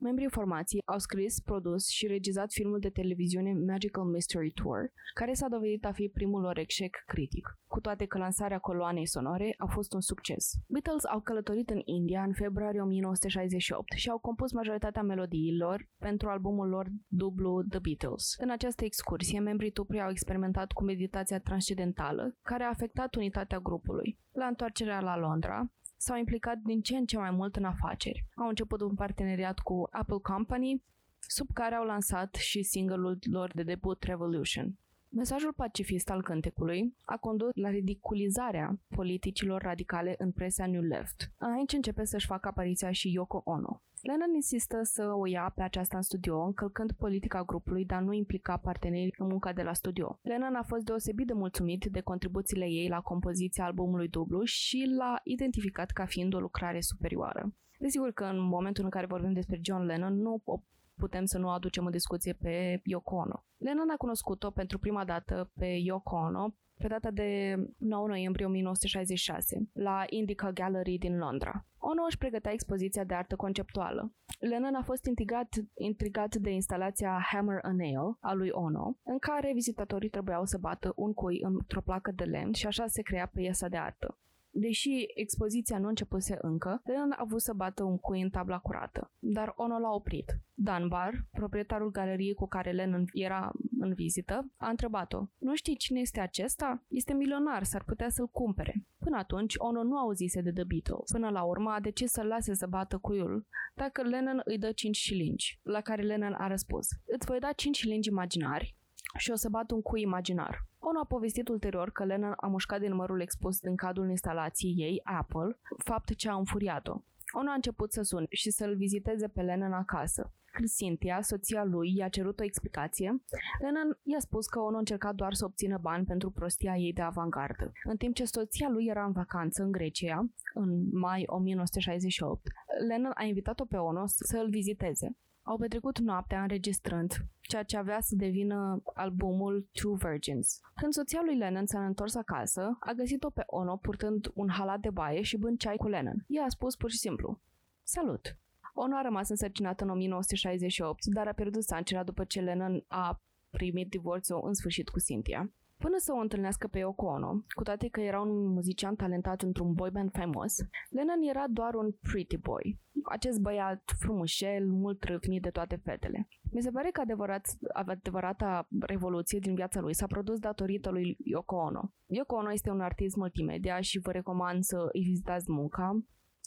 Membrii 0.00 0.30
formației 0.30 0.82
au 0.84 0.98
scris, 0.98 1.40
produs 1.40 1.88
și 1.88 2.06
regizat 2.06 2.50
filmul 2.52 2.78
de 2.78 2.88
televiziune 2.88 3.52
Magical 3.52 4.04
Mystery 4.04 4.50
Tour, 4.50 4.92
care 5.14 5.32
s-a 5.32 5.48
dovedit 5.48 5.84
a 5.84 5.92
fi 5.92 6.08
primul 6.08 6.40
lor 6.40 6.58
eșec 6.58 6.96
critic, 7.06 7.58
cu 7.66 7.80
toate 7.80 8.04
că 8.06 8.18
lansarea 8.18 8.58
coloanei 8.58 9.06
sonore 9.06 9.54
a 9.56 9.66
fost 9.66 9.92
un 9.92 10.00
succes. 10.00 10.52
Beatles 10.66 11.04
au 11.04 11.20
călătorit 11.20 11.70
în 11.70 11.80
India 11.84 12.22
în 12.22 12.32
februarie 12.32 12.80
1968 12.80 13.92
și 13.92 14.08
au 14.10 14.18
compus 14.18 14.52
majoritatea 14.52 15.02
melodiilor 15.02 15.88
pentru 15.98 16.28
albumul 16.28 16.68
lor 16.68 16.86
dublu 17.06 17.62
The 17.68 17.78
Beatles. 17.78 18.34
În 18.38 18.50
această 18.50 18.84
excursie, 18.84 19.40
membrii 19.40 19.70
trupei 19.70 20.00
au 20.00 20.10
experimentat 20.10 20.72
cu 20.72 20.84
meditația 20.84 21.38
transcendentală, 21.38 22.36
care 22.42 22.64
a 22.64 22.68
afectat 22.68 23.14
unitatea 23.14 23.58
grupului. 23.58 24.18
La 24.32 24.46
întoarcerea 24.46 25.00
la 25.00 25.18
Londra, 25.18 25.70
s-au 25.98 26.16
implicat 26.16 26.58
din 26.58 26.80
ce 26.80 26.96
în 26.96 27.06
ce 27.06 27.18
mai 27.18 27.30
mult 27.30 27.56
în 27.56 27.64
afaceri. 27.64 28.24
Au 28.34 28.48
început 28.48 28.80
un 28.80 28.94
parteneriat 28.94 29.58
cu 29.58 29.88
Apple 29.90 30.18
Company, 30.22 30.82
sub 31.18 31.46
care 31.52 31.74
au 31.74 31.84
lansat 31.84 32.34
și 32.34 32.62
single-ul 32.62 33.18
lor 33.30 33.52
de 33.54 33.62
debut 33.62 34.02
Revolution. 34.02 34.78
Mesajul 35.10 35.52
pacifist 35.52 36.10
al 36.10 36.22
cântecului 36.22 36.96
a 37.04 37.16
condus 37.16 37.50
la 37.54 37.68
ridiculizarea 37.68 38.80
politicilor 38.88 39.62
radicale 39.62 40.14
în 40.18 40.30
presa 40.32 40.66
New 40.66 40.82
Left. 40.82 41.32
Aici 41.38 41.72
începe 41.72 42.04
să-și 42.04 42.26
facă 42.26 42.48
apariția 42.48 42.90
și 42.90 43.12
Yoko 43.12 43.42
Ono. 43.44 43.82
Lennon 44.02 44.34
insistă 44.34 44.80
să 44.82 45.12
o 45.12 45.26
ia 45.26 45.52
pe 45.54 45.62
aceasta 45.62 45.96
în 45.96 46.02
studio, 46.02 46.40
încălcând 46.40 46.92
politica 46.92 47.44
grupului, 47.44 47.84
dar 47.84 48.02
nu 48.02 48.12
implica 48.12 48.56
partenerii 48.56 49.14
în 49.18 49.26
munca 49.26 49.52
de 49.52 49.62
la 49.62 49.72
studio. 49.72 50.18
Lennon 50.22 50.54
a 50.54 50.62
fost 50.62 50.84
deosebit 50.84 51.26
de 51.26 51.32
mulțumit 51.32 51.84
de 51.84 52.00
contribuțiile 52.00 52.64
ei 52.64 52.88
la 52.88 53.00
compoziția 53.00 53.64
albumului 53.64 54.08
dublu 54.08 54.44
și 54.44 54.94
l-a 54.98 55.20
identificat 55.24 55.90
ca 55.90 56.06
fiind 56.06 56.34
o 56.34 56.40
lucrare 56.40 56.80
superioară. 56.80 57.54
Desigur 57.78 58.12
că 58.12 58.24
în 58.24 58.40
momentul 58.40 58.84
în 58.84 58.90
care 58.90 59.06
vorbim 59.06 59.32
despre 59.32 59.60
John 59.62 59.82
Lennon, 59.82 60.20
nu 60.20 60.42
o 60.44 60.60
putem 60.98 61.24
să 61.24 61.38
nu 61.38 61.48
aducem 61.50 61.84
în 61.84 61.90
discuție 61.90 62.32
pe 62.32 62.80
Yoko 62.84 63.14
Ono. 63.14 63.44
Lennon 63.56 63.90
a 63.90 63.96
cunoscut-o 63.96 64.50
pentru 64.50 64.78
prima 64.78 65.04
dată 65.04 65.50
pe 65.54 65.66
Yoko 65.66 66.16
Ono 66.16 66.54
pe 66.78 66.88
data 66.88 67.10
de 67.10 67.56
9 67.78 68.06
noiembrie 68.06 68.46
1966, 68.46 69.68
la 69.72 70.04
Indica 70.08 70.50
Gallery 70.52 70.98
din 70.98 71.18
Londra. 71.18 71.66
Ono 71.78 72.02
își 72.06 72.18
pregătea 72.18 72.52
expoziția 72.52 73.04
de 73.04 73.14
artă 73.14 73.36
conceptuală. 73.36 74.12
Lennon 74.38 74.74
a 74.74 74.82
fost 74.82 75.04
intrigat, 75.06 75.48
intrigat 75.74 76.36
de 76.36 76.50
instalația 76.50 77.20
Hammer 77.30 77.58
a 77.62 77.72
Nail 77.72 78.16
a 78.20 78.32
lui 78.32 78.48
Ono, 78.50 78.96
în 79.02 79.18
care 79.18 79.52
vizitatorii 79.54 80.08
trebuiau 80.08 80.44
să 80.44 80.58
bată 80.58 80.92
un 80.96 81.12
cui 81.12 81.40
într-o 81.42 81.80
placă 81.80 82.12
de 82.14 82.24
lemn 82.24 82.52
și 82.52 82.66
așa 82.66 82.86
se 82.86 83.02
crea 83.02 83.30
piesa 83.34 83.68
de 83.68 83.76
artă. 83.76 84.18
Deși 84.50 85.06
expoziția 85.14 85.78
nu 85.78 85.88
începuse 85.88 86.38
încă, 86.40 86.82
Lennon 86.84 87.14
a 87.16 87.24
vrut 87.24 87.40
să 87.40 87.52
bată 87.52 87.84
un 87.84 87.98
cui 87.98 88.20
în 88.20 88.30
tabla 88.30 88.58
curată, 88.58 89.12
dar 89.18 89.52
Ono 89.56 89.78
l-a 89.78 89.90
oprit. 89.90 90.40
Dunbar, 90.54 91.26
proprietarul 91.30 91.90
galeriei 91.90 92.34
cu 92.34 92.46
care 92.46 92.70
Lennon 92.70 93.04
era 93.12 93.50
în 93.78 93.94
vizită, 93.94 94.52
a 94.56 94.68
întrebat-o, 94.68 95.26
Nu 95.38 95.54
știi 95.54 95.76
cine 95.76 96.00
este 96.00 96.20
acesta? 96.20 96.84
Este 96.88 97.14
milionar, 97.14 97.64
s-ar 97.64 97.84
putea 97.84 98.08
să-l 98.08 98.26
cumpere. 98.26 98.86
Până 98.98 99.16
atunci, 99.16 99.54
Ono 99.56 99.82
nu 99.82 99.96
auzise 99.96 100.40
de 100.40 100.52
The 100.52 100.64
Beatles. 100.64 101.10
Până 101.12 101.28
la 101.30 101.42
urmă, 101.42 101.70
a 101.70 101.80
decis 101.80 102.10
să-l 102.10 102.26
lase 102.26 102.54
să 102.54 102.66
bată 102.66 102.98
cuiul, 102.98 103.46
dacă 103.74 104.02
Lennon 104.02 104.40
îi 104.44 104.58
dă 104.58 104.72
5 104.72 104.96
șilingi, 104.96 105.60
la 105.62 105.80
care 105.80 106.02
Lennon 106.02 106.34
a 106.38 106.46
răspuns, 106.46 106.88
Îți 107.06 107.26
voi 107.26 107.38
da 107.38 107.52
5 107.52 107.76
șilingi 107.76 108.08
imaginari 108.08 108.76
și 109.18 109.30
o 109.30 109.34
să 109.34 109.48
bat 109.48 109.70
un 109.70 109.82
cui 109.82 110.00
imaginar. 110.00 110.67
Ono 110.78 110.98
a 110.98 111.04
povestit 111.04 111.48
ulterior 111.48 111.90
că 111.90 112.04
Lennon 112.04 112.34
a 112.36 112.46
mușcat 112.46 112.80
din 112.80 112.94
mărul 112.94 113.20
expus 113.20 113.60
din 113.60 113.76
cadrul 113.76 114.08
instalației 114.08 114.74
ei, 114.76 115.00
Apple, 115.04 115.58
fapt 115.84 116.14
ce 116.14 116.28
a 116.28 116.34
înfuriat-o. 116.34 117.02
Ono 117.32 117.50
a 117.50 117.54
început 117.54 117.92
să 117.92 118.02
sune 118.02 118.26
și 118.30 118.50
să-l 118.50 118.76
viziteze 118.76 119.28
pe 119.28 119.42
Lennon 119.42 119.72
acasă. 119.72 120.32
Când 120.52 120.68
Cynthia, 120.68 121.20
soția 121.22 121.64
lui, 121.64 121.94
i-a 121.96 122.08
cerut 122.08 122.40
o 122.40 122.44
explicație, 122.44 123.22
Lennon 123.60 123.98
i-a 124.02 124.18
spus 124.18 124.46
că 124.46 124.60
Ono 124.60 124.78
încerca 124.78 125.12
doar 125.12 125.34
să 125.34 125.44
obțină 125.44 125.78
bani 125.80 126.04
pentru 126.04 126.30
prostia 126.30 126.76
ei 126.76 126.92
de 126.92 127.02
avangardă. 127.02 127.72
În 127.84 127.96
timp 127.96 128.14
ce 128.14 128.24
soția 128.24 128.68
lui 128.68 128.86
era 128.86 129.04
în 129.04 129.12
vacanță 129.12 129.62
în 129.62 129.72
Grecia, 129.72 130.28
în 130.54 130.98
mai 130.98 131.22
1968, 131.26 132.42
Lennon 132.88 133.12
a 133.14 133.24
invitat-o 133.24 133.64
pe 133.64 133.76
Ono 133.76 134.06
să 134.06 134.38
îl 134.38 134.48
viziteze. 134.48 135.16
Au 135.48 135.56
petrecut 135.56 135.98
noaptea 135.98 136.42
înregistrând 136.42 137.12
ceea 137.40 137.62
ce 137.62 137.76
avea 137.76 138.00
să 138.00 138.14
devină 138.16 138.82
albumul 138.94 139.68
Two 139.72 139.94
Virgins. 139.94 140.60
Când 140.74 140.92
soția 140.92 141.20
lui 141.24 141.36
Lennon 141.36 141.66
s-a 141.66 141.86
întors 141.86 142.14
acasă, 142.14 142.76
a 142.80 142.92
găsit-o 142.92 143.30
pe 143.30 143.42
Ono 143.46 143.76
purtând 143.76 144.30
un 144.34 144.48
halat 144.48 144.80
de 144.80 144.90
baie 144.90 145.22
și 145.22 145.36
bând 145.36 145.58
ceai 145.58 145.76
cu 145.76 145.88
Lennon. 145.88 146.24
Ea 146.26 146.44
a 146.44 146.48
spus 146.48 146.76
pur 146.76 146.90
și 146.90 146.98
simplu, 146.98 147.40
Salut! 147.82 148.36
Ono 148.74 148.96
a 148.96 149.02
rămas 149.02 149.28
însărcinat 149.28 149.80
în 149.80 149.90
1968, 149.90 151.04
dar 151.04 151.26
a 151.26 151.32
pierdut 151.32 151.62
sancera 151.62 152.02
după 152.02 152.24
ce 152.24 152.40
Lennon 152.40 152.84
a 152.86 153.20
primit 153.50 153.88
divorțul 153.90 154.40
în 154.44 154.54
sfârșit 154.54 154.88
cu 154.88 155.00
Cynthia. 155.00 155.50
Până 155.84 155.96
să 155.98 156.12
o 156.12 156.20
întâlnească 156.20 156.66
pe 156.66 156.78
Yoko 156.78 157.06
Ono, 157.06 157.44
cu 157.56 157.62
toate 157.62 157.88
că 157.88 158.00
era 158.00 158.20
un 158.20 158.52
muzician 158.52 158.94
talentat 158.94 159.42
într-un 159.42 159.72
boy 159.72 159.90
band 159.90 160.10
faimos, 160.12 160.54
Lennon 160.90 161.22
era 161.22 161.44
doar 161.50 161.74
un 161.74 161.90
pretty 162.00 162.36
boy. 162.36 162.80
Acest 163.04 163.40
băiat 163.40 163.82
frumușel, 163.98 164.66
mult 164.66 165.04
râvnit 165.04 165.42
de 165.42 165.50
toate 165.50 165.76
fetele. 165.84 166.28
Mi 166.52 166.62
se 166.62 166.70
pare 166.70 166.90
că 166.90 167.00
adevărat, 167.00 167.46
adevărata 167.72 168.68
revoluție 168.80 169.38
din 169.38 169.54
viața 169.54 169.80
lui 169.80 169.94
s-a 169.94 170.06
produs 170.06 170.38
datorită 170.38 170.90
lui 170.90 171.16
Yoko 171.24 171.56
Ono. 171.56 171.92
Yoko 172.06 172.34
Ono 172.36 172.52
este 172.52 172.70
un 172.70 172.80
artist 172.80 173.16
multimedia 173.16 173.80
și 173.80 173.98
vă 173.98 174.10
recomand 174.10 174.62
să 174.62 174.88
îi 174.92 175.02
vizitați 175.02 175.52
munca 175.52 176.02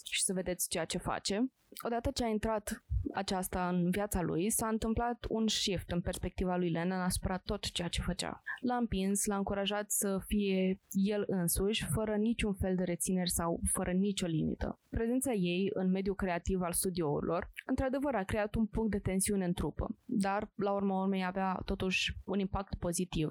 și 0.09 0.23
să 0.23 0.33
vedeți 0.33 0.69
ceea 0.69 0.85
ce 0.85 0.97
face. 0.97 1.51
Odată 1.85 2.11
ce 2.11 2.23
a 2.23 2.27
intrat 2.27 2.83
aceasta 3.13 3.69
în 3.69 3.89
viața 3.89 4.21
lui, 4.21 4.49
s-a 4.49 4.67
întâmplat 4.67 5.25
un 5.29 5.47
shift 5.47 5.91
în 5.91 6.01
perspectiva 6.01 6.55
lui 6.55 6.69
Lennon 6.69 6.99
asupra 6.99 7.37
tot 7.37 7.71
ceea 7.71 7.87
ce 7.87 8.01
făcea. 8.01 8.41
L-a 8.61 8.75
împins, 8.75 9.25
l-a 9.25 9.37
încurajat 9.37 9.91
să 9.91 10.19
fie 10.25 10.81
el 10.89 11.23
însuși, 11.27 11.85
fără 11.93 12.15
niciun 12.15 12.53
fel 12.53 12.75
de 12.75 12.83
rețineri 12.83 13.29
sau 13.29 13.59
fără 13.71 13.91
nicio 13.91 14.25
limită. 14.25 14.79
Prezența 14.89 15.31
ei 15.31 15.69
în 15.73 15.89
mediul 15.89 16.15
creativ 16.15 16.61
al 16.61 16.73
studiourilor, 16.73 17.51
într-adevăr, 17.65 18.15
a 18.15 18.23
creat 18.23 18.55
un 18.55 18.65
punct 18.65 18.91
de 18.91 18.99
tensiune 18.99 19.45
în 19.45 19.53
trupă, 19.53 19.97
dar, 20.05 20.51
la 20.55 20.71
urma 20.71 21.01
urmei, 21.01 21.25
avea 21.25 21.61
totuși 21.65 22.17
un 22.25 22.39
impact 22.39 22.75
pozitiv 22.79 23.29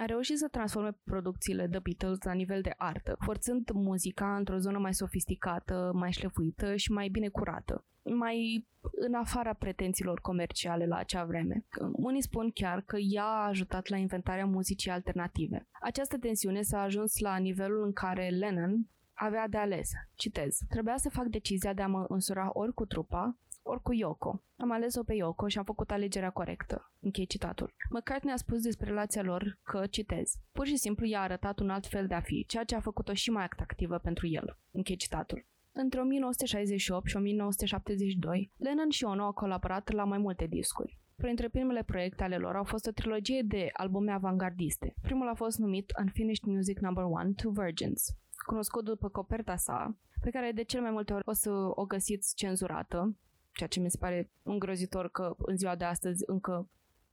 a 0.00 0.04
reușit 0.04 0.38
să 0.38 0.48
transforme 0.48 0.98
producțiile 1.04 1.68
The 1.68 1.78
Beatles 1.78 2.22
la 2.22 2.32
nivel 2.32 2.60
de 2.60 2.74
artă, 2.76 3.16
forțând 3.20 3.70
muzica 3.70 4.36
într-o 4.36 4.58
zonă 4.58 4.78
mai 4.78 4.94
sofisticată, 4.94 5.90
mai 5.94 6.12
șlefuită 6.12 6.76
și 6.76 6.92
mai 6.92 7.08
bine 7.08 7.28
curată, 7.28 7.84
mai 8.02 8.68
în 8.92 9.14
afara 9.14 9.52
pretențiilor 9.52 10.20
comerciale 10.20 10.86
la 10.86 10.96
acea 10.96 11.24
vreme. 11.24 11.66
Unii 11.92 12.22
spun 12.22 12.50
chiar 12.50 12.80
că 12.80 12.96
ea 12.96 13.24
a 13.24 13.46
ajutat 13.46 13.88
la 13.88 13.96
inventarea 13.96 14.46
muzicii 14.46 14.90
alternative. 14.90 15.68
Această 15.80 16.18
tensiune 16.18 16.62
s-a 16.62 16.80
ajuns 16.80 17.18
la 17.18 17.36
nivelul 17.36 17.84
în 17.84 17.92
care 17.92 18.28
Lennon 18.28 18.88
avea 19.14 19.48
de 19.48 19.56
ales. 19.56 19.90
Citez. 20.14 20.58
Trebuia 20.68 20.96
să 20.96 21.10
fac 21.10 21.26
decizia 21.26 21.72
de 21.72 21.82
a 21.82 21.86
mă 21.86 22.04
însura 22.08 22.50
ori 22.52 22.74
cu 22.74 22.86
trupa, 22.86 23.38
ori 23.62 23.82
cu 23.82 23.92
Yoko. 23.92 24.42
Am 24.56 24.70
ales-o 24.70 25.02
pe 25.02 25.14
Yoko 25.14 25.48
și 25.48 25.58
am 25.58 25.64
făcut 25.64 25.90
alegerea 25.90 26.30
corectă. 26.30 26.92
Închei 27.00 27.26
citatul. 27.26 27.74
McCartney 27.90 28.32
a 28.32 28.36
spus 28.36 28.62
despre 28.62 28.88
relația 28.88 29.22
lor 29.22 29.58
că, 29.62 29.86
citez, 29.86 30.32
pur 30.52 30.66
și 30.66 30.76
simplu 30.76 31.06
i-a 31.06 31.20
arătat 31.20 31.58
un 31.58 31.70
alt 31.70 31.86
fel 31.86 32.06
de 32.06 32.14
a 32.14 32.20
fi, 32.20 32.44
ceea 32.46 32.64
ce 32.64 32.74
a 32.74 32.80
făcut-o 32.80 33.14
și 33.14 33.30
mai 33.30 33.44
atractivă 33.44 33.98
pentru 33.98 34.26
el. 34.26 34.58
Închei 34.70 34.96
citatul. 34.96 35.46
Între 35.72 36.00
1968 36.00 37.08
și 37.08 37.16
1972, 37.16 38.52
Lennon 38.56 38.88
și 38.90 39.04
Ono 39.04 39.24
au 39.24 39.32
colaborat 39.32 39.92
la 39.92 40.04
mai 40.04 40.18
multe 40.18 40.46
discuri. 40.46 40.98
Printre 41.16 41.48
primele 41.48 41.82
proiecte 41.82 42.22
ale 42.22 42.36
lor 42.36 42.56
au 42.56 42.64
fost 42.64 42.86
o 42.86 42.90
trilogie 42.90 43.42
de 43.42 43.68
albume 43.72 44.12
avangardiste. 44.12 44.94
Primul 45.02 45.28
a 45.28 45.34
fost 45.34 45.58
numit 45.58 45.92
Unfinished 45.98 46.44
Music 46.44 46.78
No. 46.78 47.06
1 47.06 47.32
Two 47.32 47.50
Virgins. 47.50 48.16
cunoscut 48.46 48.84
după 48.84 49.08
coperta 49.08 49.56
sa, 49.56 49.96
pe 50.20 50.30
care 50.30 50.52
de 50.52 50.62
cel 50.62 50.80
mai 50.80 50.90
multe 50.90 51.12
ori 51.12 51.22
o 51.26 51.32
să 51.32 51.50
o 51.74 51.84
găsiți 51.84 52.34
cenzurată, 52.34 53.16
ceea 53.60 53.72
ce 53.72 53.80
mi 53.80 53.90
se 53.90 53.98
pare 53.98 54.30
îngrozitor 54.42 55.10
că 55.10 55.34
în 55.38 55.56
ziua 55.56 55.76
de 55.76 55.84
astăzi 55.84 56.22
încă 56.26 56.70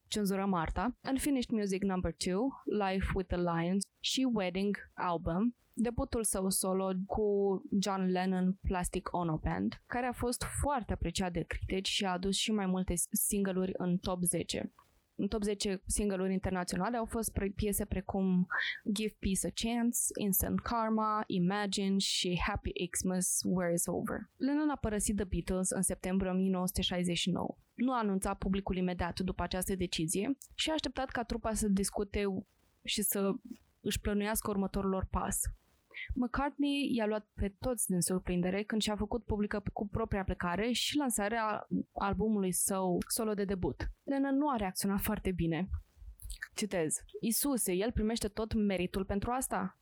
cenzurăm 0.07 0.53
arta. 0.53 0.97
Unfinished 1.10 1.49
Music 1.49 1.83
Number 1.83 2.15
2, 2.25 2.36
Life 2.65 3.05
with 3.15 3.29
the 3.29 3.38
Lions 3.38 3.86
și 3.99 4.27
Wedding 4.33 4.91
Album, 4.93 5.55
debutul 5.73 6.23
său 6.23 6.49
solo 6.49 6.91
cu 7.05 7.25
John 7.81 8.01
Lennon 8.01 8.57
Plastic 8.62 9.10
Ono 9.12 9.38
Band, 9.43 9.81
care 9.86 10.05
a 10.05 10.12
fost 10.12 10.43
foarte 10.62 10.93
apreciat 10.93 11.31
de 11.31 11.41
critici 11.41 11.88
și 11.88 12.05
a 12.05 12.12
adus 12.12 12.36
și 12.36 12.51
mai 12.51 12.65
multe 12.65 12.93
single-uri 13.12 13.73
în 13.77 13.97
top 13.97 14.23
10. 14.23 14.71
În 15.19 15.27
top 15.27 15.43
10 15.43 15.82
single-uri 15.86 16.34
internaționale 16.34 16.97
au 16.97 17.06
fost 17.06 17.32
pre- 17.32 17.53
piese 17.56 17.86
precum 17.86 18.47
Give 18.93 19.15
Peace 19.19 19.47
a 19.47 19.51
Chance, 19.56 19.97
Instant 20.19 20.60
Karma, 20.60 21.23
Imagine 21.27 21.97
și 21.97 22.39
Happy 22.47 22.88
Xmas, 22.89 23.39
Where 23.43 23.73
is 23.73 23.86
Over. 23.86 24.30
Lennon 24.36 24.69
a 24.69 24.75
părăsit 24.75 25.15
The 25.15 25.25
Beatles 25.25 25.69
în 25.69 25.82
septembrie 25.82 26.30
1969. 26.32 27.58
Nu 27.73 27.93
a 27.93 27.97
anunțat 27.97 28.38
publicul 28.38 28.75
imediat 28.75 29.19
după 29.19 29.43
această 29.43 29.75
decizie 29.75 30.38
și 30.56 30.69
a 30.69 30.73
așteptat 30.73 31.10
ca 31.10 31.23
trupa 31.23 31.53
să 31.53 31.67
discute 31.67 32.23
și 32.84 33.01
să 33.01 33.32
își 33.82 33.99
plănuiască 33.99 34.49
următorul 34.49 34.89
lor 34.89 35.08
pas. 35.12 35.41
McCartney 36.13 36.93
i-a 36.96 37.06
luat 37.06 37.28
pe 37.34 37.54
toți 37.60 37.88
din 37.88 38.02
surprindere 38.02 38.63
când 38.63 38.82
și-a 38.82 38.96
făcut 38.96 39.24
publică 39.24 39.63
cu 39.74 39.88
propria 39.88 40.24
plecare 40.24 40.72
și 40.72 40.98
lansarea 40.98 41.67
albumului 41.93 42.52
său 42.52 42.98
solo 43.08 43.34
de 43.34 43.46
debut. 43.46 43.91
Lennon 44.04 44.36
nu 44.36 44.50
a 44.50 44.56
reacționat 44.56 45.00
foarte 45.00 45.32
bine. 45.32 45.70
Citez. 46.56 46.96
Isuse, 47.20 47.74
el 47.74 47.91
primește 47.91 48.28
tot 48.28 48.54
meritul 48.54 49.06
pentru 49.06 49.32
asta? 49.32 49.80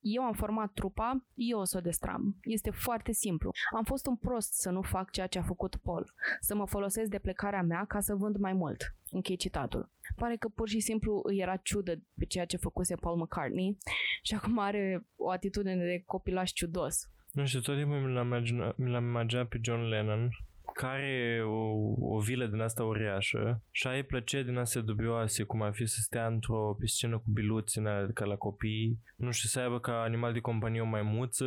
Eu 0.00 0.22
am 0.22 0.32
format 0.32 0.72
trupa, 0.72 1.24
eu 1.34 1.58
o 1.58 1.64
să 1.64 1.76
o 1.76 1.80
destram. 1.80 2.36
Este 2.42 2.70
foarte 2.70 3.12
simplu. 3.12 3.50
Am 3.76 3.84
fost 3.84 4.06
un 4.06 4.16
prost 4.16 4.52
să 4.52 4.70
nu 4.70 4.82
fac 4.82 5.10
ceea 5.10 5.26
ce 5.26 5.38
a 5.38 5.42
făcut 5.42 5.76
Paul, 5.76 6.14
să 6.40 6.54
mă 6.54 6.66
folosesc 6.66 7.10
de 7.10 7.18
plecarea 7.18 7.62
mea 7.62 7.84
ca 7.84 8.00
să 8.00 8.14
vând 8.14 8.36
mai 8.36 8.52
mult. 8.52 8.96
Închei 9.10 9.36
citatul. 9.36 9.90
Pare 10.16 10.36
că 10.36 10.48
pur 10.48 10.68
și 10.68 10.80
simplu 10.80 11.20
îi 11.24 11.38
era 11.38 11.56
ciudă 11.56 12.02
pe 12.18 12.24
ceea 12.24 12.44
ce 12.44 12.56
făcuse 12.56 12.94
Paul 12.94 13.18
McCartney 13.18 13.78
și 14.22 14.34
acum 14.34 14.58
are 14.58 15.06
o 15.16 15.30
atitudine 15.30 15.84
de 15.84 16.02
copilaș 16.06 16.50
ciudos. 16.50 17.10
Nu 17.32 17.46
știu, 17.46 17.60
tot 17.60 17.76
timpul 17.76 18.00
mi 18.00 18.12
l-am 18.12 18.26
imaginat, 18.26 18.76
mi 18.76 18.90
l-am 18.90 19.04
imaginat 19.04 19.48
pe 19.48 19.58
John 19.62 19.80
Lennon 19.80 20.30
care 20.78 21.42
o, 21.44 21.72
o 22.14 22.18
vilă 22.18 22.46
din 22.46 22.60
asta 22.60 22.84
uriașă 22.84 23.62
și 23.70 23.86
ai 23.86 24.02
plăceri 24.02 24.44
din 24.44 24.56
astea 24.56 24.80
dubioase, 24.80 25.42
cum 25.42 25.62
ar 25.62 25.72
fi 25.72 25.86
să 25.86 25.98
stea 26.00 26.26
într-o 26.26 26.76
piscină 26.78 27.18
cu 27.18 27.24
biluți 27.32 27.78
în 27.78 27.86
alea 27.86 28.10
ca 28.14 28.24
la 28.24 28.36
copii, 28.36 28.98
nu 29.16 29.30
știu, 29.30 29.48
să 29.48 29.60
aibă 29.60 29.80
ca 29.80 30.02
animal 30.02 30.32
de 30.32 30.40
companie 30.40 30.80
o 30.80 30.84
maimuță 30.84 31.46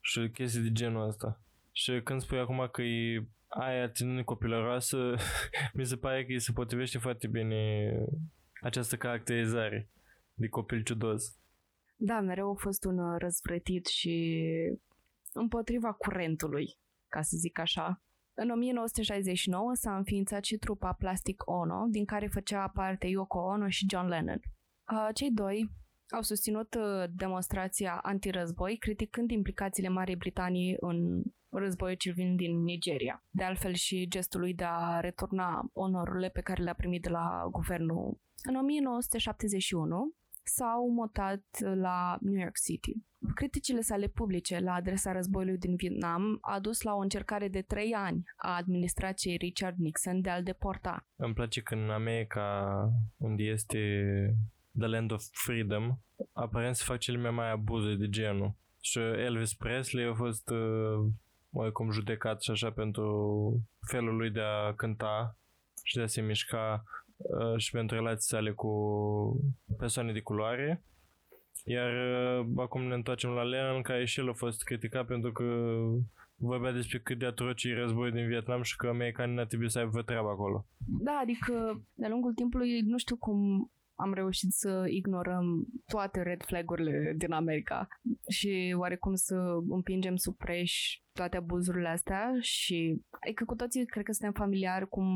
și 0.00 0.30
chestii 0.30 0.60
de 0.60 0.72
genul 0.72 1.06
ăsta. 1.06 1.40
Și 1.72 2.00
când 2.04 2.20
spui 2.20 2.38
acum 2.38 2.68
că 2.72 2.82
e 2.82 3.26
aia 3.48 3.82
atitudine 3.82 4.22
copilăroasă, 4.22 5.14
mi 5.74 5.86
se 5.86 5.96
pare 5.96 6.24
că 6.24 6.32
îi 6.32 6.40
se 6.40 6.52
potrivește 6.52 6.98
foarte 6.98 7.26
bine 7.26 7.90
această 8.60 8.96
caracterizare 8.96 9.90
de 10.34 10.48
copil 10.48 10.82
ciudos. 10.82 11.38
Da, 11.96 12.20
mereu 12.20 12.50
a 12.50 12.54
fost 12.54 12.84
un 12.84 12.98
uh, 12.98 13.18
răzvrătit 13.18 13.86
și 13.86 14.44
împotriva 15.32 15.92
curentului, 15.92 16.78
ca 17.08 17.22
să 17.22 17.36
zic 17.36 17.58
așa. 17.58 18.02
În 18.40 18.50
1969 18.50 19.74
s-a 19.74 19.96
înființat 19.96 20.44
și 20.44 20.56
trupa 20.56 20.92
Plastic 20.92 21.42
Ono, 21.44 21.86
din 21.88 22.04
care 22.04 22.26
făcea 22.26 22.68
parte 22.68 23.06
Yoko 23.06 23.38
Ono 23.38 23.68
și 23.68 23.86
John 23.90 24.06
Lennon. 24.06 24.40
Uh, 24.92 25.08
Cei 25.14 25.30
doi 25.30 25.70
au 26.10 26.22
susținut 26.22 26.74
uh, 26.74 27.04
demonstrația 27.16 27.98
antirăzboi, 28.02 28.76
criticând 28.76 29.30
implicațiile 29.30 29.88
Marii 29.88 30.16
Britanii 30.16 30.76
în 30.80 31.22
războiul 31.48 31.96
civil 31.96 32.36
din 32.36 32.62
Nigeria. 32.62 33.24
De 33.30 33.44
altfel 33.44 33.72
și 33.72 34.08
gestul 34.08 34.40
lui 34.40 34.54
de 34.54 34.64
a 34.64 35.00
returna 35.00 35.70
onorurile 35.72 36.28
pe 36.28 36.40
care 36.40 36.62
le-a 36.62 36.74
primit 36.74 37.02
de 37.02 37.08
la 37.08 37.48
guvernul. 37.50 38.20
În 38.42 38.56
1971 38.56 40.12
s-au 40.48 40.90
mutat 40.90 41.44
la 41.60 42.18
New 42.20 42.40
York 42.40 42.58
City. 42.58 42.92
Criticile 43.34 43.80
sale 43.80 44.06
publice 44.06 44.58
la 44.58 44.72
adresa 44.72 45.12
războiului 45.12 45.58
din 45.58 45.76
Vietnam 45.76 46.38
a 46.40 46.60
dus 46.60 46.82
la 46.82 46.94
o 46.94 46.98
încercare 46.98 47.48
de 47.48 47.62
trei 47.62 47.94
ani 47.94 48.24
a 48.36 48.56
administrației 48.56 49.36
Richard 49.36 49.76
Nixon 49.78 50.20
de 50.20 50.30
a-l 50.30 50.42
deporta. 50.42 51.06
Îmi 51.16 51.34
place 51.34 51.60
că 51.60 51.74
în 51.74 51.90
America, 51.90 52.76
unde 53.16 53.42
este 53.42 53.78
The 54.78 54.86
Land 54.86 55.12
of 55.12 55.24
Freedom, 55.32 55.98
aparent 56.32 56.76
se 56.76 56.84
fac 56.86 56.98
cele 56.98 57.18
mai 57.18 57.30
mari 57.30 57.50
abuze 57.50 57.94
de 57.94 58.08
genul. 58.08 58.54
Și 58.80 58.98
Elvis 58.98 59.54
Presley 59.54 60.04
a 60.04 60.14
fost 60.14 60.50
uh, 60.50 61.10
oarecum 61.50 61.90
judecat 61.90 62.42
și 62.42 62.50
așa 62.50 62.70
pentru 62.70 63.06
felul 63.86 64.16
lui 64.16 64.30
de 64.30 64.40
a 64.40 64.74
cânta 64.74 65.36
și 65.82 65.96
de 65.96 66.02
a 66.02 66.06
se 66.06 66.20
mișca 66.20 66.84
uh, 66.84 67.07
și 67.56 67.70
pentru 67.70 67.96
relații 67.96 68.28
sale 68.28 68.50
cu 68.50 68.70
persoane 69.78 70.12
de 70.12 70.20
culoare. 70.20 70.82
Iar 71.64 71.90
uh, 71.92 72.46
acum 72.56 72.82
ne 72.82 72.94
întoarcem 72.94 73.30
la 73.30 73.42
Lennon, 73.42 73.82
care 73.82 74.04
și 74.04 74.20
el 74.20 74.28
a 74.28 74.32
fost 74.32 74.62
criticat 74.62 75.06
pentru 75.06 75.32
că 75.32 75.44
vorbea 76.36 76.72
despre 76.72 76.98
cât 76.98 77.18
de 77.18 77.26
atroce 77.26 77.68
e 77.68 77.74
războiul 77.74 78.12
din 78.12 78.26
Vietnam 78.26 78.62
și 78.62 78.76
că 78.76 78.86
americanii 78.86 79.34
n-ar 79.34 79.46
trebui 79.46 79.70
să 79.70 79.78
aibă 79.78 80.02
treabă 80.02 80.28
acolo. 80.28 80.66
Da, 80.78 81.20
adică 81.22 81.82
de-a 81.94 82.08
lungul 82.08 82.32
timpului 82.34 82.80
nu 82.80 82.98
știu 82.98 83.16
cum 83.16 83.70
am 83.98 84.14
reușit 84.14 84.52
să 84.52 84.84
ignorăm 84.88 85.66
toate 85.86 86.22
red 86.22 86.42
flag-urile 86.42 87.14
din 87.16 87.32
America 87.32 87.88
și 88.28 88.74
oarecum 88.76 89.14
să 89.14 89.58
împingem 89.68 90.16
sub 90.16 90.36
preș 90.36 91.00
toate 91.12 91.36
abuzurile 91.36 91.88
astea 91.88 92.36
și 92.40 93.02
adică 93.20 93.44
cu 93.44 93.54
toții 93.54 93.86
cred 93.86 94.04
că 94.04 94.12
suntem 94.12 94.32
familiari 94.32 94.88
cum 94.88 95.06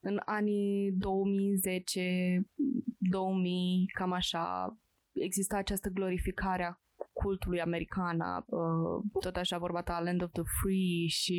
în 0.00 0.20
anii 0.24 0.92
2010, 0.92 2.46
2000, 2.98 3.90
cam 3.92 4.12
așa, 4.12 4.76
exista 5.12 5.56
această 5.56 5.88
glorificare 5.88 6.64
a 6.64 6.83
cultului 7.14 7.60
american, 7.60 8.20
a, 8.20 8.44
uh, 8.46 9.20
tot 9.20 9.36
așa 9.36 9.58
vorba 9.58 9.82
ta 9.82 10.00
Land 10.00 10.22
of 10.22 10.30
the 10.32 10.42
Free 10.60 11.06
și 11.06 11.38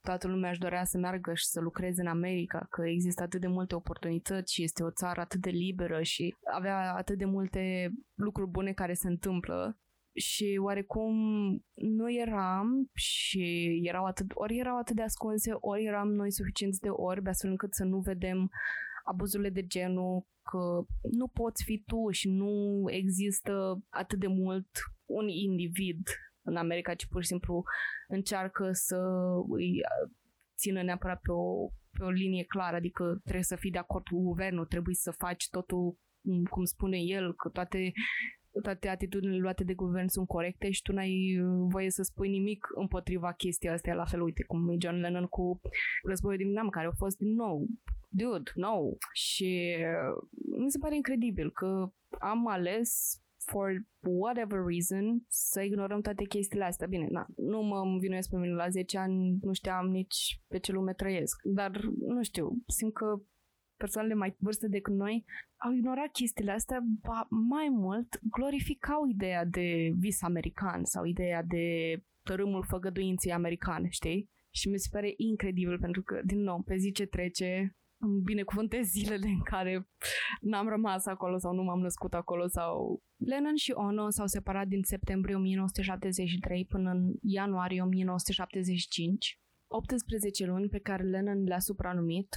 toată 0.00 0.28
lumea 0.28 0.50
își 0.50 0.58
dorea 0.58 0.84
să 0.84 0.98
meargă 0.98 1.34
și 1.34 1.46
să 1.46 1.60
lucreze 1.60 2.00
în 2.00 2.06
America, 2.06 2.66
că 2.70 2.82
există 2.86 3.22
atât 3.22 3.40
de 3.40 3.46
multe 3.46 3.74
oportunități 3.74 4.52
și 4.54 4.62
este 4.62 4.82
o 4.82 4.90
țară 4.90 5.20
atât 5.20 5.40
de 5.40 5.50
liberă 5.50 6.02
și 6.02 6.34
avea 6.56 6.94
atât 6.94 7.18
de 7.18 7.24
multe 7.24 7.92
lucruri 8.14 8.50
bune 8.50 8.72
care 8.72 8.94
se 8.94 9.08
întâmplă. 9.08 9.76
Și 10.14 10.58
oarecum 10.62 11.14
nu 11.74 12.12
eram 12.12 12.90
și 12.94 13.80
erau 13.82 14.04
atât, 14.04 14.26
ori 14.34 14.58
erau 14.58 14.78
atât 14.78 14.96
de 14.96 15.02
ascunse, 15.02 15.50
ori 15.60 15.84
eram 15.84 16.08
noi 16.08 16.32
suficienți 16.32 16.80
de 16.80 16.88
orbi 16.88 17.28
astfel 17.28 17.50
încât 17.50 17.74
să 17.74 17.84
nu 17.84 17.98
vedem 17.98 18.50
abuzurile 19.02 19.50
de 19.50 19.66
genul 19.66 20.26
că 20.42 20.84
nu 21.10 21.26
poți 21.26 21.64
fi 21.64 21.82
tu 21.86 22.10
și 22.10 22.28
nu 22.28 22.84
există 22.90 23.82
atât 23.88 24.18
de 24.18 24.26
mult 24.26 24.68
un 25.04 25.28
individ 25.28 26.08
în 26.42 26.56
America, 26.56 26.94
ci 26.94 27.06
pur 27.06 27.22
și 27.22 27.28
simplu 27.28 27.62
încearcă 28.08 28.70
să 28.72 28.98
îi 29.48 29.80
țină 30.56 30.82
neapărat 30.82 31.20
pe 31.20 31.32
o, 31.32 31.68
pe 31.90 32.04
o 32.04 32.10
linie 32.10 32.44
clară, 32.44 32.76
adică 32.76 33.18
trebuie 33.22 33.42
să 33.44 33.56
fii 33.56 33.70
de 33.70 33.78
acord 33.78 34.06
cu 34.06 34.22
guvernul, 34.22 34.66
trebuie 34.66 34.94
să 34.94 35.10
faci 35.10 35.48
totul 35.48 35.96
cum- 36.22 36.44
cum 36.44 36.64
spune 36.64 36.98
el, 36.98 37.34
că 37.34 37.48
toate 37.48 37.92
toate 38.62 38.88
atitudinile 38.88 39.38
luate 39.38 39.64
de 39.64 39.74
guvern 39.74 40.06
sunt 40.06 40.26
corecte 40.26 40.70
și 40.70 40.82
tu 40.82 40.92
n-ai 40.92 41.38
uh, 41.38 41.66
voie 41.70 41.90
să 41.90 42.02
spui 42.02 42.28
nimic 42.28 42.66
împotriva 42.74 43.32
chestii 43.32 43.68
astea 43.68 43.94
la 43.94 44.04
fel, 44.04 44.20
uite, 44.20 44.44
cum 44.44 44.68
e 44.68 44.76
John 44.78 44.96
Lennon 44.96 45.26
cu 45.26 45.60
războiul 46.02 46.36
din 46.36 46.46
Vietnam, 46.46 46.70
care 46.70 46.86
a 46.86 46.96
fost 46.96 47.16
din 47.16 47.34
nou 47.34 47.66
dude, 48.08 48.50
no. 48.54 48.76
Și 49.12 49.76
uh, 49.78 50.28
mi 50.58 50.70
se 50.70 50.78
pare 50.78 50.94
incredibil 50.94 51.50
că 51.50 51.92
am 52.20 52.46
ales 52.46 53.20
for 53.44 53.70
whatever 54.00 54.58
reason 54.66 55.24
să 55.28 55.60
ignorăm 55.60 56.00
toate 56.00 56.24
chestiile 56.24 56.64
astea. 56.64 56.86
Bine, 56.86 57.06
na, 57.10 57.26
nu 57.36 57.62
mă 57.62 57.78
învinuiesc 57.78 58.30
pe 58.30 58.36
mine 58.36 58.54
la 58.54 58.68
10 58.68 58.98
ani, 58.98 59.38
nu 59.40 59.52
știam 59.52 59.86
nici 59.86 60.40
pe 60.48 60.58
ce 60.58 60.72
lume 60.72 60.92
trăiesc. 60.92 61.40
Dar, 61.42 61.80
nu 61.98 62.22
știu, 62.22 62.48
simt 62.66 62.92
că 62.92 63.22
persoanele 63.84 64.14
mai 64.14 64.34
vârstă 64.38 64.66
decât 64.68 64.94
noi 64.94 65.24
au 65.56 65.72
ignorat 65.72 66.10
chestiile 66.12 66.50
astea, 66.50 66.80
ba, 67.06 67.26
mai 67.30 67.68
mult 67.68 68.20
glorificau 68.36 69.06
ideea 69.06 69.44
de 69.44 69.66
vis 69.98 70.22
american 70.22 70.84
sau 70.84 71.04
ideea 71.04 71.42
de 71.42 71.66
tărâmul 72.22 72.64
făgăduinței 72.68 73.32
americane, 73.32 73.88
știi? 73.88 74.30
Și 74.50 74.68
mi 74.68 74.78
se 74.78 74.88
pare 74.92 75.12
incredibil 75.16 75.78
pentru 75.78 76.02
că, 76.02 76.20
din 76.24 76.40
nou, 76.42 76.62
pe 76.62 76.76
zi 76.76 76.92
ce 76.92 77.06
trece, 77.06 77.76
îmi 78.04 78.20
binecuvântez 78.22 78.86
zilele 78.86 79.28
în 79.28 79.42
care 79.42 79.88
n-am 80.40 80.68
rămas 80.68 81.06
acolo 81.06 81.38
sau 81.38 81.54
nu 81.54 81.62
m-am 81.62 81.80
născut 81.80 82.14
acolo 82.14 82.46
sau... 82.46 83.02
Lennon 83.16 83.56
și 83.56 83.72
Ono 83.72 84.10
s-au 84.10 84.26
separat 84.26 84.66
din 84.66 84.82
septembrie 84.82 85.34
1973 85.34 86.64
până 86.64 86.90
în 86.90 87.12
ianuarie 87.22 87.82
1975. 87.82 89.38
18 89.66 90.46
luni 90.46 90.68
pe 90.68 90.78
care 90.78 91.02
Lennon 91.02 91.42
le-a 91.44 91.58
supranumit 91.58 92.28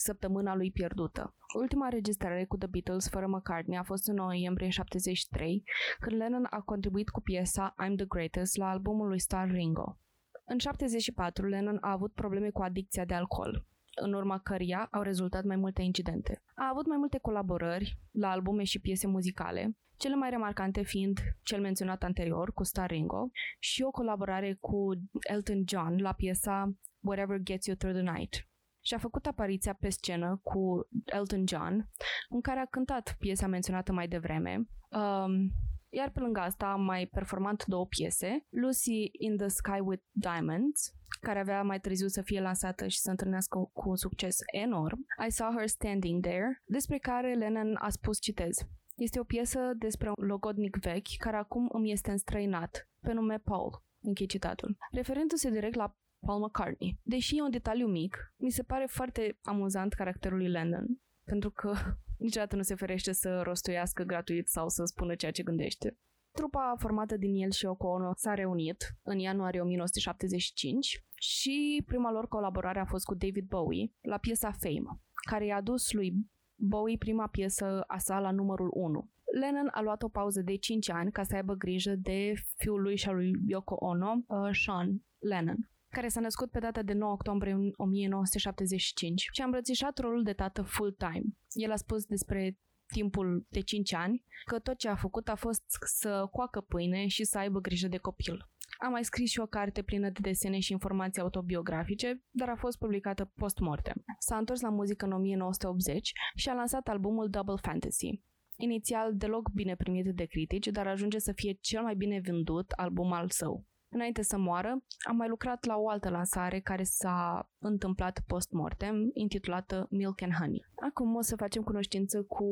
Săptămâna 0.00 0.54
lui 0.54 0.70
pierdută. 0.70 1.34
Ultima 1.56 1.84
înregistrare 1.84 2.44
cu 2.44 2.56
The 2.56 2.68
Beatles 2.68 3.08
fără 3.08 3.26
McCartney 3.26 3.78
a 3.78 3.82
fost 3.82 4.08
în 4.08 4.14
noiembrie 4.14 4.68
73, 4.68 5.64
când 6.00 6.20
Lennon 6.20 6.46
a 6.50 6.60
contribuit 6.60 7.08
cu 7.08 7.20
piesa 7.20 7.74
I'm 7.84 7.96
the 7.96 8.04
Greatest 8.04 8.56
la 8.56 8.68
albumul 8.68 9.08
lui 9.08 9.18
Star 9.20 9.50
Ringo. 9.50 9.98
În 10.44 10.58
74, 10.58 11.46
Lennon 11.46 11.78
a 11.80 11.90
avut 11.90 12.12
probleme 12.12 12.50
cu 12.50 12.62
adicția 12.62 13.04
de 13.04 13.14
alcool, 13.14 13.66
în 13.94 14.12
urma 14.12 14.38
căreia 14.38 14.88
au 14.90 15.02
rezultat 15.02 15.44
mai 15.44 15.56
multe 15.56 15.82
incidente. 15.82 16.42
A 16.54 16.68
avut 16.70 16.86
mai 16.86 16.96
multe 16.96 17.18
colaborări 17.18 17.98
la 18.10 18.30
albume 18.30 18.64
și 18.64 18.80
piese 18.80 19.06
muzicale, 19.06 19.76
cele 19.96 20.14
mai 20.14 20.30
remarcante 20.30 20.82
fiind 20.82 21.18
cel 21.42 21.60
menționat 21.60 22.02
anterior 22.02 22.52
cu 22.52 22.64
Star 22.64 22.90
Ringo 22.90 23.30
și 23.58 23.82
o 23.82 23.90
colaborare 23.90 24.56
cu 24.60 24.92
Elton 25.30 25.62
John 25.66 26.00
la 26.00 26.12
piesa 26.12 26.72
Whatever 27.00 27.38
Gets 27.42 27.66
You 27.66 27.76
Through 27.76 27.96
the 27.96 28.10
Night. 28.12 28.47
Și 28.88 28.94
a 28.94 28.98
făcut 28.98 29.26
apariția 29.26 29.72
pe 29.72 29.88
scenă 29.88 30.40
cu 30.42 30.88
Elton 31.04 31.44
John, 31.46 31.90
în 32.28 32.40
care 32.40 32.60
a 32.60 32.64
cântat 32.64 33.16
piesa 33.18 33.46
menționată 33.46 33.92
mai 33.92 34.08
devreme, 34.08 34.54
um, 34.90 35.50
iar 35.88 36.10
pe 36.10 36.20
lângă 36.20 36.40
asta 36.40 36.66
am 36.66 36.82
mai 36.84 37.06
performat 37.06 37.64
două 37.66 37.86
piese, 37.86 38.46
Lucy 38.48 39.08
in 39.12 39.36
the 39.36 39.48
Sky 39.48 39.80
with 39.82 40.02
Diamonds, 40.10 40.94
care 41.20 41.38
avea 41.40 41.62
mai 41.62 41.80
târziu 41.80 42.06
să 42.06 42.22
fie 42.22 42.40
lansată 42.40 42.86
și 42.86 42.98
să 42.98 43.10
întâlnească 43.10 43.58
cu 43.72 43.88
un 43.88 43.96
succes 43.96 44.36
enorm, 44.52 44.98
I 45.26 45.30
Saw 45.30 45.52
Her 45.56 45.66
Standing 45.66 46.22
There, 46.22 46.62
despre 46.64 46.98
care 46.98 47.34
Lennon 47.34 47.76
a 47.78 47.88
spus, 47.88 48.20
citez, 48.20 48.56
este 48.96 49.20
o 49.20 49.24
piesă 49.24 49.72
despre 49.76 50.08
un 50.08 50.26
logodnic 50.26 50.76
vechi 50.76 51.16
care 51.18 51.36
acum 51.36 51.68
îmi 51.72 51.92
este 51.92 52.10
înstrăinat, 52.10 52.88
pe 53.00 53.12
nume 53.12 53.38
Paul. 53.38 53.82
Închei 54.00 54.26
citatul. 54.26 54.76
Referându-se 54.90 55.50
direct 55.50 55.74
la 55.74 55.96
Paul 56.26 56.44
McCartney. 56.44 56.98
Deși 57.02 57.36
e 57.36 57.42
un 57.42 57.50
detaliu 57.50 57.86
mic, 57.86 58.34
mi 58.36 58.50
se 58.50 58.62
pare 58.62 58.86
foarte 58.88 59.38
amuzant 59.42 59.92
caracterul 59.92 60.38
lui 60.38 60.48
Lennon, 60.48 60.86
pentru 61.24 61.50
că 61.50 61.74
niciodată 62.26 62.56
nu 62.56 62.62
se 62.62 62.74
ferește 62.74 63.12
să 63.12 63.40
rostuiască 63.40 64.02
gratuit 64.02 64.48
sau 64.48 64.68
să 64.68 64.84
spună 64.84 65.14
ceea 65.14 65.32
ce 65.32 65.42
gândește. 65.42 65.98
Trupa 66.30 66.74
formată 66.78 67.16
din 67.16 67.34
el 67.34 67.50
și 67.50 67.64
Yoko 67.64 67.88
Ono 67.88 68.12
s-a 68.14 68.34
reunit 68.34 68.96
în 69.02 69.18
ianuarie 69.18 69.60
1975 69.60 71.04
și 71.14 71.82
prima 71.86 72.10
lor 72.10 72.28
colaborare 72.28 72.78
a 72.78 72.84
fost 72.84 73.04
cu 73.04 73.14
David 73.14 73.46
Bowie 73.46 73.92
la 74.00 74.18
piesa 74.18 74.50
Fame, 74.50 75.00
care 75.28 75.46
i-a 75.46 75.60
dus 75.60 75.92
lui 75.92 76.12
Bowie 76.54 76.96
prima 76.96 77.26
piesă 77.26 77.84
a 77.86 77.98
sa 77.98 78.18
la 78.18 78.30
numărul 78.30 78.68
1. 78.72 79.10
Lennon 79.40 79.68
a 79.72 79.80
luat 79.80 80.02
o 80.02 80.08
pauză 80.08 80.42
de 80.42 80.56
5 80.56 80.90
ani 80.90 81.12
ca 81.12 81.22
să 81.22 81.34
aibă 81.34 81.54
grijă 81.54 81.94
de 81.94 82.32
fiul 82.56 82.82
lui 82.82 82.96
și 82.96 83.08
al 83.08 83.14
lui 83.14 83.30
Yoko 83.46 83.74
Ono, 83.74 84.24
uh, 84.26 84.50
Sean 84.64 85.02
Lennon 85.18 85.70
care 85.98 86.10
s-a 86.10 86.20
născut 86.20 86.50
pe 86.50 86.58
data 86.58 86.82
de 86.82 86.92
9 86.92 87.12
octombrie 87.12 87.56
1975 87.76 89.28
și 89.32 89.40
a 89.40 89.44
îmbrățișat 89.44 89.98
rolul 89.98 90.22
de 90.22 90.32
tată 90.32 90.62
full-time. 90.62 91.24
El 91.52 91.70
a 91.70 91.76
spus 91.76 92.04
despre 92.04 92.58
timpul 92.86 93.46
de 93.48 93.60
5 93.60 93.94
ani 93.94 94.24
că 94.44 94.58
tot 94.58 94.76
ce 94.78 94.88
a 94.88 94.94
făcut 94.94 95.28
a 95.28 95.34
fost 95.34 95.64
să 96.00 96.28
coacă 96.30 96.60
pâine 96.60 97.06
și 97.06 97.24
să 97.24 97.38
aibă 97.38 97.60
grijă 97.60 97.88
de 97.88 97.96
copil. 97.96 98.48
A 98.78 98.88
mai 98.88 99.04
scris 99.04 99.30
și 99.30 99.40
o 99.40 99.46
carte 99.46 99.82
plină 99.82 100.10
de 100.10 100.18
desene 100.22 100.58
și 100.58 100.72
informații 100.72 101.22
autobiografice, 101.22 102.22
dar 102.30 102.48
a 102.48 102.56
fost 102.56 102.78
publicată 102.78 103.24
post-mortem. 103.24 104.04
S-a 104.18 104.36
întors 104.36 104.60
la 104.60 104.70
muzică 104.70 105.04
în 105.04 105.12
1980 105.12 106.12
și 106.34 106.48
a 106.48 106.54
lansat 106.54 106.88
albumul 106.88 107.28
Double 107.28 107.60
Fantasy. 107.62 108.22
Inițial 108.56 109.16
deloc 109.16 109.50
bine 109.50 109.74
primit 109.76 110.14
de 110.14 110.24
critici, 110.24 110.66
dar 110.66 110.86
ajunge 110.86 111.18
să 111.18 111.32
fie 111.32 111.52
cel 111.60 111.82
mai 111.82 111.94
bine 111.94 112.20
vândut 112.24 112.70
album 112.70 113.12
al 113.12 113.30
său. 113.30 113.66
Înainte 113.90 114.22
să 114.22 114.38
moară, 114.38 114.82
am 115.08 115.16
mai 115.16 115.28
lucrat 115.28 115.64
la 115.64 115.76
o 115.76 115.88
altă 115.88 116.08
lansare 116.08 116.60
care 116.60 116.82
s-a 116.82 117.50
întâmplat 117.58 118.22
post-mortem, 118.26 119.10
intitulată 119.12 119.86
Milk 119.90 120.22
and 120.22 120.32
Honey. 120.32 120.64
Acum 120.74 121.14
o 121.14 121.20
să 121.20 121.36
facem 121.36 121.62
cunoștință 121.62 122.22
cu 122.22 122.46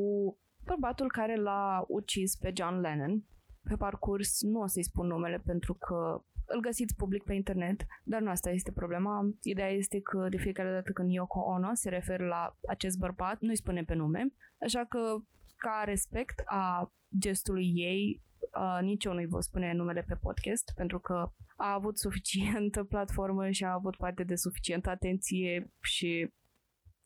bărbatul 0.64 1.08
care 1.10 1.36
l-a 1.36 1.84
ucis 1.88 2.36
pe 2.36 2.52
John 2.56 2.80
Lennon. 2.80 3.24
Pe 3.62 3.76
parcurs 3.76 4.42
nu 4.42 4.60
o 4.60 4.66
să-i 4.66 4.84
spun 4.84 5.06
numele 5.06 5.42
pentru 5.44 5.74
că 5.74 6.24
îl 6.46 6.60
găsiți 6.60 6.96
public 6.96 7.22
pe 7.22 7.34
internet, 7.34 7.86
dar 8.04 8.20
nu 8.20 8.30
asta 8.30 8.50
este 8.50 8.72
problema. 8.72 9.30
Ideea 9.42 9.70
este 9.70 10.00
că 10.00 10.26
de 10.28 10.36
fiecare 10.36 10.70
dată 10.70 10.92
când 10.92 11.10
Yoko 11.12 11.40
Ono 11.40 11.74
se 11.74 11.88
referă 11.88 12.26
la 12.26 12.56
acest 12.68 12.98
bărbat, 12.98 13.40
nu-i 13.40 13.56
spune 13.56 13.82
pe 13.82 13.94
nume, 13.94 14.32
așa 14.60 14.84
că 14.84 15.16
ca 15.56 15.82
respect 15.84 16.42
a 16.44 16.92
gestului 17.18 17.72
ei, 17.74 18.22
uh, 18.60 18.78
nici 18.82 19.04
eu 19.04 19.12
nu-i 19.12 19.26
vă 19.26 19.40
spune 19.40 19.72
numele 19.72 20.02
pe 20.02 20.14
podcast, 20.14 20.72
pentru 20.74 20.98
că 20.98 21.32
a 21.56 21.72
avut 21.72 21.98
suficientă 21.98 22.84
platformă 22.94 23.50
și 23.50 23.64
a 23.64 23.72
avut 23.72 23.96
parte 23.96 24.24
de 24.24 24.34
suficientă 24.34 24.90
atenție 24.90 25.72
și 25.82 26.32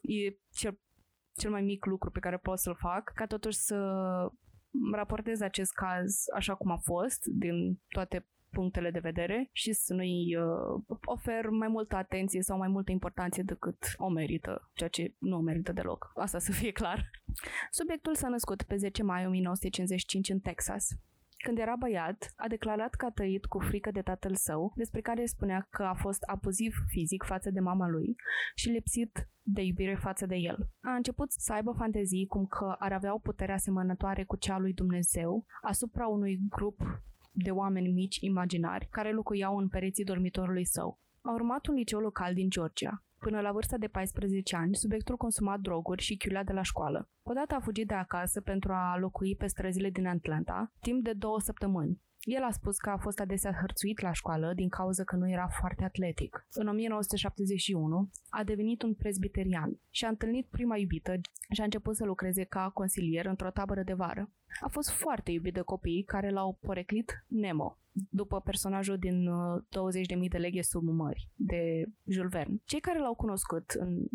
e 0.01 0.37
cel, 0.53 0.79
cel 1.37 1.51
mai 1.51 1.63
mic 1.63 1.85
lucru 1.85 2.11
pe 2.11 2.19
care 2.19 2.37
pot 2.37 2.59
să-l 2.59 2.77
fac, 2.79 3.13
ca 3.15 3.27
totuși 3.27 3.59
să 3.59 3.77
raportez 4.93 5.41
acest 5.41 5.73
caz 5.73 6.25
așa 6.35 6.55
cum 6.55 6.71
a 6.71 6.77
fost, 6.77 7.25
din 7.25 7.81
toate 7.89 8.27
punctele 8.51 8.91
de 8.91 8.99
vedere 8.99 9.49
și 9.53 9.73
să 9.73 9.95
nu-i 9.95 10.37
uh, 10.37 10.99
ofer 11.05 11.49
mai 11.49 11.69
multă 11.69 11.97
atenție 11.97 12.43
sau 12.43 12.59
mai 12.59 12.69
multă 12.69 12.91
importanție 12.91 13.43
decât 13.43 13.77
o 13.97 14.09
merită, 14.09 14.71
ceea 14.75 14.89
ce 14.89 15.15
nu 15.19 15.37
o 15.37 15.41
merită 15.41 15.73
deloc. 15.73 16.11
Asta 16.15 16.39
să 16.39 16.53
fie 16.53 16.73
clar. 16.73 17.11
Subiectul 17.79 18.15
s-a 18.15 18.29
născut 18.29 18.63
pe 18.63 18.77
10 18.77 19.03
mai 19.03 19.27
1955 19.27 20.29
în 20.29 20.39
Texas. 20.39 20.89
Când 21.43 21.59
era 21.59 21.77
băiat, 21.79 22.33
a 22.37 22.49
declarat 22.49 22.95
că 22.95 23.05
a 23.07 23.11
trăit 23.11 23.45
cu 23.45 23.59
frică 23.59 23.91
de 23.91 24.03
tatăl 24.03 24.35
său, 24.35 24.73
despre 24.77 25.01
care 25.01 25.25
spunea 25.25 25.67
că 25.71 25.83
a 25.83 25.95
fost 25.95 26.23
abuziv 26.23 26.75
fizic 26.87 27.23
față 27.23 27.51
de 27.51 27.61
mama 27.61 27.89
lui 27.89 28.17
și 28.55 28.69
lipsit 28.69 29.29
de 29.43 29.63
iubire 29.63 29.95
față 29.95 30.27
de 30.27 30.37
el. 30.37 30.59
A 30.81 30.95
început 30.95 31.33
să 31.33 31.53
aibă 31.53 31.73
fantezii 31.73 32.27
cum 32.27 32.47
că 32.47 32.75
ar 32.79 32.93
avea 32.93 33.15
o 33.15 33.19
putere 33.19 33.53
asemănătoare 33.53 34.25
cu 34.25 34.37
cea 34.37 34.59
lui 34.59 34.73
Dumnezeu 34.73 35.45
asupra 35.63 36.07
unui 36.07 36.39
grup 36.49 36.81
de 37.33 37.51
oameni 37.51 37.93
mici 37.93 38.17
imaginari 38.17 38.89
care 38.91 39.13
locuiau 39.13 39.57
în 39.57 39.69
pereții 39.69 40.05
dormitorului 40.05 40.65
său. 40.65 40.99
A 41.23 41.33
urmat 41.33 41.67
un 41.67 41.75
liceu 41.75 41.99
local 41.99 42.35
din 42.35 42.51
Georgia. 42.51 43.05
Până 43.25 43.41
la 43.41 43.53
vârsta 43.53 43.77
de 43.77 43.89
14 43.89 44.57
ani, 44.57 44.75
subiectul 44.75 45.17
consuma 45.17 45.59
droguri 45.59 46.03
și 46.03 46.17
chiulea 46.17 46.45
de 46.45 46.53
la 46.53 46.63
școală. 46.63 47.09
Odată 47.23 47.55
a 47.55 47.61
fugit 47.61 47.87
de 47.87 47.95
acasă 47.95 48.41
pentru 48.41 48.73
a 48.73 48.97
locui 48.99 49.37
pe 49.37 49.47
străzile 49.47 49.91
din 49.91 50.07
Atlanta, 50.07 50.73
timp 50.81 51.05
de 51.05 51.13
două 51.13 51.41
săptămâni. 51.41 52.01
El 52.21 52.43
a 52.43 52.51
spus 52.51 52.77
că 52.77 52.91
a 52.91 52.97
fost 52.97 53.21
adesea 53.21 53.59
hărțuit 53.61 54.01
la 54.01 54.13
școală 54.13 54.53
din 54.55 54.69
cauza 54.69 55.05
că 55.05 55.17
nu 55.17 55.31
era 55.31 55.49
foarte 55.49 55.85
atletic. 55.85 56.47
În 56.53 56.69
1971 56.69 58.11
a 58.29 58.45
devenit 58.45 58.83
un 58.83 58.95
presbiterian 58.95 59.81
și 59.91 60.05
a 60.05 60.09
întâlnit 60.09 60.47
prima 60.47 60.77
iubită 60.77 61.15
și 61.53 61.61
a 61.61 61.65
început 61.65 61.97
să 61.97 62.05
lucreze 62.05 62.45
ca 62.45 62.71
consilier 62.75 63.27
într-o 63.27 63.51
tabără 63.51 63.83
de 63.83 63.93
vară. 63.93 64.31
A 64.61 64.69
fost 64.69 64.91
foarte 64.91 65.31
iubit 65.31 65.55
de 65.55 65.61
copiii 65.61 66.03
care 66.03 66.31
l-au 66.31 66.59
poreclit 66.61 67.25
Nemo, 67.27 67.79
după 67.93 68.41
personajul 68.41 68.99
din 68.99 69.27
uh, 69.27 69.63
20.000 70.23 70.29
de 70.31 70.39
leghe 70.39 70.63
sub 70.63 70.83
mări 70.83 71.29
de 71.35 71.85
Jules 72.05 72.31
Verne. 72.31 72.61
Cei 72.65 72.81
care 72.81 72.99
l-au 72.99 73.15
cunoscut 73.15 73.71
în 73.71 74.07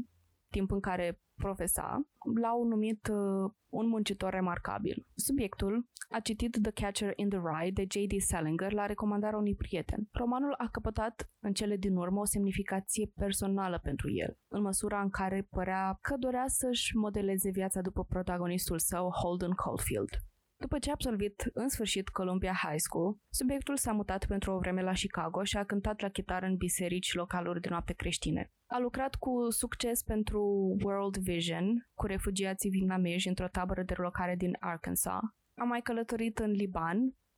timp 0.57 0.71
în 0.71 0.79
care 0.79 1.19
profesa, 1.35 2.07
l-au 2.41 2.63
numit 2.63 3.07
uh, 3.07 3.51
un 3.69 3.87
muncitor 3.87 4.31
remarcabil. 4.33 5.05
Subiectul 5.15 5.89
a 6.09 6.19
citit 6.19 6.57
The 6.61 6.71
Catcher 6.71 7.13
in 7.15 7.29
the 7.29 7.39
Rye 7.49 7.71
de 7.71 7.85
J.D. 7.93 8.13
Salinger 8.19 8.71
la 8.71 8.85
recomandarea 8.85 9.37
unui 9.37 9.55
prieten. 9.55 10.07
Romanul 10.11 10.53
a 10.57 10.67
căpătat 10.71 11.29
în 11.39 11.53
cele 11.53 11.75
din 11.77 11.95
urmă 11.95 12.19
o 12.19 12.25
semnificație 12.25 13.11
personală 13.15 13.79
pentru 13.83 14.11
el, 14.11 14.37
în 14.47 14.61
măsura 14.61 15.01
în 15.01 15.09
care 15.09 15.47
părea 15.49 15.97
că 16.01 16.15
dorea 16.17 16.45
să-și 16.47 16.95
modeleze 16.95 17.49
viața 17.49 17.81
după 17.81 18.03
protagonistul 18.03 18.79
său, 18.79 19.09
Holden 19.09 19.53
Caulfield. 19.63 20.09
După 20.57 20.79
ce 20.79 20.89
a 20.89 20.93
absolvit 20.93 21.49
în 21.53 21.67
sfârșit 21.69 22.09
Columbia 22.09 22.53
High 22.53 22.79
School, 22.87 23.17
subiectul 23.29 23.77
s-a 23.77 23.91
mutat 23.91 24.25
pentru 24.25 24.51
o 24.51 24.57
vreme 24.57 24.81
la 24.81 24.91
Chicago 24.91 25.43
și 25.43 25.57
a 25.57 25.63
cântat 25.63 26.01
la 26.01 26.09
chitară 26.09 26.45
în 26.45 26.55
biserici 26.55 27.13
localuri 27.13 27.61
de 27.61 27.69
noapte 27.69 27.93
creștine. 27.93 28.51
A 28.67 28.79
lucrat 28.79 29.15
cu 29.15 29.49
succes 29.49 30.03
pentru 30.03 30.41
World 30.83 31.17
Vision, 31.17 31.89
cu 31.93 32.05
refugiații 32.05 32.69
vietnamezi 32.69 33.27
într-o 33.27 33.47
tabără 33.47 33.83
de 33.83 33.93
relocare 33.93 34.35
din 34.35 34.55
Arkansas. 34.59 35.21
A 35.55 35.63
mai 35.63 35.81
călătorit 35.81 36.39
în 36.39 36.51
Liban 36.51 36.97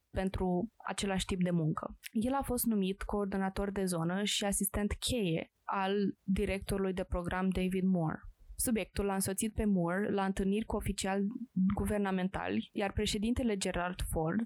pentru 0.10 0.72
același 0.88 1.26
tip 1.26 1.44
de 1.44 1.52
muncă. 1.52 1.98
El 2.12 2.34
a 2.34 2.42
fost 2.42 2.66
numit 2.66 3.02
coordonator 3.02 3.72
de 3.72 3.86
zonă 3.86 4.24
și 4.24 4.46
asistent 4.46 4.92
cheie 4.94 5.52
al 5.64 5.94
directorului 6.24 6.94
de 6.94 7.04
program 7.04 7.50
David 7.50 7.84
Moore. 7.84 8.20
Subiectul 8.56 9.06
l-a 9.06 9.14
însoțit 9.14 9.54
pe 9.54 9.66
Moore 9.66 10.12
la 10.12 10.26
întâlniri 10.26 10.66
cu 10.66 10.76
oficiali 10.76 11.28
guvernamentali, 11.76 12.70
iar 12.72 12.92
președintele 12.92 13.58
Gerald 13.58 14.02
Ford 14.12 14.42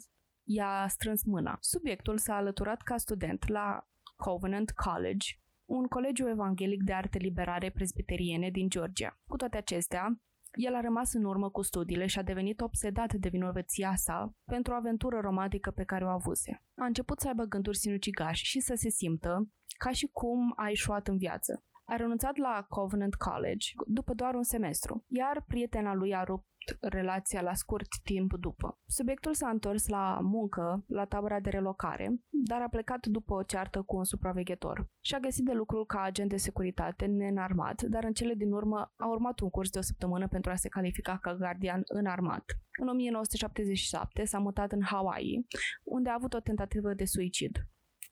i-a 0.47 0.85
strâns 0.87 1.23
mâna. 1.23 1.57
Subiectul 1.59 2.17
s-a 2.17 2.35
alăturat 2.35 2.81
ca 2.81 2.97
student 2.97 3.47
la 3.47 3.87
Covenant 4.15 4.71
College, 4.71 5.27
un 5.71 5.87
colegiu 5.87 6.27
evanghelic 6.29 6.83
de 6.83 6.93
arte 6.93 7.17
liberare 7.17 7.69
presbiteriene 7.69 8.49
din 8.49 8.69
Georgia. 8.69 9.19
Cu 9.27 9.35
toate 9.35 9.57
acestea, 9.57 10.21
el 10.51 10.75
a 10.75 10.81
rămas 10.81 11.13
în 11.13 11.23
urmă 11.23 11.49
cu 11.49 11.61
studiile 11.61 12.05
și 12.05 12.19
a 12.19 12.23
devenit 12.23 12.61
obsedat 12.61 13.13
de 13.13 13.29
vinovăția 13.29 13.95
sa 13.95 14.35
pentru 14.45 14.73
o 14.73 14.75
aventură 14.75 15.19
romantică 15.19 15.71
pe 15.71 15.83
care 15.83 16.05
o 16.05 16.07
avuse. 16.07 16.63
A 16.75 16.85
început 16.85 17.19
să 17.19 17.27
aibă 17.27 17.43
gânduri 17.43 17.77
sinucigași 17.77 18.45
și 18.45 18.59
să 18.59 18.73
se 18.75 18.89
simtă 18.89 19.49
ca 19.77 19.91
și 19.91 20.07
cum 20.11 20.53
a 20.55 20.67
ieșuat 20.67 21.07
în 21.07 21.17
viață. 21.17 21.63
a 21.85 21.95
renunțat 21.95 22.35
la 22.37 22.65
Covenant 22.69 23.15
College 23.15 23.67
după 23.85 24.13
doar 24.13 24.33
un 24.33 24.43
semestru, 24.43 25.05
iar 25.07 25.43
prietena 25.47 25.93
lui 25.93 26.15
a 26.15 26.23
rupt 26.23 26.45
relația 26.79 27.41
la 27.41 27.53
scurt 27.53 27.87
timp 28.03 28.33
după. 28.33 28.79
Subiectul 28.85 29.33
s-a 29.33 29.49
întors 29.49 29.87
la 29.87 30.19
muncă 30.21 30.83
la 30.87 31.05
tabăra 31.05 31.39
de 31.39 31.49
relocare, 31.49 32.21
dar 32.29 32.61
a 32.61 32.69
plecat 32.69 33.05
după 33.05 33.33
o 33.33 33.43
ceartă 33.43 33.81
cu 33.81 33.95
un 33.95 34.03
supraveghetor. 34.03 34.87
Și-a 35.01 35.19
găsit 35.19 35.45
de 35.45 35.51
lucru 35.51 35.85
ca 35.85 36.01
agent 36.01 36.29
de 36.29 36.37
securitate 36.37 37.05
neînarmat, 37.05 37.81
dar 37.81 38.03
în 38.03 38.13
cele 38.13 38.33
din 38.33 38.51
urmă 38.51 38.93
a 38.95 39.07
urmat 39.07 39.39
un 39.39 39.49
curs 39.49 39.69
de 39.69 39.77
o 39.77 39.81
săptămână 39.81 40.27
pentru 40.27 40.51
a 40.51 40.55
se 40.55 40.69
califica 40.69 41.17
ca 41.17 41.35
gardian 41.35 41.81
înarmat. 41.85 42.43
În 42.79 42.87
1977 42.87 44.25
s-a 44.25 44.39
mutat 44.39 44.71
în 44.71 44.81
Hawaii, 44.83 45.47
unde 45.83 46.09
a 46.09 46.13
avut 46.13 46.33
o 46.33 46.39
tentativă 46.39 46.93
de 46.93 47.05
suicid. 47.05 47.57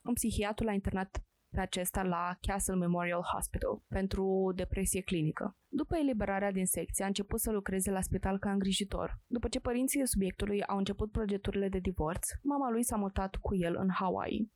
Un 0.04 0.14
psihiatru 0.14 0.66
l-a 0.66 0.74
internat 0.74 1.24
pe 1.50 1.60
acesta 1.60 2.04
la 2.04 2.38
Castle 2.42 2.76
Memorial 2.76 3.22
Hospital 3.34 3.84
pentru 3.88 4.52
depresie 4.56 5.02
clinică. 5.02 5.58
După 5.68 5.98
eliberarea 5.98 6.52
din 6.52 6.66
secție, 6.66 7.04
a 7.04 7.08
început 7.08 7.40
să 7.40 7.52
lucreze 7.52 7.92
la 7.92 8.02
spital 8.02 8.40
ca 8.40 8.52
îngrijitor. 8.52 9.20
După 9.28 9.48
ce 9.48 9.60
părinții 9.60 10.08
subiectului 10.08 10.64
au 10.64 10.78
început 10.78 11.12
procedurile 11.12 11.70
de 11.70 11.80
divorț, 11.80 12.28
mama 12.44 12.70
lui 12.70 12.84
s-a 12.84 12.96
mutat 12.96 13.36
cu 13.36 13.56
el 13.56 13.76
în 13.80 13.90
Hawaii. 13.90 14.52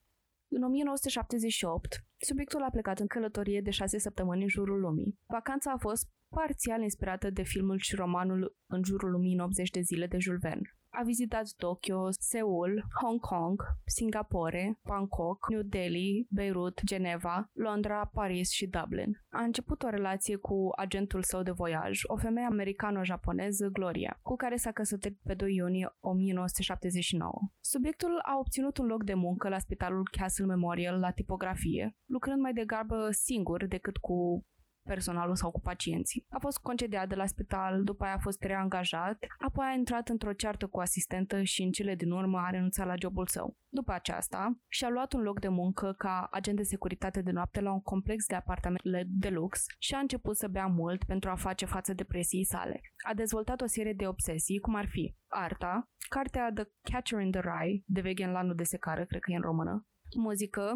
În 0.48 0.64
1978, 0.64 2.06
subiectul 2.18 2.62
a 2.62 2.70
plecat 2.70 3.00
în 3.00 3.08
călătorie 3.08 3.62
de 3.62 3.70
șase 3.70 3.98
săptămâni 3.98 4.42
în 4.42 4.48
jurul 4.48 4.80
lumii. 4.80 5.20
Vacanța 5.28 5.72
a 5.72 5.78
fost 5.78 6.10
parțial 6.30 6.82
inspirată 6.82 7.30
de 7.30 7.44
filmul 7.44 7.78
și 7.78 7.96
romanul 7.96 8.56
În 8.68 8.84
jurul 8.84 9.12
lumii 9.12 9.34
în 9.34 9.40
80 9.40 9.70
de 9.70 9.82
zile 9.82 10.08
de 10.08 10.18
Jules 10.18 10.42
Verne. 10.42 10.78
A 10.96 11.04
vizitat 11.04 11.54
Tokyo, 11.58 12.08
Seul, 12.12 12.86
Hong 13.02 13.20
Kong, 13.20 13.62
Singapore, 13.86 14.80
Bangkok, 14.84 15.50
New 15.50 15.62
Delhi, 15.62 16.28
Beirut, 16.30 16.82
Geneva, 16.86 17.50
Londra, 17.54 18.10
Paris 18.14 18.50
și 18.52 18.68
Dublin. 18.68 19.22
A 19.30 19.42
început 19.42 19.84
o 19.84 19.90
relație 19.90 20.36
cu 20.36 20.70
agentul 20.76 21.24
său 21.24 21.44
de 21.44 21.52
voiaj, 21.52 22.00
o 22.04 22.18
femeie 22.18 22.48
americano-japoneză, 22.48 23.68
Gloria, 23.68 24.20
cu 24.22 24.36
care 24.36 24.56
s-a 24.56 24.72
căsătorit 24.72 25.20
pe 25.24 25.34
2 25.34 25.56
iunie 25.56 25.96
1979. 26.00 27.34
Subiectul 27.60 28.20
a 28.24 28.38
obținut 28.38 28.78
un 28.78 28.86
loc 28.86 29.04
de 29.04 29.14
muncă 29.14 29.50
la 29.50 29.60
spitalul 29.60 30.10
Castle 30.18 30.46
Memorial 30.46 31.00
la 31.00 31.12
tipografie, 31.12 31.96
lucrând 32.06 32.42
mai 32.42 32.54
degrabă 32.54 33.08
singur 33.12 33.66
decât 33.66 33.98
cu 33.98 34.46
personalul 34.84 35.36
sau 35.36 35.52
cu 35.52 35.60
pacienții. 35.60 36.26
A 36.30 36.40
fost 36.40 36.58
concediat 36.58 37.08
de 37.10 37.16
la 37.16 37.26
spital, 37.26 37.84
după 37.84 38.04
aia 38.04 38.14
a 38.14 38.22
fost 38.22 38.44
reangajat, 38.44 39.26
apoi 39.38 39.66
a 39.66 39.78
intrat 39.78 40.10
într-o 40.10 40.34
ceartă 40.34 40.68
cu 40.68 40.80
asistentă 40.80 41.44
și 41.44 41.62
în 41.62 41.72
cele 41.72 41.96
din 41.96 42.12
urmă 42.12 42.40
a 42.40 42.50
renunțat 42.50 42.88
la 42.88 42.96
jobul 43.00 43.28
său. 43.28 43.58
După 43.70 43.92
aceasta, 43.92 44.60
și-a 44.68 44.90
luat 44.90 45.14
un 45.14 45.22
loc 45.22 45.40
de 45.40 45.48
muncă 45.48 45.94
ca 45.98 46.28
agent 46.32 46.58
de 46.58 46.64
securitate 46.64 47.22
de 47.22 47.32
noapte 47.32 47.62
la 47.62 47.72
un 47.72 47.82
complex 47.82 48.26
de 48.26 48.36
apartamente 48.36 49.04
de 49.08 49.30
lux 49.30 49.66
și 49.80 49.94
a 49.94 50.00
început 50.00 50.38
să 50.38 50.48
bea 50.48 50.66
mult 50.66 51.04
pentru 51.04 51.30
a 51.30 51.36
face 51.36 51.66
față 51.66 51.94
depresiei 51.94 52.46
sale. 52.46 52.82
A 53.10 53.14
dezvoltat 53.14 53.62
o 53.62 53.66
serie 53.66 53.94
de 53.94 54.08
obsesii, 54.08 54.60
cum 54.60 54.76
ar 54.76 54.88
fi 54.88 55.16
arta, 55.28 55.90
cartea 56.10 56.52
The 56.54 56.64
Catcher 56.92 57.22
in 57.22 57.32
the 57.32 57.42
Rye, 57.42 57.84
de 57.86 58.02
Vegan 58.02 58.32
Lanul 58.32 58.56
de 58.56 58.64
secară, 58.64 59.06
cred 59.06 59.22
că 59.22 59.32
e 59.32 59.36
în 59.36 59.42
română, 59.42 59.88
muzică 60.16 60.72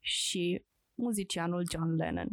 și 0.00 0.64
muzicianul 0.94 1.64
John 1.70 1.90
Lennon. 1.96 2.28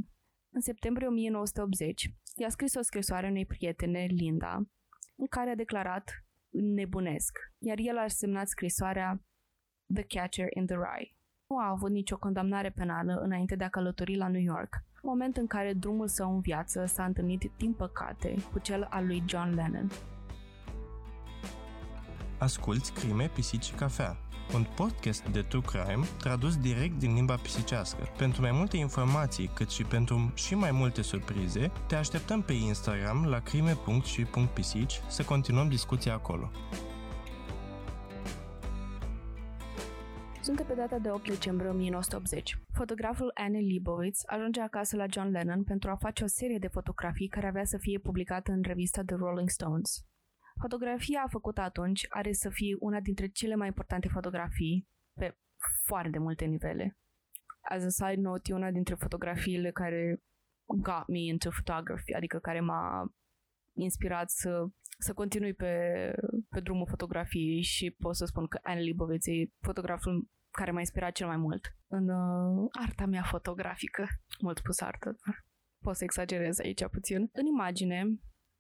În 0.52 0.62
septembrie 0.62 1.08
1980, 1.08 2.14
i-a 2.36 2.50
scris 2.50 2.76
o 2.76 2.82
scrisoare 2.82 3.28
unei 3.28 3.46
prietene, 3.46 4.06
Linda, 4.06 4.56
în 5.16 5.28
care 5.30 5.50
a 5.50 5.56
declarat 5.56 6.26
nebunesc, 6.50 7.38
iar 7.58 7.78
el 7.80 7.98
a 7.98 8.08
semnat 8.08 8.48
scrisoarea 8.48 9.24
The 9.94 10.04
Catcher 10.04 10.48
in 10.56 10.66
the 10.66 10.76
Rye. 10.76 11.16
Nu 11.48 11.58
a 11.58 11.70
avut 11.70 11.92
nicio 11.92 12.18
condamnare 12.18 12.70
penală 12.70 13.14
înainte 13.14 13.56
de 13.56 13.64
a 13.64 13.70
călători 13.70 14.16
la 14.16 14.28
New 14.28 14.42
York, 14.42 14.76
moment 15.02 15.38
în 15.38 15.48
care 15.48 15.74
drumul 15.74 16.08
său 16.08 16.34
în 16.34 16.42
viață 16.42 16.86
s-a 16.86 17.06
întâlnit, 17.06 17.52
din 17.58 17.74
păcate, 17.74 18.36
cu 18.52 18.60
cel 18.60 18.88
al 18.90 19.06
lui 19.06 19.24
John 19.28 19.54
Lennon. 19.56 19.90
Asculți 22.40 22.94
Crime, 22.94 23.30
Pisici 23.34 23.64
și 23.64 23.74
Cafea, 23.74 24.18
un 24.54 24.66
podcast 24.76 25.28
de 25.28 25.42
true 25.42 25.62
crime 25.62 26.06
tradus 26.20 26.58
direct 26.58 27.00
din 27.00 27.14
limba 27.14 27.36
pisicească. 27.36 28.04
Pentru 28.18 28.42
mai 28.42 28.52
multe 28.52 28.78
informații, 28.78 29.48
cât 29.48 29.70
și 29.70 29.84
pentru 29.84 30.32
și 30.36 30.56
mai 30.56 30.72
multe 30.72 31.02
surprize, 31.02 31.72
te 31.88 31.96
așteptăm 31.96 32.42
pe 32.42 32.54
Instagram 32.54 33.26
la 33.26 33.40
crime.și.pisici 33.40 35.02
să 35.08 35.24
continuăm 35.24 35.70
discuția 35.70 36.14
acolo. 36.14 36.52
Suntem 40.42 40.66
pe 40.66 40.74
data 40.74 40.98
de 40.98 41.10
8 41.10 41.28
decembrie 41.28 41.70
1980. 41.70 42.58
Fotograful 42.74 43.32
Annie 43.34 43.60
Leibovitz 43.60 44.22
ajunge 44.26 44.62
acasă 44.62 44.96
la 44.96 45.06
John 45.10 45.30
Lennon 45.30 45.64
pentru 45.64 45.90
a 45.90 45.96
face 45.96 46.24
o 46.24 46.28
serie 46.28 46.58
de 46.58 46.68
fotografii 46.68 47.28
care 47.28 47.48
avea 47.48 47.66
să 47.66 47.78
fie 47.78 48.00
publicată 48.00 48.52
în 48.52 48.62
revista 48.62 49.02
The 49.06 49.16
Rolling 49.16 49.50
Stones. 49.50 50.04
Fotografia 50.60 51.28
făcută 51.30 51.62
atunci 51.62 52.06
are 52.10 52.32
să 52.32 52.50
fie 52.50 52.76
una 52.80 53.00
dintre 53.00 53.28
cele 53.28 53.56
mai 53.56 53.68
importante 53.68 54.08
fotografii 54.08 54.88
pe 55.14 55.38
foarte 55.86 56.20
multe 56.20 56.46
nivele. 56.46 56.98
As 57.62 57.84
a 57.84 57.90
side 57.90 58.22
note, 58.22 58.52
e 58.52 58.56
una 58.56 58.72
dintre 58.72 58.96
fotografiile 58.96 59.72
care 59.72 60.22
got 60.66 61.08
me 61.08 61.20
into 61.20 61.50
photography, 61.50 62.14
adică 62.14 62.40
care 62.40 62.60
m-a 62.60 63.14
inspirat 63.74 64.30
să, 64.30 64.66
să 64.98 65.14
continui 65.14 65.54
pe, 65.54 65.74
pe 66.50 66.60
drumul 66.60 66.88
fotografiei 66.90 67.62
și 67.62 67.92
pot 67.92 68.16
să 68.16 68.26
spun 68.26 68.48
că 68.48 68.60
Anne 68.64 68.82
Leibovitz 68.82 69.28
e 69.28 69.52
fotograful 69.60 70.28
care 70.52 70.72
m-a 70.72 70.80
inspirat 70.80 71.12
cel 71.12 71.28
mai 71.28 71.38
mult 71.38 71.76
în 71.88 72.10
uh, 72.10 72.70
arta 72.72 73.06
mea 73.06 73.24
fotografică. 73.24 74.08
Mult 74.42 74.58
spus 74.58 74.82
artă, 74.82 75.18
dar 75.26 75.46
pot 75.84 75.96
să 75.96 76.04
exagerez 76.04 76.60
aici 76.60 76.86
puțin. 76.86 77.30
În 77.34 77.46
imagine 77.46 78.20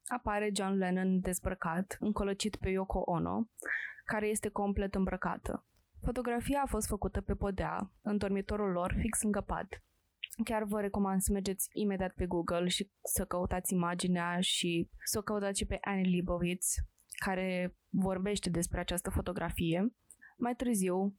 apare 0.09 0.51
John 0.55 0.73
Lennon 0.73 1.19
dezbrăcat, 1.19 1.97
încolăcit 1.99 2.55
pe 2.55 2.69
Yoko 2.69 2.99
Ono, 3.05 3.49
care 4.05 4.27
este 4.27 4.49
complet 4.49 4.95
îmbrăcată. 4.95 5.65
Fotografia 6.03 6.61
a 6.63 6.69
fost 6.69 6.87
făcută 6.87 7.21
pe 7.21 7.33
podea, 7.35 7.91
în 8.01 8.17
dormitorul 8.17 8.71
lor, 8.71 8.95
fix 8.99 9.21
lângă 9.21 9.41
pat. 9.41 9.83
Chiar 10.43 10.63
vă 10.63 10.81
recomand 10.81 11.21
să 11.21 11.31
mergeți 11.31 11.69
imediat 11.73 12.13
pe 12.13 12.25
Google 12.25 12.67
și 12.67 12.91
să 13.03 13.25
căutați 13.25 13.73
imaginea 13.73 14.39
și 14.39 14.89
să 15.03 15.17
o 15.17 15.21
căutați 15.21 15.59
și 15.59 15.65
pe 15.65 15.77
Annie 15.81 16.09
Leibovitz, 16.09 16.73
care 17.25 17.75
vorbește 17.89 18.49
despre 18.49 18.79
această 18.79 19.09
fotografie. 19.09 19.93
Mai 20.37 20.55
târziu, 20.55 21.15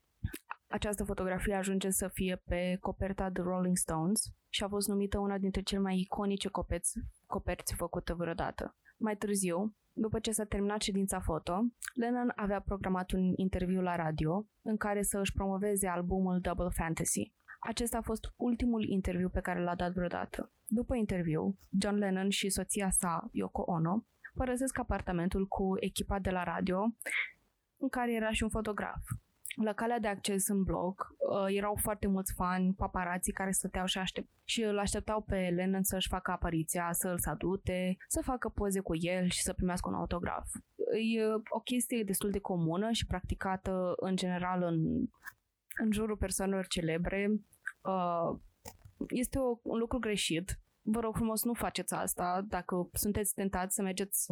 această 0.67 1.05
fotografie 1.05 1.55
ajunge 1.55 1.91
să 1.91 2.09
fie 2.09 2.43
pe 2.45 2.77
coperta 2.81 3.31
The 3.31 3.43
Rolling 3.43 3.77
Stones 3.77 4.23
și 4.49 4.65
a 4.65 4.69
fost 4.69 4.89
numită 4.89 5.19
una 5.19 5.39
dintre 5.39 5.63
cele 5.63 5.81
mai 5.81 5.99
iconice 5.99 6.49
coperți, 6.49 6.99
coperți 7.31 7.75
făcute 7.75 8.13
vreodată. 8.15 8.77
Mai 8.97 9.17
târziu, 9.17 9.75
după 9.93 10.19
ce 10.19 10.31
s-a 10.31 10.45
terminat 10.45 10.81
ședința 10.81 11.21
foto, 11.21 11.55
Lennon 11.95 12.33
avea 12.37 12.61
programat 12.61 13.11
un 13.11 13.33
interviu 13.37 13.81
la 13.81 13.97
radio 13.97 14.47
în 14.63 14.77
care 14.77 15.03
să 15.03 15.19
își 15.19 15.33
promoveze 15.33 15.89
albumul 15.89 16.41
Double 16.41 16.69
Fantasy. 16.77 17.33
Acesta 17.61 17.99
a 17.99 18.03
fost 18.03 18.25
ultimul 18.37 18.85
interviu 18.89 19.29
pe 19.29 19.41
care 19.41 19.63
l-a 19.63 19.75
dat 19.75 19.93
vreodată. 19.93 20.53
După 20.67 20.95
interviu, 20.95 21.59
John 21.81 21.97
Lennon 21.97 22.29
și 22.29 22.51
soția 22.51 22.91
sa, 22.91 23.29
Yoko 23.33 23.63
Ono, 23.63 24.07
părăsesc 24.35 24.79
apartamentul 24.79 25.47
cu 25.47 25.77
echipa 25.81 26.19
de 26.19 26.31
la 26.31 26.43
radio, 26.43 26.95
în 27.77 27.89
care 27.89 28.15
era 28.15 28.31
și 28.31 28.43
un 28.43 28.49
fotograf. 28.49 29.03
La 29.57 29.73
calea 29.73 29.99
de 29.99 30.09
acces 30.09 30.49
în 30.49 30.63
blog 30.63 31.15
uh, 31.19 31.57
erau 31.57 31.79
foarte 31.83 32.07
mulți 32.07 32.33
fani, 32.33 32.75
paparații 32.75 33.33
care 33.33 33.51
stăteau 33.51 33.87
și, 33.87 33.99
aștept, 33.99 34.29
și 34.45 34.63
îl 34.63 34.79
așteptau 34.79 35.21
pe 35.21 35.53
Lennon 35.55 35.83
să-și 35.83 36.09
facă 36.09 36.31
apariția, 36.31 36.89
să 36.93 37.09
îl 37.09 37.19
salute, 37.19 37.97
să 38.09 38.21
facă 38.25 38.49
poze 38.49 38.81
cu 38.81 38.97
el 38.97 39.29
și 39.29 39.43
să 39.43 39.53
primească 39.53 39.89
un 39.89 39.95
autograf. 39.95 40.49
E 41.15 41.27
uh, 41.27 41.43
o 41.49 41.61
chestie 41.61 42.03
destul 42.03 42.31
de 42.31 42.39
comună 42.39 42.91
și 42.91 43.07
practicată 43.07 43.93
în 43.97 44.17
general 44.17 44.63
în, 44.63 45.09
în 45.83 45.93
jurul 45.93 46.17
persoanelor 46.17 46.67
celebre. 46.67 47.31
Uh, 47.83 48.39
este 49.09 49.39
o, 49.39 49.59
un 49.63 49.79
lucru 49.79 49.99
greșit. 49.99 50.59
Vă 50.83 51.01
rog 51.01 51.15
frumos, 51.15 51.45
nu 51.45 51.55
faceți 51.55 51.95
asta. 51.95 52.45
Dacă 52.49 52.89
sunteți 52.93 53.35
tentați 53.35 53.75
să 53.75 53.83
mergeți 53.83 54.27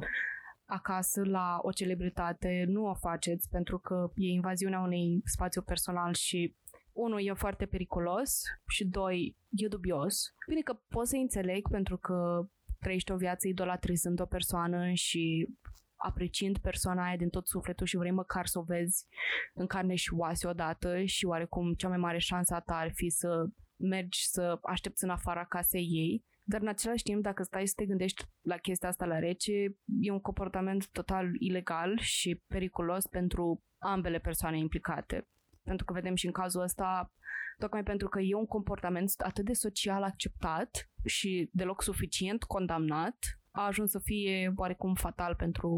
acasă 0.69 1.25
la 1.25 1.59
o 1.63 1.73
celebritate, 1.73 2.65
nu 2.67 2.87
o 2.87 2.95
faceți 2.95 3.49
pentru 3.49 3.79
că 3.79 4.11
e 4.15 4.27
invaziunea 4.27 4.81
unui 4.81 5.21
spațiu 5.25 5.63
personal 5.63 6.15
și 6.15 6.57
unul 6.93 7.27
e 7.27 7.33
foarte 7.33 7.67
periculos 7.67 8.43
și 8.69 8.85
doi 8.85 9.37
e 9.51 9.69
dubios. 9.69 10.35
Bine 10.49 10.61
că 10.61 10.79
pot 10.89 11.07
să 11.07 11.17
înțeleg 11.17 11.69
pentru 11.69 11.97
că 11.97 12.49
trăiești 12.81 13.13
o 13.13 13.17
viață 13.17 13.49
idolatrizând 13.49 14.21
o 14.21 14.27
persoană 14.27 14.93
și 14.93 15.49
apreciind 15.97 16.59
persoana 16.59 17.05
aia 17.05 17.17
din 17.17 17.29
tot 17.29 17.47
sufletul 17.47 17.87
și 17.87 17.97
vrei 17.97 18.11
măcar 18.11 18.47
să 18.47 18.59
o 18.59 18.63
vezi 18.63 19.07
în 19.55 19.67
carne 19.67 19.95
și 19.95 20.15
oase 20.15 20.47
odată 20.47 21.05
și 21.05 21.25
oarecum 21.25 21.75
cea 21.75 21.89
mai 21.89 21.99
mare 21.99 22.19
șansă 22.19 22.55
a 22.55 22.61
ta 22.61 22.75
ar 22.75 22.91
fi 22.95 23.09
să 23.09 23.47
mergi 23.77 24.29
să 24.29 24.59
aștepți 24.63 25.05
în 25.05 25.11
afara 25.11 25.45
casei 25.45 25.89
ei 25.91 26.25
dar 26.49 26.61
în 26.61 26.69
același 26.69 27.03
timp, 27.03 27.23
dacă 27.23 27.43
stai 27.43 27.67
să 27.67 27.73
te 27.77 27.87
gândești 27.87 28.25
la 28.41 28.57
chestia 28.57 28.89
asta 28.89 29.05
la 29.07 29.19
rece, 29.19 29.53
e 30.01 30.11
un 30.11 30.21
comportament 30.21 30.89
total 30.89 31.35
ilegal 31.39 31.99
și 31.99 32.43
periculos 32.47 33.07
pentru 33.07 33.63
ambele 33.79 34.19
persoane 34.19 34.59
implicate. 34.59 35.29
Pentru 35.63 35.85
că 35.85 35.93
vedem 35.93 36.15
și 36.15 36.27
în 36.27 36.33
cazul 36.33 36.63
ăsta, 36.63 37.13
tocmai 37.59 37.83
pentru 37.83 38.09
că 38.09 38.21
e 38.21 38.35
un 38.35 38.47
comportament 38.47 39.13
atât 39.17 39.45
de 39.45 39.53
social 39.53 40.03
acceptat, 40.03 40.91
și 41.05 41.51
deloc 41.53 41.83
suficient 41.83 42.45
condamnat, 42.45 43.17
a 43.51 43.67
ajuns 43.67 43.91
să 43.91 43.99
fie 43.99 44.53
oarecum 44.57 44.95
fatal 44.95 45.35
pentru 45.35 45.71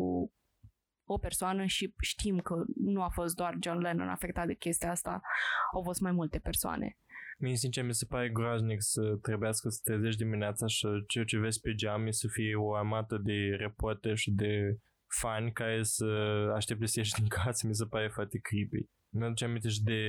o 1.04 1.18
persoană 1.18 1.64
și 1.64 1.94
știm 2.00 2.38
că 2.38 2.54
nu 2.74 3.02
a 3.02 3.08
fost 3.08 3.34
doar 3.34 3.56
John 3.60 3.78
Lennon 3.78 4.08
afectat 4.08 4.46
de 4.46 4.54
chestia 4.54 4.90
asta, 4.90 5.20
au 5.74 5.82
fost 5.82 6.00
mai 6.00 6.12
multe 6.12 6.38
persoane. 6.38 6.96
Mie, 7.42 7.56
sincer, 7.56 7.84
mi 7.84 7.94
se 7.94 8.06
pare 8.08 8.28
groaznic 8.28 8.82
să 8.82 9.18
trebuiască 9.22 9.68
să 9.68 9.80
te 9.84 9.92
trezești 9.92 10.22
dimineața 10.22 10.66
și 10.66 10.86
ceea 11.06 11.24
ce 11.24 11.38
vezi 11.38 11.60
pe 11.60 11.74
geam 11.74 12.10
să 12.10 12.28
fie 12.28 12.54
o 12.54 12.74
armată 12.74 13.18
de 13.18 13.56
reporteri 13.58 14.16
și 14.16 14.30
de 14.30 14.78
fani 15.06 15.52
care 15.52 15.82
să 15.82 16.06
aștepte 16.54 16.86
să 16.86 16.98
ieși 16.98 17.14
din 17.14 17.26
casă. 17.28 17.66
Mi 17.66 17.74
se 17.74 17.84
pare 17.84 18.08
foarte 18.08 18.38
creepy. 18.38 18.88
Mi-aduce 19.08 19.44
aminte 19.44 19.68
și 19.68 19.82
de 19.82 20.02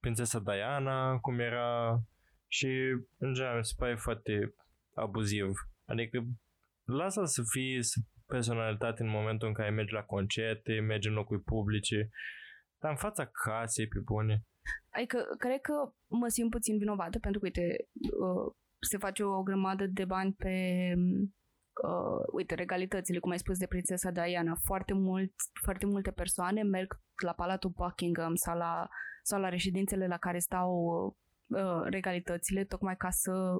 prințesa 0.00 0.38
Diana, 0.38 1.16
cum 1.16 1.38
era 1.38 2.00
și, 2.46 2.68
în 3.18 3.34
general, 3.34 3.56
mi 3.56 3.64
se 3.64 3.74
pare 3.76 3.94
foarte 3.94 4.54
abuziv. 4.94 5.50
Adică, 5.84 6.24
lasă 6.84 7.24
să 7.24 7.42
fie 7.50 7.82
să 7.82 8.00
personalitate 8.26 9.02
în 9.02 9.08
momentul 9.08 9.48
în 9.48 9.54
care 9.54 9.70
mergi 9.70 9.92
la 9.92 10.02
concerte, 10.02 10.80
mergi 10.80 11.08
în 11.08 11.14
locuri 11.14 11.42
publice, 11.42 12.10
dar 12.80 12.90
în 12.90 12.96
fața 12.96 13.24
casei, 13.24 13.86
pe 13.86 13.98
bune. 13.98 14.44
Adică, 14.90 15.18
cred 15.38 15.60
că 15.60 15.92
mă 16.06 16.28
simt 16.28 16.50
puțin 16.50 16.78
vinovată 16.78 17.18
pentru 17.18 17.40
că, 17.40 17.46
uite, 17.46 17.88
uh, 17.92 18.54
se 18.80 18.98
face 18.98 19.22
o 19.22 19.42
grămadă 19.42 19.86
de 19.86 20.04
bani 20.04 20.32
pe, 20.32 20.56
uh, 21.82 22.24
uite, 22.32 22.54
regalitățile, 22.54 23.18
cum 23.18 23.30
ai 23.30 23.38
spus, 23.38 23.58
de 23.58 23.66
prințesa 23.66 24.10
Diana. 24.10 24.54
Foarte, 24.64 24.92
mult, 24.92 25.32
foarte 25.62 25.86
multe 25.86 26.10
persoane 26.10 26.62
merg 26.62 27.00
la 27.24 27.32
Palatul 27.32 27.70
Buckingham 27.70 28.34
sau 28.34 28.56
la, 28.56 28.88
sau 29.22 29.40
la 29.40 29.48
reședințele 29.48 30.06
la 30.06 30.16
care 30.16 30.38
stau 30.38 30.70
uh, 31.46 31.82
regalitățile, 31.84 32.64
tocmai 32.64 32.96
ca 32.96 33.10
să 33.10 33.54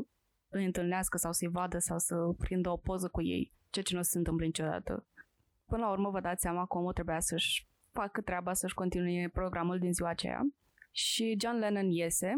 îi 0.48 0.64
întâlnească 0.64 1.16
sau 1.16 1.32
să-i 1.32 1.48
vadă 1.48 1.78
sau 1.78 1.98
să 1.98 2.14
prindă 2.38 2.70
o 2.70 2.76
poză 2.76 3.09
cu 3.09 3.22
ei, 3.22 3.52
ceea 3.70 3.84
ce 3.84 3.96
nu 3.96 4.02
se 4.02 4.18
întâmplă 4.18 4.44
niciodată. 4.44 5.07
Până 5.66 5.82
la 5.82 5.90
urmă 5.90 6.11
vă 6.11 6.20
dați 6.20 6.40
seama 6.40 6.66
că 6.66 6.78
omul 6.78 6.92
trebuia 6.92 7.20
să-și 7.20 7.68
facă 7.92 8.20
treaba, 8.20 8.52
să-și 8.52 8.74
continue 8.74 9.30
programul 9.32 9.78
din 9.78 9.92
ziua 9.92 10.09
aceea 10.09 10.40
și 10.97 11.36
John 11.40 11.57
Lennon 11.57 11.90
iese 11.90 12.32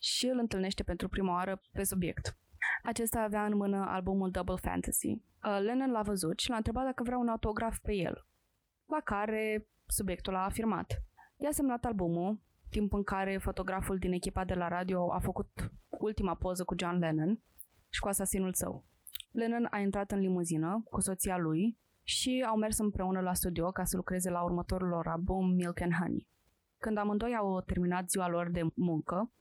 și 0.00 0.26
îl 0.26 0.38
întâlnește 0.38 0.82
pentru 0.82 1.08
prima 1.08 1.32
oară 1.32 1.62
pe 1.72 1.84
subiect. 1.84 2.36
Acesta 2.82 3.20
avea 3.20 3.44
în 3.44 3.56
mână 3.56 3.84
albumul 3.88 4.30
Double 4.30 4.56
Fantasy. 4.56 5.08
Uh, 5.08 5.58
Lennon 5.60 5.90
l-a 5.90 6.02
văzut 6.02 6.38
și 6.38 6.50
l-a 6.50 6.56
întrebat 6.56 6.84
dacă 6.84 7.02
vrea 7.02 7.18
un 7.18 7.28
autograf 7.28 7.78
pe 7.78 7.94
el, 7.94 8.26
la 8.86 9.00
care 9.00 9.66
subiectul 9.86 10.34
a 10.34 10.44
afirmat. 10.44 11.02
I-a 11.36 11.50
semnat 11.50 11.84
albumul, 11.84 12.40
timp 12.70 12.92
în 12.92 13.02
care 13.02 13.36
fotograful 13.36 13.98
din 13.98 14.12
echipa 14.12 14.44
de 14.44 14.54
la 14.54 14.68
radio 14.68 15.12
a 15.12 15.18
făcut 15.18 15.72
ultima 15.88 16.34
poză 16.34 16.64
cu 16.64 16.74
John 16.78 16.98
Lennon 16.98 17.40
și 17.88 18.00
cu 18.00 18.08
asasinul 18.08 18.52
său. 18.54 18.84
Lennon 19.30 19.68
a 19.70 19.78
intrat 19.78 20.10
în 20.10 20.18
limuzină 20.18 20.82
cu 20.90 21.00
soția 21.00 21.36
lui 21.36 21.78
și 22.02 22.44
au 22.48 22.56
mers 22.56 22.78
împreună 22.78 23.20
la 23.20 23.34
studio 23.34 23.70
ca 23.70 23.84
să 23.84 23.96
lucreze 23.96 24.30
la 24.30 24.42
următorul 24.42 24.88
lor 24.88 25.06
album 25.06 25.54
Milk 25.54 25.80
and 25.80 25.92
Honey. 25.92 26.30
Când 26.84 26.98
amândoi 26.98 27.36
au 27.36 27.60
terminat 27.60 28.10
ziua 28.10 28.28
lor 28.28 28.50
de 28.50 28.62
muncă, 28.74 29.32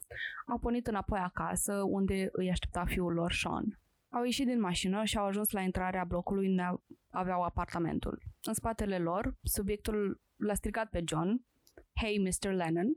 au 0.47 0.57
pornit 0.57 0.87
înapoi 0.87 1.19
acasă, 1.19 1.73
unde 1.87 2.29
îi 2.31 2.49
aștepta 2.49 2.83
fiul 2.85 3.13
lor, 3.13 3.31
Sean. 3.31 3.79
Au 4.09 4.23
ieșit 4.23 4.45
din 4.45 4.59
mașină 4.59 5.03
și 5.03 5.17
au 5.17 5.25
ajuns 5.25 5.51
la 5.51 5.61
intrarea 5.61 6.03
blocului 6.03 6.47
unde 6.49 6.63
aveau 7.09 7.41
apartamentul. 7.43 8.21
În 8.47 8.53
spatele 8.53 8.97
lor, 8.97 9.35
subiectul 9.43 10.21
l-a 10.35 10.53
strigat 10.53 10.89
pe 10.89 11.03
John, 11.07 11.45
Hey, 12.01 12.17
Mr. 12.17 12.51
Lennon, 12.51 12.87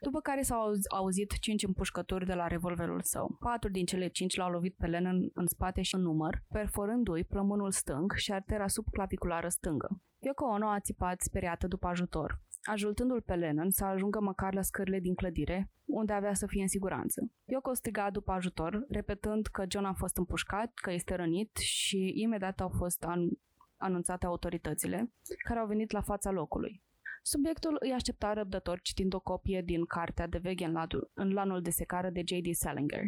după 0.00 0.20
care 0.20 0.42
s-au 0.42 0.60
auz- 0.60 0.86
auzit 0.96 1.38
cinci 1.38 1.62
împușcături 1.62 2.26
de 2.26 2.34
la 2.34 2.46
revolverul 2.46 3.00
său. 3.02 3.36
Patru 3.40 3.70
din 3.70 3.84
cele 3.84 4.08
cinci 4.08 4.36
l-au 4.36 4.50
lovit 4.50 4.74
pe 4.76 4.86
Lennon 4.86 5.30
în 5.34 5.46
spate 5.46 5.82
și 5.82 5.94
în 5.94 6.00
număr, 6.00 6.42
perforându-i 6.48 7.24
plămânul 7.24 7.70
stâng 7.70 8.12
și 8.12 8.32
artera 8.32 8.68
subclaviculară 8.68 9.48
stângă. 9.48 9.88
Yoko 10.18 10.44
Ono 10.44 10.68
a 10.68 10.80
țipat 10.80 11.20
speriată 11.20 11.66
după 11.66 11.86
ajutor, 11.86 12.40
ajutându-l 12.62 13.20
pe 13.20 13.34
Lennon 13.34 13.70
să 13.70 13.84
ajungă 13.84 14.20
măcar 14.20 14.54
la 14.54 14.62
scările 14.62 15.00
din 15.00 15.14
clădire, 15.14 15.70
unde 15.84 16.12
avea 16.12 16.34
să 16.34 16.46
fie 16.46 16.62
în 16.62 16.68
siguranță. 16.68 17.30
Yoko 17.44 17.74
striga 17.74 18.10
după 18.10 18.32
ajutor, 18.32 18.86
repetând 18.88 19.46
că 19.46 19.64
John 19.68 19.84
a 19.84 19.92
fost 19.92 20.16
împușcat, 20.16 20.74
că 20.74 20.92
este 20.92 21.14
rănit 21.14 21.56
și 21.56 22.12
imediat 22.14 22.60
au 22.60 22.68
fost 22.68 23.04
an- 23.04 23.38
anunțate 23.76 24.26
autoritățile, 24.26 25.12
care 25.44 25.58
au 25.58 25.66
venit 25.66 25.90
la 25.90 26.00
fața 26.00 26.30
locului. 26.30 26.82
Subiectul 27.22 27.76
îi 27.80 27.92
aștepta 27.92 28.32
răbdător 28.32 28.80
citind 28.80 29.14
o 29.14 29.20
copie 29.20 29.62
din 29.62 29.84
cartea 29.84 30.26
de 30.26 30.38
veche 30.38 30.64
în, 30.64 30.72
ladu- 30.72 31.10
în 31.14 31.32
lanul 31.32 31.62
de 31.62 31.70
secară 31.70 32.10
de 32.10 32.22
J.D. 32.24 32.54
Salinger. 32.54 33.02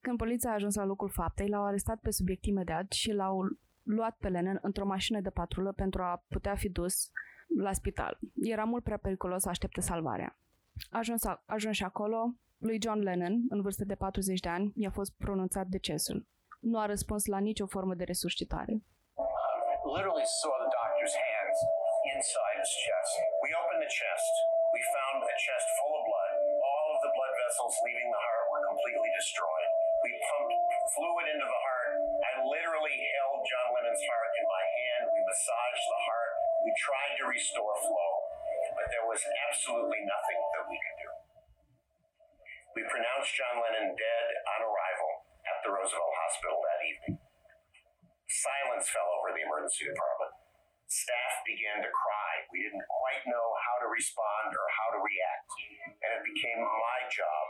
Când 0.00 0.18
poliția 0.18 0.50
a 0.50 0.54
ajuns 0.54 0.74
la 0.74 0.84
locul 0.84 1.08
faptei, 1.08 1.48
l-au 1.48 1.64
arestat 1.64 2.00
pe 2.00 2.10
subiect 2.10 2.44
imediat 2.44 2.92
și 2.92 3.12
l-au 3.12 3.58
luat 3.82 4.16
pe 4.16 4.28
Lennon 4.28 4.58
într-o 4.62 4.86
mașină 4.86 5.20
de 5.20 5.30
patrulă 5.30 5.72
pentru 5.72 6.02
a 6.02 6.24
putea 6.28 6.54
fi 6.54 6.68
dus 6.68 7.10
la 7.46 7.72
spital. 7.72 8.18
Era 8.34 8.64
mult 8.64 8.84
prea 8.84 8.96
periculos 8.96 9.42
să 9.42 9.48
aștepte 9.48 9.80
salvarea. 9.80 10.38
Ajuns, 10.90 11.24
a, 11.24 11.42
ajuns 11.46 11.76
și 11.76 11.84
acolo, 11.84 12.34
lui 12.58 12.78
John 12.82 12.98
Lennon, 12.98 13.44
în 13.48 13.62
vârstă 13.62 13.84
de 13.84 13.94
40 13.94 14.40
de 14.40 14.48
ani, 14.48 14.72
i-a 14.76 14.90
fost 14.90 15.12
pronunțat 15.18 15.66
decesul. 15.66 16.26
Nu 16.60 16.78
a 16.78 16.86
răspuns 16.86 17.26
la 17.26 17.38
nicio 17.38 17.66
formă 17.66 17.94
de 17.94 18.04
resuscitare. 18.04 18.82
literally 19.96 20.26
saw 20.26 20.52
the 20.60 20.68
doctor's 20.68 21.14
hands 21.14 21.58
inside 22.12 22.56
his 22.60 22.72
chest. 22.84 23.12
We 23.40 23.50
opened 23.54 23.80
the 23.80 23.88
chest. 23.88 24.32
We 24.74 24.82
found 24.92 25.24
a 25.24 25.36
chest 25.40 25.66
full 25.78 25.94
of 25.96 26.02
blood. 26.04 26.32
All 26.60 26.88
of 26.92 26.98
the 27.06 27.12
blood 27.16 27.32
vessels 27.32 27.74
leaving 27.86 28.08
the 28.12 28.22
heart 28.28 28.46
were 28.52 28.64
completely 28.66 29.10
destroyed. 29.16 29.68
We 30.04 30.10
pumped 30.20 30.54
fluid 30.92 31.26
into 31.32 31.46
the 31.48 31.60
heart. 31.64 31.90
I 32.28 32.30
literally 32.44 32.96
held 32.98 33.40
John 33.48 33.68
Lennon's 33.72 34.04
heart 34.04 34.30
in 34.36 34.44
my 34.44 34.64
hand. 34.76 35.02
We 35.16 35.20
massaged 35.24 35.86
the 35.88 36.00
heart. 36.04 36.35
We 36.66 36.74
tried 36.82 37.14
to 37.22 37.30
restore 37.30 37.78
flow, 37.78 38.14
but 38.74 38.90
there 38.90 39.06
was 39.06 39.22
absolutely 39.22 40.02
nothing 40.02 40.40
that 40.50 40.66
we 40.66 40.74
could 40.74 40.98
do. 40.98 41.12
We 42.74 42.82
pronounced 42.90 43.30
John 43.38 43.62
Lennon 43.62 43.94
dead 43.94 44.26
on 44.50 44.66
arrival 44.66 45.10
at 45.46 45.62
the 45.62 45.70
Roosevelt 45.70 46.14
Hospital 46.26 46.58
that 46.58 46.80
evening. 46.82 47.16
Silence 48.26 48.90
fell 48.90 49.06
over 49.14 49.30
the 49.30 49.46
emergency 49.46 49.86
department. 49.86 50.34
Staff 50.90 51.46
began 51.46 51.86
to 51.86 51.90
cry. 51.94 52.32
We 52.50 52.66
didn't 52.66 52.82
quite 52.90 53.22
know 53.30 53.46
how 53.62 53.86
to 53.86 53.88
respond 53.94 54.50
or 54.50 54.66
how 54.66 54.98
to 54.98 55.06
react. 55.06 55.46
And 56.02 56.18
it 56.18 56.22
became 56.26 56.66
my 56.66 56.98
job 57.14 57.44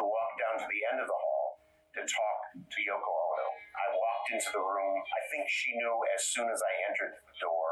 to 0.00 0.08
walk 0.08 0.32
down 0.40 0.56
to 0.64 0.66
the 0.72 0.80
end 0.88 0.96
of 0.96 1.12
the 1.12 1.20
hall 1.20 1.60
to 1.92 2.00
talk 2.08 2.38
to 2.56 2.78
Yoko 2.88 3.12
Ono. 3.12 3.48
I 3.76 3.86
walked 3.92 4.32
into 4.32 4.48
the 4.56 4.64
room. 4.64 4.96
I 4.96 5.22
think 5.28 5.44
she 5.44 5.76
knew 5.76 5.92
as 6.16 6.32
soon 6.32 6.48
as 6.48 6.56
I 6.64 6.72
entered 6.88 7.12
the 7.20 7.36
door 7.36 7.68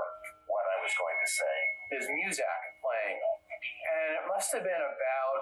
was 0.91 0.99
going 0.99 1.19
to 1.23 1.31
say. 1.31 1.57
There's 1.95 2.11
music 2.11 2.51
playing, 2.83 3.19
and 3.23 4.09
it 4.19 4.25
must 4.27 4.51
have 4.59 4.67
been 4.67 4.83
about 4.83 5.39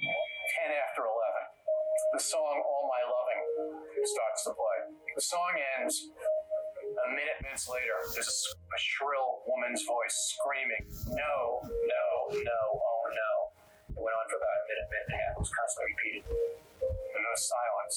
10 0.00 0.72
after 0.80 1.04
11. 1.04 2.16
The 2.16 2.22
song 2.24 2.56
All 2.64 2.88
My 2.88 3.04
Loving 3.04 3.40
starts 4.00 4.48
to 4.48 4.56
play. 4.56 4.78
The 5.12 5.20
song 5.20 5.52
ends. 5.76 6.08
A 6.80 7.08
minute, 7.12 7.36
minutes 7.44 7.68
later, 7.68 8.00
there's 8.16 8.32
a 8.32 8.80
shrill 8.80 9.44
woman's 9.44 9.84
voice 9.84 10.16
screaming, 10.32 10.88
No, 11.12 11.60
no, 11.60 12.04
no, 12.32 12.60
oh 12.80 13.04
no. 13.12 13.32
It 13.92 14.00
went 14.00 14.16
on 14.16 14.24
for 14.32 14.40
about 14.40 14.56
a 14.56 14.64
minute, 14.72 14.88
minute 14.88 15.06
and 15.12 15.16
a 15.16 15.20
half. 15.20 15.32
It 15.36 15.42
was 15.44 15.52
constantly 15.52 15.88
repeated. 15.92 16.24
And 16.88 17.20
there 17.20 17.34
was 17.36 17.44
silence. 17.44 17.96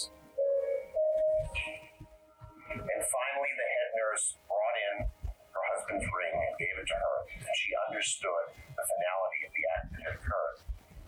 And 2.76 3.02
finally, 3.08 3.54
the 3.56 3.70
head 3.80 3.90
nurse 3.96 4.26
brought 4.52 4.78
in 4.92 4.96
her 5.54 5.64
husband's 5.74 6.06
ring 6.10 6.23
to 6.86 6.96
her. 6.96 7.16
And 7.40 7.54
she 7.56 7.72
understood 7.88 8.44
the 8.76 8.86
finality 8.86 9.40
of 9.48 9.52
the 9.56 9.64
act 9.76 9.86
that 9.94 10.02
had 10.04 10.14
occurred. 10.20 10.58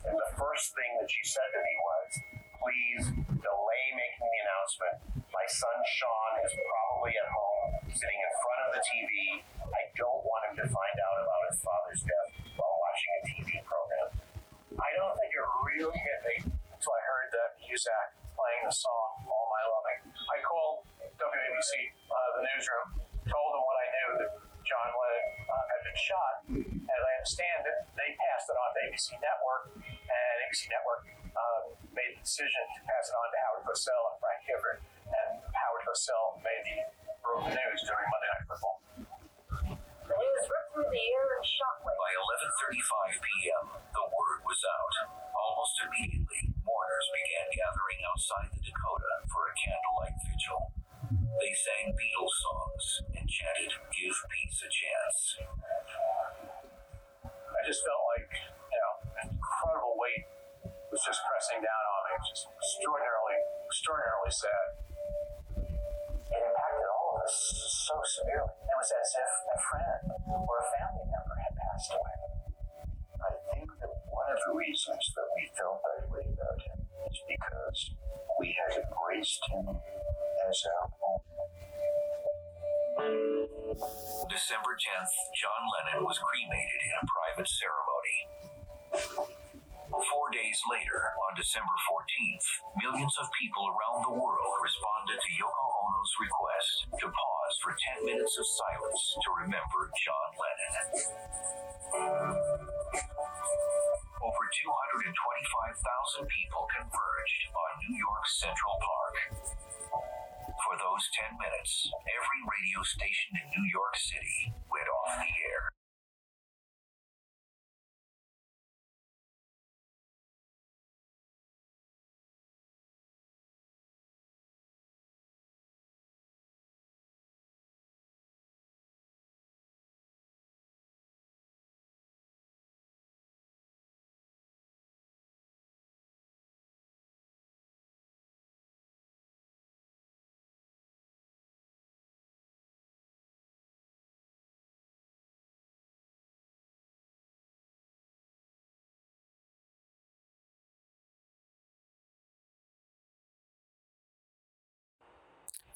And 0.05 0.15
the 0.15 0.31
first 0.37 0.75
thing 0.77 0.91
that 1.01 1.09
she 1.09 1.23
said 1.25 1.49
to 1.49 1.59
me 1.59 1.73
was, 1.81 2.09
please 2.61 3.03
delay 3.41 3.85
making 3.93 4.27
the 4.29 4.39
announcement. 4.45 4.95
My 5.29 5.45
son 5.49 5.77
Sean 5.99 6.31
is 6.45 6.53
probably 6.53 7.13
at 7.17 7.29
home, 7.29 7.69
sitting 7.91 8.19
in 8.21 8.31
front 8.41 8.59
of 8.65 8.69
the 8.77 8.81
TV. 8.85 9.13
I 9.65 9.83
don't 9.97 10.21
want 10.23 10.41
him 10.49 10.55
to 10.61 10.67
find 10.69 10.97
out 11.01 11.17
about 11.21 11.41
his 11.51 11.57
father's 11.61 12.01
death 12.05 12.29
while 12.57 12.75
watching 12.79 13.11
a 13.11 13.21
TV 13.29 13.49
program. 13.65 14.07
I 14.75 14.89
don't 14.97 15.15
think 15.17 15.31
it 15.31 15.45
really 15.71 15.97
hit 15.97 16.19
me 16.25 16.35
until 16.73 16.93
I 16.93 17.01
heard 17.05 17.27
that 17.31 17.49
Muzak 17.63 18.07
playing 18.35 18.63
the 18.67 18.75
song 18.75 19.23
All 19.25 19.47
My 19.47 19.63
Loving. 19.71 19.99
I 20.11 20.37
called 20.43 20.83
WABC, 21.15 21.71
uh, 22.11 22.29
the 22.39 22.43
newsroom, 22.43 22.87
told 23.23 23.49
them 23.55 23.63
what 23.63 23.77
I 23.79 23.87
knew 23.87 24.09
that 24.19 24.31
John 24.65 24.89
Lennon 24.91 25.25
uh, 25.47 25.65
had 25.71 25.81
been 25.85 25.99
shot. 26.01 26.33
As 26.89 27.01
I 27.05 27.11
understand 27.21 27.61
it, 27.69 27.77
they 27.93 28.09
passed 28.17 28.49
it 28.49 28.57
on 28.57 28.69
to 28.73 28.79
ABC 28.89 29.07
Network, 29.21 29.63
and 29.85 30.33
ABC 30.49 30.67
Network 30.73 31.01
uh, 31.37 31.59
made 31.93 32.17
the 32.17 32.24
decision 32.35 32.67
to 32.75 32.83
pass 32.83 33.07
it 33.07 33.15
on 33.15 33.29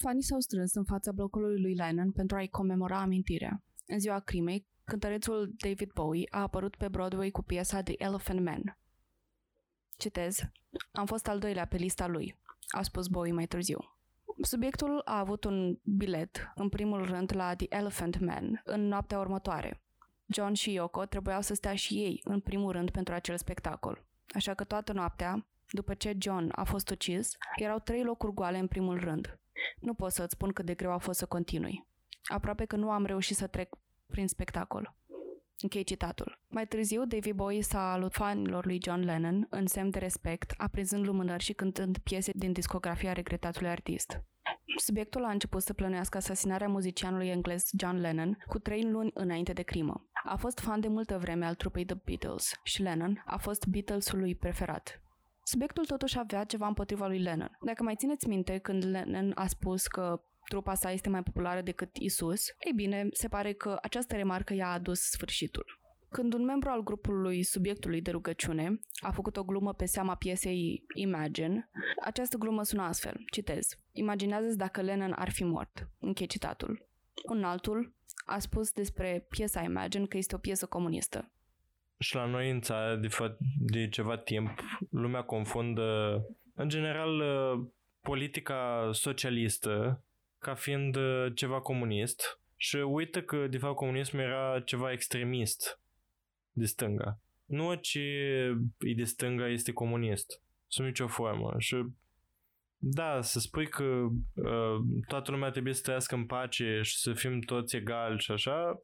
Fanii 0.02 0.24
s-au 0.24 0.40
strâns 0.40 0.74
în 0.74 0.84
fața 0.84 1.12
blocului 1.12 1.62
lui 1.62 1.76
Lennon 1.76 2.12
pentru 2.12 2.38
a-i 2.38 2.48
comemora 2.48 3.02
amintirea. 3.02 3.64
În 3.88 4.00
ziua 4.00 4.20
crimei, 4.20 4.66
cântărețul 4.84 5.54
David 5.58 5.92
Bowie 5.92 6.28
a 6.30 6.42
apărut 6.42 6.76
pe 6.76 6.88
Broadway 6.88 7.30
cu 7.30 7.42
piesa 7.42 7.84
The 7.84 7.94
Elephant 7.98 8.44
Man. 8.44 8.78
Citez, 9.98 10.40
am 10.92 11.06
fost 11.06 11.28
al 11.28 11.40
doilea 11.40 11.66
pe 11.66 11.78
lista 11.78 12.08
lui, 12.08 12.38
a 12.68 12.82
spus 12.82 13.08
Bowie 13.08 13.34
mai 13.34 13.48
târziu. 13.48 13.80
Subiectul 14.42 15.02
a 15.06 15.20
avut 15.20 15.44
un 15.44 15.80
bilet, 15.84 16.52
în 16.56 16.70
primul 16.70 17.06
rând, 17.06 17.36
la 17.36 17.56
The 17.56 17.66
Elephant 17.70 18.20
Man, 18.20 18.62
în 18.64 18.88
noaptea 18.88 19.20
următoare. 19.20 19.82
John 20.26 20.54
și 20.54 20.74
Yoko 20.74 21.06
trebuiau 21.06 21.42
să 21.42 21.54
stea 21.54 21.76
și 21.76 21.94
ei, 21.94 22.22
în 22.24 22.40
primul 22.40 22.72
rând, 22.72 22.90
pentru 22.90 23.14
acel 23.14 23.38
spectacol. 23.38 24.04
Așa 24.28 24.54
că 24.54 24.64
toată 24.64 24.94
noaptea, 24.94 25.46
după 25.72 25.94
ce 25.94 26.16
John 26.20 26.52
a 26.52 26.64
fost 26.64 26.90
ucis, 26.90 27.38
erau 27.56 27.80
trei 27.80 28.04
locuri 28.04 28.34
goale 28.34 28.58
în 28.58 28.68
primul 28.68 29.00
rând. 29.00 29.39
Nu 29.80 29.94
pot 29.94 30.12
să-ți 30.12 30.34
spun 30.34 30.52
cât 30.52 30.66
de 30.66 30.74
greu 30.74 30.92
a 30.92 30.98
fost 30.98 31.20
să 31.20 31.26
continui. 31.26 31.86
Aproape 32.24 32.66
că 32.66 32.76
nu 32.76 32.92
am 32.92 33.06
reușit 33.06 33.36
să 33.36 33.48
trec 33.48 33.76
prin 34.06 34.28
spectacol. 34.28 34.94
Închei 35.62 35.84
citatul. 35.84 36.40
Mai 36.48 36.68
târziu, 36.68 37.06
David 37.06 37.36
Bowie 37.36 37.62
s-a 37.62 37.92
alut 37.92 38.14
fanilor 38.14 38.66
lui 38.66 38.80
John 38.84 39.00
Lennon 39.00 39.48
în 39.50 39.68
semn 39.68 39.90
de 39.90 40.00
respect, 40.00 40.54
aprinzând 40.58 41.06
lumânări 41.06 41.44
și 41.44 41.54
cântând 41.54 41.98
piese 41.98 42.32
din 42.36 42.52
discografia 42.52 43.14
regretatului 43.14 43.70
artist. 43.70 44.24
Subiectul 44.78 45.24
a 45.24 45.32
început 45.32 45.62
să 45.62 45.74
plănuiască 45.74 46.18
asasinarea 46.18 46.68
muzicianului 46.68 47.28
englez 47.28 47.70
John 47.80 47.96
Lennon 47.96 48.38
cu 48.48 48.60
trei 48.60 48.84
luni 48.84 49.12
înainte 49.14 49.54
de 49.54 49.62
crimă. 49.62 50.10
A 50.24 50.36
fost 50.36 50.60
fan 50.60 50.80
de 50.80 50.88
multă 50.88 51.18
vreme 51.18 51.46
al 51.46 51.56
trupei 51.56 51.86
The 51.86 51.98
Beatles 52.06 52.52
și 52.64 52.82
Lennon 52.82 53.24
a 53.26 53.38
fost 53.38 53.66
Beatles-ul 53.66 54.20
lui 54.20 54.36
preferat. 54.36 55.02
Subiectul 55.52 55.86
totuși 55.86 56.18
avea 56.18 56.44
ceva 56.44 56.68
împotriva 56.68 57.08
lui 57.08 57.20
Lennon. 57.20 57.58
Dacă 57.62 57.84
mai 57.84 57.96
țineți 57.96 58.28
minte 58.28 58.58
când 58.58 58.84
Lennon 58.86 59.32
a 59.36 59.48
spus 59.48 59.88
că 59.88 60.22
trupa 60.50 60.74
sa 60.74 60.92
este 60.92 61.10
mai 61.10 61.24
populară 61.24 61.62
decât 61.62 61.96
Isus, 61.96 62.46
ei 62.66 62.74
bine, 62.76 63.08
se 63.12 63.28
pare 63.28 63.54
că 63.54 63.78
această 63.82 64.16
remarcă 64.16 64.54
i-a 64.54 64.68
adus 64.68 65.00
sfârșitul. 65.00 65.80
Când 66.10 66.34
un 66.34 66.44
membru 66.44 66.70
al 66.70 66.84
grupului 66.84 67.44
subiectului 67.44 68.02
de 68.02 68.12
rugăciune 68.12 68.80
a 69.00 69.12
făcut 69.12 69.38
o 69.38 69.44
glumă 69.44 69.74
pe 69.74 69.86
seama 69.86 70.16
piesei 70.16 70.84
Imagine, 70.94 71.70
această 72.04 72.38
glumă 72.38 72.64
sună 72.64 72.82
astfel, 72.82 73.24
citez, 73.32 73.68
Imaginează-ți 73.92 74.58
dacă 74.58 74.82
Lennon 74.82 75.14
ar 75.16 75.30
fi 75.30 75.44
mort. 75.44 75.88
Închei 76.00 76.28
citatul. 76.28 76.88
Un 77.30 77.44
altul 77.44 77.94
a 78.26 78.40
spus 78.40 78.72
despre 78.72 79.26
piesa 79.30 79.62
Imagine 79.62 80.06
că 80.06 80.18
este 80.18 80.36
o 80.36 80.38
piesă 80.38 80.66
comunistă. 80.66 81.32
Și 82.00 82.16
la 82.16 82.26
noi 82.26 82.50
în 82.50 82.62
țară, 82.62 82.96
de, 82.96 83.08
fa- 83.08 83.38
de 83.58 83.90
ceva 83.90 84.18
timp, 84.18 84.50
lumea 84.90 85.22
confundă, 85.22 86.22
în 86.54 86.70
general, 86.70 87.20
uh, 87.20 87.68
politica 88.02 88.90
socialistă 88.94 90.04
ca 90.38 90.54
fiind 90.54 90.96
uh, 90.96 91.32
ceva 91.36 91.62
comunist 91.62 92.40
și 92.56 92.76
uită 92.76 93.22
că, 93.22 93.48
de 93.48 93.58
fapt, 93.58 93.76
comunismul 93.76 94.22
era 94.22 94.62
ceva 94.66 94.92
extremist 94.92 95.82
de 96.52 96.66
stânga. 96.66 97.20
Nu 97.46 97.68
orice 97.68 98.00
e 98.80 98.94
de 98.96 99.04
stânga 99.04 99.48
este 99.48 99.72
comunist. 99.72 100.42
Sub 100.68 100.86
nicio 100.86 101.08
formă. 101.08 101.56
Și 101.58 101.86
da, 102.78 103.22
să 103.22 103.40
spui 103.40 103.68
că 103.68 103.84
uh, 103.84 104.80
toată 105.08 105.32
lumea 105.32 105.50
trebuie 105.50 105.74
să 105.74 105.82
trăiască 105.82 106.16
în 106.16 106.26
pace 106.26 106.82
și 106.84 106.98
să 106.98 107.14
fim 107.14 107.40
toți 107.40 107.76
egali 107.76 108.20
și 108.20 108.32
așa, 108.32 108.82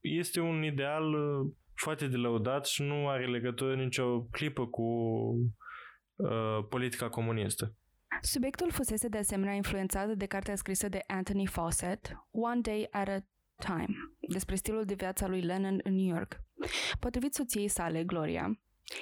este 0.00 0.40
un 0.40 0.64
ideal 0.64 1.12
uh, 1.14 1.52
foarte 1.82 2.06
de 2.06 2.16
lăudat 2.16 2.66
și 2.66 2.82
nu 2.82 3.08
are 3.08 3.26
legătură 3.26 3.74
nicio 3.74 4.22
clipă 4.22 4.66
cu 4.66 4.82
uh, 4.82 6.66
politica 6.68 7.08
comunistă. 7.08 7.74
Subiectul 8.20 8.70
fusese 8.70 9.08
de 9.08 9.18
asemenea 9.18 9.54
influențat 9.54 10.08
de 10.08 10.26
cartea 10.26 10.56
scrisă 10.56 10.88
de 10.88 11.02
Anthony 11.06 11.46
Fawcett, 11.46 12.26
One 12.30 12.60
Day 12.60 12.88
at 12.90 13.08
a 13.08 13.24
Time, 13.56 13.94
despre 14.28 14.54
stilul 14.54 14.84
de 14.84 14.94
viață 14.94 15.24
al 15.24 15.30
lui 15.30 15.40
Lennon 15.40 15.80
în 15.82 15.94
New 15.94 16.14
York. 16.14 16.40
Potrivit 17.00 17.34
soției 17.34 17.68
sale, 17.68 18.04
Gloria, 18.04 18.58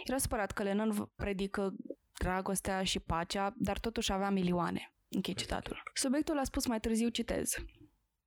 era 0.06 0.18
supărat 0.18 0.52
că 0.52 0.62
Lennon 0.62 1.10
predică 1.16 1.74
dragostea 2.18 2.82
și 2.82 3.00
pacea, 3.00 3.54
dar 3.56 3.78
totuși 3.78 4.12
avea 4.12 4.30
milioane. 4.30 4.92
Închei 5.08 5.34
citatul. 5.34 5.82
Subiectul 5.94 6.38
a 6.38 6.44
spus 6.44 6.66
mai 6.66 6.80
târziu, 6.80 7.08
citez. 7.08 7.54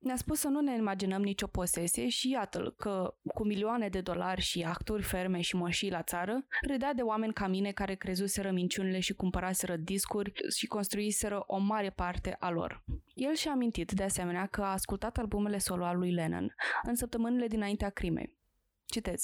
Ne-a 0.00 0.16
spus 0.16 0.38
să 0.38 0.48
nu 0.48 0.60
ne 0.60 0.76
imaginăm 0.76 1.22
nicio 1.22 1.46
posesie 1.46 2.08
și 2.08 2.30
iată-l 2.30 2.74
că, 2.76 3.14
cu 3.34 3.46
milioane 3.46 3.88
de 3.88 4.00
dolari 4.00 4.40
și 4.40 4.62
acturi, 4.62 5.02
ferme 5.02 5.40
și 5.40 5.56
moșii 5.56 5.90
la 5.90 6.02
țară, 6.02 6.46
râdea 6.60 6.92
de 6.92 7.02
oameni 7.02 7.32
ca 7.32 7.46
mine 7.46 7.72
care 7.72 7.94
crezuseră 7.94 8.50
minciunile 8.50 9.00
și 9.00 9.14
cumpăraseră 9.14 9.76
discuri 9.76 10.32
și 10.56 10.66
construiseră 10.66 11.42
o 11.46 11.58
mare 11.58 11.90
parte 11.90 12.36
a 12.38 12.50
lor. 12.50 12.84
El 13.14 13.34
și-a 13.34 13.50
amintit, 13.50 13.92
de 13.92 14.02
asemenea, 14.02 14.46
că 14.46 14.62
a 14.62 14.72
ascultat 14.72 15.18
albumele 15.18 15.58
solo 15.58 15.84
al 15.84 15.98
lui 15.98 16.12
Lennon 16.12 16.54
în 16.82 16.94
săptămânile 16.94 17.46
dinaintea 17.46 17.90
crimei. 17.90 18.36
Citez. 18.84 19.22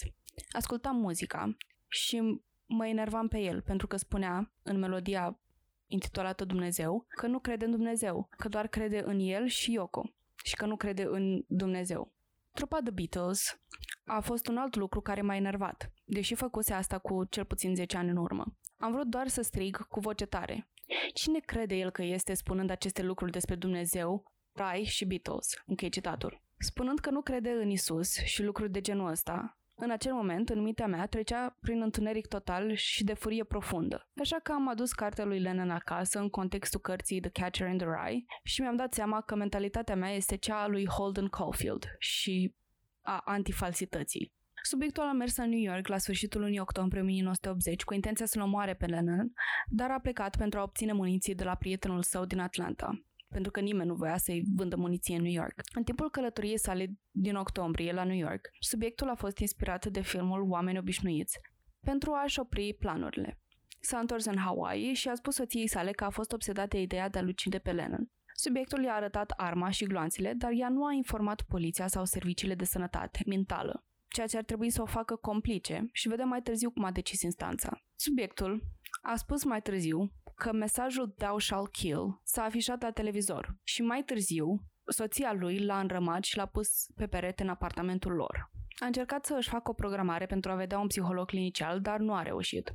Ascultam 0.50 0.96
muzica 0.96 1.56
și 1.88 2.40
mă 2.66 2.86
enervam 2.86 3.28
pe 3.28 3.38
el 3.38 3.62
pentru 3.62 3.86
că 3.86 3.96
spunea, 3.96 4.52
în 4.62 4.78
melodia 4.78 5.40
intitulată 5.86 6.44
Dumnezeu, 6.44 7.06
că 7.08 7.26
nu 7.26 7.38
crede 7.38 7.64
în 7.64 7.70
Dumnezeu, 7.70 8.28
că 8.36 8.48
doar 8.48 8.66
crede 8.66 9.02
în 9.04 9.18
el 9.18 9.46
și 9.46 9.72
Yoko 9.72 10.10
și 10.46 10.56
că 10.56 10.66
nu 10.66 10.76
crede 10.76 11.02
în 11.02 11.44
Dumnezeu. 11.48 12.12
Trupa 12.52 12.78
The 12.80 12.90
Beatles 12.90 13.60
a 14.04 14.20
fost 14.20 14.46
un 14.46 14.56
alt 14.56 14.76
lucru 14.76 15.00
care 15.00 15.20
m-a 15.20 15.36
enervat, 15.36 15.92
deși 16.04 16.34
făcuse 16.34 16.72
asta 16.72 16.98
cu 16.98 17.24
cel 17.24 17.44
puțin 17.44 17.74
10 17.74 17.96
ani 17.96 18.10
în 18.10 18.16
urmă. 18.16 18.56
Am 18.76 18.92
vrut 18.92 19.06
doar 19.06 19.28
să 19.28 19.42
strig 19.42 19.86
cu 19.88 20.00
voce 20.00 20.26
tare. 20.26 20.68
Cine 21.14 21.38
crede 21.38 21.74
el 21.74 21.90
că 21.90 22.02
este 22.02 22.34
spunând 22.34 22.70
aceste 22.70 23.02
lucruri 23.02 23.32
despre 23.32 23.54
Dumnezeu, 23.54 24.32
Rai 24.52 24.82
și 24.84 25.04
Beatles? 25.04 25.62
Închei 25.66 25.88
citatul. 25.88 26.42
Spunând 26.58 26.98
că 26.98 27.10
nu 27.10 27.20
crede 27.20 27.50
în 27.50 27.70
Isus 27.70 28.16
și 28.16 28.42
lucruri 28.42 28.70
de 28.70 28.80
genul 28.80 29.10
ăsta, 29.10 29.58
În 29.78 29.90
acel 29.90 30.12
moment, 30.12 30.48
în 30.48 30.62
mintea 30.62 30.86
mea, 30.86 31.06
trecea 31.06 31.56
prin 31.60 31.82
întuneric 31.82 32.26
total 32.26 32.74
și 32.74 33.04
de 33.04 33.14
furie 33.14 33.44
profundă. 33.44 34.08
Așa 34.20 34.38
că 34.42 34.52
am 34.52 34.68
adus 34.68 34.92
cartea 34.92 35.24
lui 35.24 35.40
Lennon 35.40 35.70
acasă 35.70 36.18
în 36.18 36.28
contextul 36.28 36.80
cărții 36.80 37.20
The 37.20 37.30
Catcher 37.30 37.68
in 37.68 37.78
the 37.78 37.86
Rye 37.86 38.24
și 38.42 38.60
mi-am 38.60 38.76
dat 38.76 38.94
seama 38.94 39.20
că 39.20 39.34
mentalitatea 39.34 39.96
mea 39.96 40.10
este 40.10 40.36
cea 40.36 40.62
a 40.62 40.66
lui 40.66 40.86
Holden 40.86 41.28
Caulfield 41.28 41.84
și 41.98 42.54
a 43.02 43.20
antifalsității. 43.24 44.32
Subiectul 44.62 45.02
a 45.02 45.12
mers 45.12 45.36
la 45.36 45.46
New 45.46 45.58
York 45.58 45.86
la 45.86 45.98
sfârșitul 45.98 46.40
lunii 46.40 46.60
octombrie 46.60 47.00
1980 47.00 47.84
cu 47.84 47.94
intenția 47.94 48.26
să-l 48.26 48.42
omoare 48.42 48.74
pe 48.74 48.86
Lennon, 48.86 49.32
dar 49.66 49.90
a 49.90 49.98
plecat 50.00 50.36
pentru 50.36 50.58
a 50.58 50.62
obține 50.62 50.92
muniții 50.92 51.34
de 51.34 51.44
la 51.44 51.54
prietenul 51.54 52.02
său 52.02 52.24
din 52.24 52.38
Atlanta 52.38 53.00
pentru 53.28 53.50
că 53.50 53.60
nimeni 53.60 53.88
nu 53.88 53.94
voia 53.94 54.16
să-i 54.16 54.44
vândă 54.54 54.76
muniție 54.76 55.16
în 55.16 55.22
New 55.22 55.32
York. 55.32 55.60
În 55.74 55.82
timpul 55.82 56.10
călătoriei 56.10 56.58
sale 56.58 56.86
din 57.10 57.34
octombrie 57.34 57.92
la 57.92 58.04
New 58.04 58.16
York, 58.16 58.48
subiectul 58.60 59.08
a 59.08 59.14
fost 59.14 59.38
inspirat 59.38 59.86
de 59.86 60.00
filmul 60.00 60.50
Oameni 60.50 60.78
obișnuiți 60.78 61.38
pentru 61.80 62.12
a-și 62.12 62.40
opri 62.40 62.76
planurile. 62.78 63.40
S-a 63.80 63.98
întors 63.98 64.24
în 64.24 64.36
Hawaii 64.36 64.94
și 64.94 65.08
a 65.08 65.14
spus 65.14 65.34
soției 65.34 65.66
sale 65.66 65.90
că 65.90 66.04
a 66.04 66.10
fost 66.10 66.32
obsedat 66.32 66.68
de 66.68 66.80
ideea 66.80 67.08
de 67.08 67.18
a 67.18 67.22
lucide 67.22 67.58
pe 67.58 67.72
Lennon. 67.72 68.10
Subiectul 68.34 68.82
i-a 68.82 68.94
arătat 68.94 69.30
arma 69.30 69.70
și 69.70 69.84
gloanțele, 69.84 70.32
dar 70.32 70.50
ea 70.54 70.68
nu 70.68 70.84
a 70.84 70.92
informat 70.92 71.42
poliția 71.42 71.86
sau 71.86 72.04
serviciile 72.04 72.54
de 72.54 72.64
sănătate 72.64 73.22
mentală, 73.26 73.84
ceea 74.08 74.26
ce 74.26 74.36
ar 74.36 74.44
trebui 74.44 74.70
să 74.70 74.82
o 74.82 74.86
facă 74.86 75.16
complice 75.16 75.88
și 75.92 76.08
vedem 76.08 76.28
mai 76.28 76.42
târziu 76.42 76.70
cum 76.70 76.84
a 76.84 76.90
decis 76.90 77.22
instanța. 77.22 77.82
Subiectul 77.94 78.62
a 79.02 79.16
spus 79.16 79.44
mai 79.44 79.62
târziu 79.62 80.12
că 80.36 80.52
mesajul 80.52 81.08
Thou 81.08 81.38
shall 81.38 81.68
kill 81.68 82.20
s-a 82.24 82.42
afișat 82.42 82.82
la 82.82 82.90
televizor 82.90 83.56
și 83.62 83.82
mai 83.82 84.02
târziu 84.02 84.62
soția 84.86 85.32
lui 85.32 85.58
l-a 85.58 85.80
înrămat 85.80 86.22
și 86.22 86.36
l-a 86.36 86.46
pus 86.46 86.86
pe 86.96 87.06
perete 87.06 87.42
în 87.42 87.48
apartamentul 87.48 88.12
lor. 88.12 88.50
A 88.78 88.86
încercat 88.86 89.24
să 89.24 89.34
își 89.38 89.48
facă 89.48 89.70
o 89.70 89.74
programare 89.74 90.26
pentru 90.26 90.50
a 90.50 90.54
vedea 90.54 90.78
un 90.78 90.86
psiholog 90.86 91.26
clinicial, 91.26 91.80
dar 91.80 91.98
nu 91.98 92.14
a 92.14 92.22
reușit. 92.22 92.74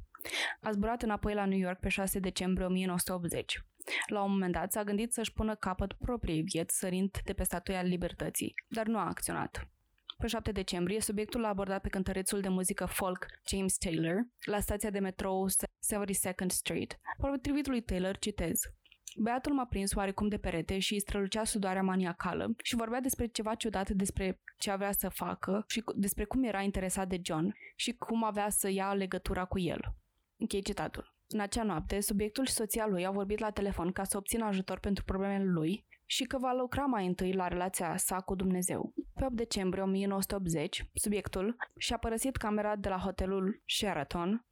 A 0.62 0.72
zburat 0.72 1.02
înapoi 1.02 1.34
la 1.34 1.46
New 1.46 1.58
York 1.58 1.80
pe 1.80 1.90
6 1.90 2.20
decembrie 2.20 2.66
1980. 2.66 3.64
La 4.08 4.24
un 4.24 4.32
moment 4.32 4.54
dat 4.54 4.72
s-a 4.72 4.84
gândit 4.84 5.14
să-și 5.14 5.34
pună 5.34 5.56
capăt 5.56 5.94
propriei 5.94 6.42
vieți 6.42 6.78
sărind 6.78 7.18
de 7.24 7.34
pe 7.34 7.44
statuia 7.44 7.82
libertății, 7.82 8.54
dar 8.68 8.86
nu 8.86 8.98
a 8.98 9.06
acționat. 9.06 9.68
Pe 10.22 10.28
7 10.28 10.52
decembrie, 10.52 11.00
subiectul 11.02 11.42
l-a 11.42 11.48
abordat 11.48 11.82
pe 11.82 11.90
cântărețul 11.90 12.42
de 12.42 12.48
muzică 12.48 12.86
folk 12.86 13.26
James 13.50 13.78
Taylor 13.78 14.16
la 14.46 14.60
stația 14.60 14.90
de 14.90 15.00
metrou 15.00 15.48
72nd 15.50 16.48
Street. 16.48 17.00
Potrivit 17.18 17.68
lui 17.68 17.82
Taylor, 17.82 18.18
citez, 18.18 18.60
Beatul 19.18 19.54
m-a 19.54 19.66
prins 19.66 19.94
oarecum 19.94 20.28
de 20.28 20.38
perete 20.38 20.80
și 20.80 20.94
îi 20.94 21.00
strălucea 21.00 21.44
sudoarea 21.44 21.82
maniacală 21.82 22.54
și 22.64 22.76
vorbea 22.76 23.00
despre 23.00 23.26
ceva 23.28 23.56
ciudat 23.56 23.90
despre 23.90 24.40
ce 24.58 24.72
avea 24.72 24.92
să 24.92 25.10
facă 25.10 25.64
și 25.68 25.82
cu- 25.82 25.94
despre 26.00 26.24
cum 26.24 26.44
era 26.44 26.62
interesat 26.62 27.08
de 27.08 27.20
John 27.24 27.56
și 27.76 27.92
cum 27.92 28.24
avea 28.24 28.50
să 28.50 28.70
ia 28.70 28.94
legătura 28.94 29.46
cu 29.46 29.60
el. 29.60 29.96
Închei 30.38 30.62
citatul. 30.62 31.16
În 31.28 31.40
acea 31.40 31.64
noapte, 31.64 32.00
subiectul 32.00 32.46
și 32.46 32.54
soția 32.54 32.88
lui 32.88 33.06
au 33.06 33.14
vorbit 33.14 33.40
la 33.40 33.50
telefon 33.50 33.92
ca 33.92 34.04
să 34.04 34.18
obțină 34.18 34.46
ajutor 34.46 34.80
pentru 34.80 35.04
problemele 35.04 35.44
lui 35.44 35.86
și 36.12 36.24
că 36.24 36.38
va 36.38 36.52
lucra 36.52 36.86
mai 36.86 37.06
întâi 37.06 37.34
la 37.34 37.48
relația 37.48 37.98
sa 37.98 38.20
cu 38.22 38.36
Dumnezeu. 38.36 38.94
Pe 39.14 39.26
8 39.26 39.36
decembrie 39.36 39.84
1980, 39.84 40.86
subiectul 40.94 41.56
și-a 41.78 41.98
părăsit 41.98 42.36
camera 42.36 42.76
de 42.76 42.90
la 42.90 42.98
hotelul 42.98 43.62
Sheraton, 43.66 44.46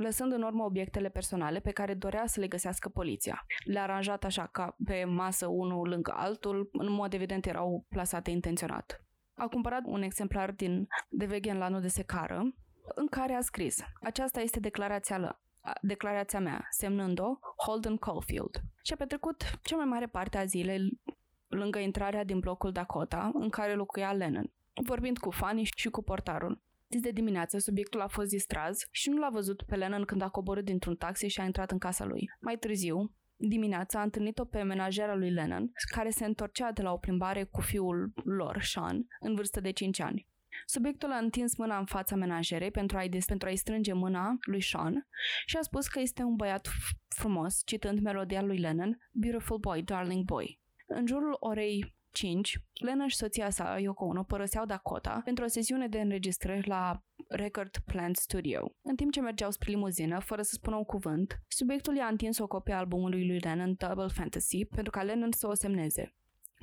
lăsând 0.00 0.32
în 0.32 0.42
urmă 0.42 0.64
obiectele 0.64 1.08
personale 1.08 1.60
pe 1.60 1.70
care 1.70 1.94
dorea 1.94 2.26
să 2.26 2.40
le 2.40 2.46
găsească 2.46 2.88
poliția. 2.88 3.46
Le-a 3.64 3.82
aranjat 3.82 4.24
așa 4.24 4.46
ca 4.46 4.76
pe 4.84 5.04
masă 5.04 5.46
unul 5.46 5.88
lângă 5.88 6.12
altul, 6.16 6.68
în 6.72 6.92
mod 6.92 7.12
evident 7.12 7.46
erau 7.46 7.86
plasate 7.88 8.30
intenționat. 8.30 9.04
A 9.34 9.46
cumpărat 9.46 9.82
un 9.84 10.02
exemplar 10.02 10.50
din 10.50 10.86
De 11.08 11.24
Vegan 11.24 11.58
la 11.58 11.68
nu 11.68 11.80
de 11.80 11.88
secară, 11.88 12.54
în 12.94 13.06
care 13.06 13.34
a 13.34 13.40
scris 13.40 13.78
Aceasta 14.02 14.40
este 14.40 14.60
declarația 14.60 15.18
lor 15.18 15.46
declarația 15.82 16.40
mea, 16.40 16.66
semnând-o 16.70 17.38
Holden 17.64 17.96
Caulfield. 17.96 18.60
Și 18.82 18.92
a 18.92 18.96
petrecut 18.96 19.44
cea 19.62 19.76
mai 19.76 19.84
mare 19.84 20.06
parte 20.06 20.38
a 20.38 20.44
zilei 20.44 21.00
lângă 21.46 21.78
intrarea 21.78 22.24
din 22.24 22.38
blocul 22.38 22.72
Dakota, 22.72 23.30
în 23.34 23.48
care 23.48 23.74
locuia 23.74 24.12
Lennon, 24.12 24.52
vorbind 24.84 25.18
cu 25.18 25.30
fanii 25.30 25.68
și 25.76 25.88
cu 25.88 26.02
portarul. 26.02 26.62
Dis 26.86 27.00
de 27.00 27.10
dimineață, 27.10 27.58
subiectul 27.58 28.00
a 28.00 28.06
fost 28.06 28.28
distraz 28.28 28.78
și 28.90 29.10
nu 29.10 29.18
l-a 29.18 29.30
văzut 29.30 29.62
pe 29.62 29.76
Lennon 29.76 30.04
când 30.04 30.22
a 30.22 30.28
coborât 30.28 30.64
dintr-un 30.64 30.96
taxi 30.96 31.26
și 31.26 31.40
a 31.40 31.44
intrat 31.44 31.70
în 31.70 31.78
casa 31.78 32.04
lui. 32.04 32.30
Mai 32.40 32.56
târziu, 32.56 33.12
dimineața, 33.36 34.00
a 34.00 34.02
întâlnit-o 34.02 34.44
pe 34.44 34.62
menajera 34.62 35.14
lui 35.14 35.30
Lennon, 35.30 35.72
care 35.94 36.10
se 36.10 36.24
întorcea 36.24 36.72
de 36.72 36.82
la 36.82 36.92
o 36.92 36.96
plimbare 36.96 37.44
cu 37.44 37.60
fiul 37.60 38.12
lor, 38.24 38.62
Sean, 38.62 39.06
în 39.20 39.34
vârstă 39.34 39.60
de 39.60 39.70
5 39.70 40.00
ani. 40.00 40.26
Subiectul 40.66 41.12
a 41.12 41.16
întins 41.16 41.56
mâna 41.56 41.78
în 41.78 41.84
fața 41.84 42.16
menajerei 42.16 42.70
pentru 42.70 42.96
a-i, 42.96 43.08
des- 43.08 43.24
pentru 43.24 43.48
a-i 43.48 43.56
strânge 43.56 43.92
mâna 43.92 44.36
lui 44.40 44.62
Sean 44.62 45.06
și 45.46 45.56
a 45.56 45.62
spus 45.62 45.88
că 45.88 46.00
este 46.00 46.22
un 46.22 46.34
băiat 46.36 46.68
f- 46.68 46.98
frumos, 47.08 47.62
citând 47.64 48.00
melodia 48.00 48.42
lui 48.42 48.58
Lennon, 48.58 48.98
Beautiful 49.12 49.58
Boy, 49.58 49.82
Darling 49.82 50.24
Boy. 50.24 50.60
În 50.86 51.06
jurul 51.06 51.36
orei 51.40 51.96
5, 52.10 52.58
Lennon 52.80 53.08
și 53.08 53.16
soția 53.16 53.50
sa, 53.50 53.78
Yoko 53.78 54.04
Ono, 54.04 54.22
părăseau 54.22 54.66
Dakota 54.66 55.20
pentru 55.24 55.44
o 55.44 55.48
sesiune 55.48 55.88
de 55.88 56.00
înregistrări 56.00 56.68
la 56.68 57.02
Record 57.28 57.70
Plant 57.84 58.16
Studio. 58.16 58.72
În 58.82 58.96
timp 58.96 59.12
ce 59.12 59.20
mergeau 59.20 59.50
spre 59.50 59.70
limuzină, 59.70 60.18
fără 60.20 60.42
să 60.42 60.50
spună 60.54 60.76
un 60.76 60.84
cuvânt, 60.84 61.40
subiectul 61.48 61.96
i-a 61.96 62.06
întins 62.06 62.38
o 62.38 62.46
copie 62.46 62.74
a 62.74 62.78
albumului 62.78 63.26
lui 63.26 63.38
Lennon 63.38 63.74
Double 63.74 64.08
Fantasy 64.08 64.64
pentru 64.64 64.90
ca 64.90 65.02
Lennon 65.02 65.32
să 65.32 65.46
o 65.46 65.54
semneze. 65.54 66.14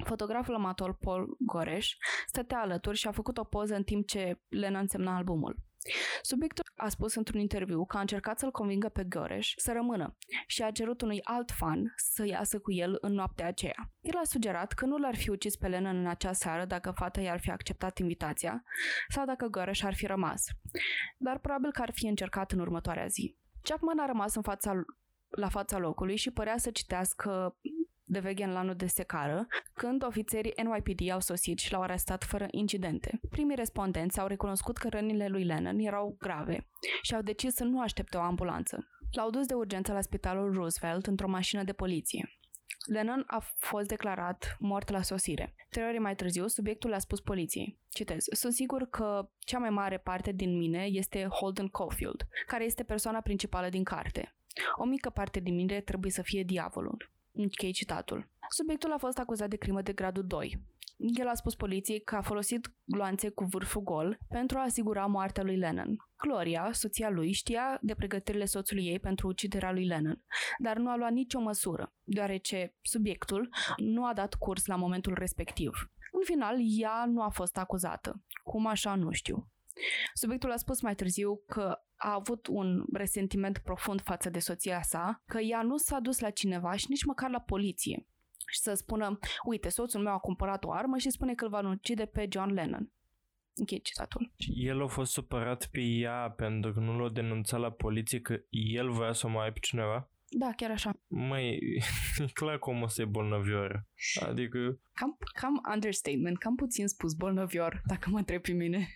Fotograful 0.04 0.56
amator 0.56 0.94
Paul 0.94 1.38
Goreș 1.40 1.96
stătea 2.26 2.60
alături 2.60 2.98
și 2.98 3.08
a 3.08 3.12
făcut 3.12 3.38
o 3.38 3.44
poză 3.44 3.76
în 3.76 3.84
timp 3.84 4.08
ce 4.08 4.40
Lennon 4.50 4.88
semna 4.88 5.16
albumul. 5.16 5.56
Subiectul 6.22 6.64
a 6.76 6.90
spus 6.90 7.16
într-un 7.16 7.40
interviu 7.40 7.86
că 7.86 7.98
a 7.98 8.00
încercat 8.00 8.40
să-l 8.40 8.52
convingă 8.52 8.90
pe 8.90 9.04
Goreș 9.04 9.54
să 9.58 9.72
rămână 9.72 10.18
și 10.48 10.64
a 10.64 10.72
cerut 10.72 11.02
unui 11.02 11.22
alt 11.24 11.52
fan 11.52 11.94
să 11.96 12.26
iasă 12.26 12.60
cu 12.60 12.72
el 12.72 12.98
în 13.02 13.14
noaptea 13.14 13.48
aceea. 13.48 13.92
El 14.00 14.18
a 14.18 14.24
sugerat 14.24 14.74
că 14.74 14.86
nu 14.86 14.98
l-ar 14.98 15.16
fi 15.16 15.30
ucis 15.30 15.56
pe 15.56 15.68
Lennon 15.68 15.98
în 15.98 16.08
acea 16.08 16.34
seară 16.34 16.66
dacă 16.66 16.92
fata 16.92 17.22
i-ar 17.22 17.40
fi 17.40 17.52
acceptat 17.52 17.98
invitația 17.98 18.64
sau 19.08 19.26
dacă 19.26 19.48
Goreș 19.48 19.82
ar 19.82 19.94
fi 19.94 20.06
rămas, 20.06 20.46
dar 21.18 21.40
probabil 21.40 21.72
că 21.72 21.82
ar 21.82 21.92
fi 21.94 22.08
încercat 22.08 22.52
în 22.52 22.60
următoarea 22.60 23.08
zi. 23.08 23.38
Chapman 23.62 24.00
a 24.00 24.06
rămas 24.06 24.36
în 24.36 24.42
fața, 24.42 24.86
la 25.30 25.50
fața 25.50 25.78
locului 25.78 26.16
și 26.16 26.32
părea 26.32 26.58
să 26.58 26.72
citească 26.72 27.58
de 28.16 28.28
vegan 28.28 28.52
la 28.52 28.60
anul 28.60 28.76
de 28.76 28.86
secară, 28.86 29.48
când 29.74 30.06
ofițerii 30.06 30.54
NYPD 30.64 31.10
au 31.10 31.20
sosit 31.20 31.60
și 31.60 31.72
l-au 31.72 31.82
arestat 31.82 32.24
fără 32.24 32.48
incidente. 32.52 33.20
Primii 33.30 33.56
respondenți 33.56 34.20
au 34.20 34.28
recunoscut 34.28 34.78
că 34.78 34.90
rănile 34.90 35.28
lui 35.28 35.44
Lennon 35.44 35.80
erau 35.80 36.16
grave 36.20 36.68
și 37.02 37.16
au 37.16 37.22
decis 37.22 37.54
să 37.54 37.64
nu 37.64 37.82
aștepte 37.82 38.18
o 38.18 38.22
ambulanță. 38.22 38.88
L-au 39.12 39.30
dus 39.30 39.46
de 39.46 39.54
urgență 39.54 39.94
la 39.94 40.02
spitalul 40.02 40.54
Roosevelt 40.54 41.08
într-o 41.08 41.28
mașină 41.28 41.64
de 41.64 41.74
poliție. 41.74 42.30
Lennon 42.86 43.24
a 43.28 43.40
fost 43.58 43.88
declarat 43.88 44.56
mort 44.60 44.90
la 44.90 45.02
sosire. 45.02 45.56
Trei 45.70 45.88
ore 45.88 46.00
mai 46.00 46.16
târziu, 46.16 46.48
subiectul 46.48 46.94
a 46.94 47.00
spus 47.00 47.20
poliției. 47.22 47.80
Citez. 47.90 48.26
Sunt 48.32 48.54
sigur 48.54 48.90
că 48.90 49.30
cea 49.40 49.58
mai 49.60 49.70
mare 49.70 49.98
parte 49.98 50.32
din 50.32 50.58
mine 50.58 50.84
este 50.84 51.28
Holden 51.30 51.68
Caulfield, 51.68 52.28
care 52.48 52.64
este 52.64 52.84
persoana 52.84 53.22
principală 53.22 53.70
din 53.70 53.84
carte. 53.84 54.36
O 54.76 54.86
mică 54.86 55.10
parte 55.10 55.40
din 55.40 55.56
mine 55.56 55.82
trebuie 55.82 56.12
să 56.12 56.22
fie 56.22 56.44
diavolul. 56.44 57.14
Închei 57.38 57.72
citatul. 57.72 58.30
Subiectul 58.50 58.92
a 58.92 58.98
fost 58.98 59.18
acuzat 59.18 59.50
de 59.50 59.56
crimă 59.56 59.82
de 59.82 59.94
gradul 59.94 60.26
2. 60.28 60.62
El 60.98 61.28
a 61.28 61.34
spus 61.34 61.56
poliției 61.56 62.02
că 62.02 62.16
a 62.16 62.22
folosit 62.22 62.74
gloanțe 62.84 63.30
cu 63.30 63.44
vârful 63.44 63.82
gol 63.82 64.18
pentru 64.28 64.58
a 64.58 64.62
asigura 64.62 65.06
moartea 65.06 65.44
lui 65.44 65.58
Lennon. 65.58 65.96
Gloria, 66.18 66.70
soția 66.72 67.10
lui, 67.10 67.32
știa 67.32 67.78
de 67.82 67.96
pregătirile 67.96 68.46
soțului 68.46 68.86
ei 68.86 69.00
pentru 69.00 69.28
uciderea 69.28 69.72
lui 69.72 69.86
Lennon, 69.86 70.24
dar 70.58 70.78
nu 70.78 70.90
a 70.90 70.96
luat 70.96 71.12
nicio 71.12 71.40
măsură, 71.40 71.94
deoarece 72.04 72.76
subiectul 72.82 73.50
nu 73.78 74.06
a 74.06 74.14
dat 74.14 74.34
curs 74.34 74.66
la 74.66 74.76
momentul 74.76 75.14
respectiv. 75.14 75.92
În 76.12 76.22
final, 76.24 76.56
ea 76.80 77.06
nu 77.08 77.22
a 77.22 77.30
fost 77.30 77.58
acuzată. 77.58 78.24
Cum 78.44 78.68
așa, 78.68 78.96
nu 78.96 79.12
știu. 79.12 79.50
Subiectul 80.14 80.52
a 80.52 80.56
spus 80.56 80.82
mai 80.82 80.96
târziu 80.96 81.44
că 81.48 81.80
a 81.96 82.14
avut 82.14 82.48
un 82.48 82.84
resentiment 82.94 83.58
profund 83.58 84.02
față 84.02 84.30
de 84.30 84.40
soția 84.40 84.82
sa, 84.82 85.24
că 85.26 85.40
ea 85.40 85.62
nu 85.62 85.78
s-a 85.78 86.00
dus 86.00 86.20
la 86.20 86.30
cineva 86.30 86.76
și 86.76 86.86
nici 86.90 87.06
măcar 87.06 87.30
la 87.30 87.40
poliție 87.40 88.06
și 88.48 88.60
să 88.60 88.74
spună, 88.74 89.20
uite, 89.44 89.70
soțul 89.70 90.02
meu 90.02 90.14
a 90.14 90.18
cumpărat 90.18 90.64
o 90.64 90.72
armă 90.72 90.98
și 90.98 91.10
spune 91.10 91.34
că 91.34 91.44
îl 91.44 91.50
va 91.50 91.70
ucide 91.70 92.06
pe 92.06 92.28
John 92.32 92.54
Lennon. 92.54 92.92
Închei 93.54 93.82
citatul. 93.82 94.32
Și 94.38 94.68
el 94.68 94.82
a 94.82 94.88
fost 94.88 95.12
supărat 95.12 95.68
pe 95.72 95.82
ea 95.82 96.34
pentru 96.38 96.74
că 96.74 96.80
nu 96.80 97.00
l-a 97.00 97.10
denunțat 97.10 97.60
la 97.60 97.72
poliție 97.72 98.20
că 98.20 98.40
el 98.50 98.90
voia 98.90 99.14
să 99.14 99.26
o 99.28 99.30
mai 99.30 99.54
pe 99.54 99.60
cineva? 99.60 100.10
Da, 100.30 100.52
chiar 100.56 100.72
așa. 100.72 100.94
Măi, 101.08 101.60
e 102.18 102.26
clar 102.34 102.60
că 102.60 102.70
omul 102.70 102.84
ăsta 102.84 103.02
e 103.02 103.06
bolnăvioară. 103.06 103.88
Adică, 104.28 104.58
Cam, 104.94 105.18
cam 105.34 105.62
understatement, 105.74 106.38
cam 106.38 106.56
puțin 106.56 106.88
spus 106.88 107.14
bolnăvior, 107.14 107.82
dacă 107.86 108.10
mă 108.10 108.18
întreb 108.18 108.42
pe 108.42 108.52
mine. 108.52 108.88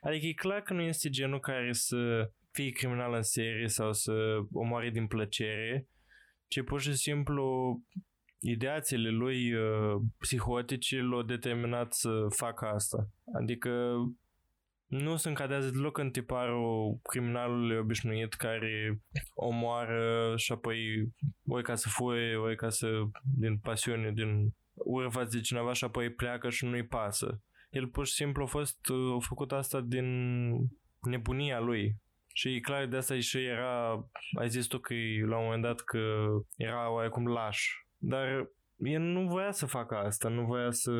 Adică 0.00 0.26
e 0.26 0.32
clar 0.32 0.60
că 0.60 0.72
nu 0.72 0.82
este 0.82 1.08
genul 1.08 1.40
care 1.40 1.72
să 1.72 2.30
fie 2.50 2.70
criminal 2.70 3.14
în 3.14 3.22
serie 3.22 3.68
sau 3.68 3.92
să 3.92 4.12
omoare 4.52 4.90
din 4.90 5.06
plăcere, 5.06 5.88
ci 6.48 6.62
pur 6.62 6.80
și 6.80 6.94
simplu 6.94 7.78
ideațiile 8.40 9.08
lui 9.08 9.54
uh, 9.54 10.00
psihotice 10.18 11.00
l-au 11.00 11.22
determinat 11.22 11.94
să 11.94 12.26
facă 12.28 12.66
asta. 12.66 13.08
Adică 13.32 13.96
nu 14.86 15.16
se 15.16 15.28
încadează 15.28 15.70
deloc 15.70 15.98
în 15.98 16.10
tiparul 16.10 16.98
criminalului 17.02 17.76
obișnuit 17.76 18.34
care 18.34 19.00
omoară 19.34 20.34
și 20.36 20.52
apoi 20.52 20.78
ori 21.46 21.62
ca 21.62 21.74
să 21.74 21.88
fuie, 21.88 22.36
ori 22.36 22.56
ca 22.56 22.68
să, 22.68 22.88
din 23.38 23.58
pasiune, 23.58 24.12
din 24.12 24.54
ură 24.74 25.08
față 25.08 25.36
de 25.36 25.42
cineva 25.42 25.72
și 25.72 25.84
apoi 25.84 26.12
pleacă 26.12 26.50
și 26.50 26.64
nu-i 26.64 26.86
pasă. 26.86 27.40
El 27.74 27.88
pur 27.88 28.06
și 28.06 28.12
simplu 28.12 28.42
a 28.42 28.46
fost 28.46 28.88
uh, 28.88 29.14
a 29.14 29.18
făcut 29.18 29.52
asta 29.52 29.80
din 29.80 30.06
nebunia 31.00 31.60
lui. 31.60 31.96
Și 32.32 32.48
e 32.48 32.60
clar 32.60 32.86
de 32.86 32.96
asta 32.96 33.18
și 33.18 33.38
era, 33.38 34.08
ai 34.38 34.48
zis 34.48 34.66
tu 34.66 34.78
că 34.78 34.94
e, 34.94 35.24
la 35.24 35.36
un 35.36 35.44
moment 35.44 35.62
dat 35.62 35.80
că 35.80 35.98
era 36.56 36.92
oarecum 36.92 37.26
laș. 37.26 37.66
Dar 37.98 38.48
el 38.76 39.00
nu 39.00 39.26
voia 39.26 39.52
să 39.52 39.66
facă 39.66 39.96
asta, 39.96 40.28
nu 40.28 40.44
voia 40.44 40.70
să 40.70 40.92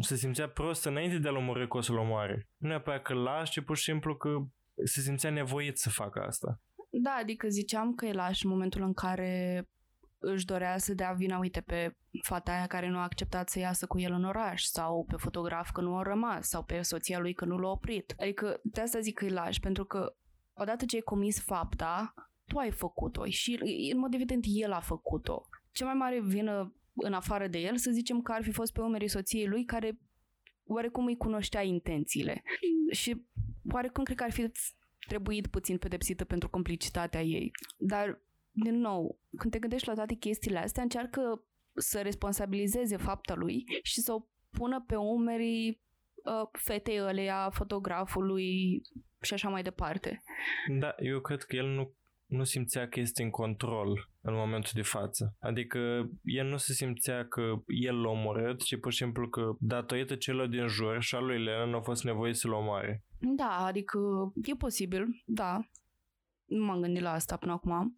se 0.00 0.16
simțea 0.16 0.48
prost 0.48 0.84
înainte 0.84 1.18
de 1.18 1.28
a-l 1.28 1.36
omorâ 1.36 1.66
că 1.66 1.76
o 1.76 1.80
să-l 1.80 1.98
omoare. 1.98 2.48
Nu 2.56 2.68
neapărat 2.68 3.02
că 3.02 3.14
laș, 3.14 3.50
ci 3.50 3.60
pur 3.60 3.76
și 3.76 3.82
simplu 3.82 4.16
că 4.16 4.36
se 4.84 5.00
simțea 5.00 5.30
nevoit 5.30 5.78
să 5.78 5.90
facă 5.90 6.20
asta. 6.20 6.60
Da, 6.90 7.18
adică 7.20 7.48
ziceam 7.48 7.94
că 7.94 8.06
e 8.06 8.12
laș 8.12 8.42
în 8.42 8.50
momentul 8.50 8.82
în 8.82 8.92
care 8.92 9.64
își 10.18 10.44
dorea 10.44 10.78
să 10.78 10.94
dea 10.94 11.12
vina, 11.12 11.38
uite, 11.38 11.60
pe 11.60 11.96
fata 12.22 12.52
aia 12.52 12.66
care 12.66 12.88
nu 12.88 12.98
a 12.98 13.02
acceptat 13.02 13.48
să 13.48 13.58
iasă 13.58 13.86
cu 13.86 13.98
el 13.98 14.12
în 14.12 14.24
oraș 14.24 14.62
sau 14.62 15.04
pe 15.04 15.16
fotograf 15.16 15.70
că 15.70 15.80
nu 15.80 15.96
a 15.96 16.02
rămas 16.02 16.48
sau 16.48 16.64
pe 16.64 16.82
soția 16.82 17.18
lui 17.18 17.32
că 17.32 17.44
nu 17.44 17.58
l-a 17.58 17.68
oprit. 17.68 18.14
Adică 18.18 18.60
de 18.62 18.80
asta 18.80 19.00
zic 19.00 19.14
că 19.14 19.24
e 19.24 19.30
laș, 19.30 19.58
pentru 19.58 19.84
că 19.84 20.16
odată 20.54 20.84
ce 20.84 20.96
ai 20.96 21.02
comis 21.02 21.40
fapta, 21.40 22.14
tu 22.46 22.58
ai 22.58 22.70
făcut-o 22.70 23.24
și 23.24 23.58
în 23.92 23.98
mod 23.98 24.14
evident 24.14 24.44
el 24.48 24.72
a 24.72 24.80
făcut-o. 24.80 25.48
Cea 25.72 25.84
mai 25.84 25.94
mare 25.94 26.20
vină 26.20 26.74
în 26.94 27.12
afară 27.12 27.46
de 27.46 27.58
el, 27.58 27.76
să 27.76 27.90
zicem 27.90 28.22
că 28.22 28.32
ar 28.32 28.42
fi 28.42 28.52
fost 28.52 28.72
pe 28.72 28.80
umerii 28.80 29.08
soției 29.08 29.46
lui 29.46 29.64
care 29.64 29.98
oarecum 30.64 31.06
îi 31.06 31.16
cunoștea 31.16 31.62
intențiile 31.62 32.42
și 32.90 33.26
oarecum 33.72 34.04
cred 34.04 34.16
că 34.16 34.24
ar 34.24 34.30
fi 34.32 34.50
trebuit 35.06 35.46
puțin 35.46 35.78
pedepsită 35.78 36.24
pentru 36.24 36.48
complicitatea 36.48 37.22
ei. 37.22 37.50
Dar, 37.78 38.22
din 38.62 38.78
nou, 38.78 39.18
când 39.36 39.52
te 39.52 39.58
gândești 39.58 39.88
la 39.88 39.94
toate 39.94 40.14
chestiile 40.14 40.58
astea, 40.58 40.82
încearcă 40.82 41.44
să 41.74 42.00
responsabilizeze 42.00 42.96
fapta 42.96 43.34
lui 43.34 43.64
și 43.82 44.00
să 44.00 44.12
o 44.12 44.26
pună 44.50 44.84
pe 44.86 44.96
umerii 44.96 45.80
uh, 46.24 46.48
fetei 46.52 47.00
ăleia, 47.00 47.50
fotografului 47.50 48.80
și 49.20 49.34
așa 49.34 49.48
mai 49.48 49.62
departe. 49.62 50.22
Da, 50.78 50.94
eu 50.98 51.20
cred 51.20 51.42
că 51.42 51.56
el 51.56 51.66
nu, 51.66 51.94
nu 52.26 52.44
simțea 52.44 52.88
că 52.88 53.00
este 53.00 53.22
în 53.22 53.30
control 53.30 54.10
în 54.20 54.34
momentul 54.34 54.72
de 54.74 54.82
față. 54.82 55.36
Adică 55.40 55.78
el 56.22 56.46
nu 56.46 56.56
se 56.56 56.72
simțea 56.72 57.26
că 57.28 57.42
el 57.66 58.00
l-a 58.00 58.10
omorât, 58.10 58.62
ci 58.62 58.78
pur 58.80 58.92
și 58.92 58.98
simplu 58.98 59.28
că 59.28 59.56
datorită 59.58 60.14
celor 60.14 60.46
din 60.46 60.66
jur 60.66 61.02
și 61.02 61.14
a 61.14 61.18
lui 61.18 61.44
Lennon 61.44 61.74
a 61.74 61.80
fost 61.80 62.04
nevoie 62.04 62.34
să-l 62.34 62.52
omoare. 62.52 63.04
Da, 63.18 63.64
adică 63.64 63.98
e 64.44 64.54
posibil, 64.54 65.06
da. 65.26 65.60
Nu 66.48 66.64
m-am 66.64 66.80
gândit 66.80 67.02
la 67.02 67.12
asta 67.12 67.36
până 67.36 67.52
acum. 67.52 67.94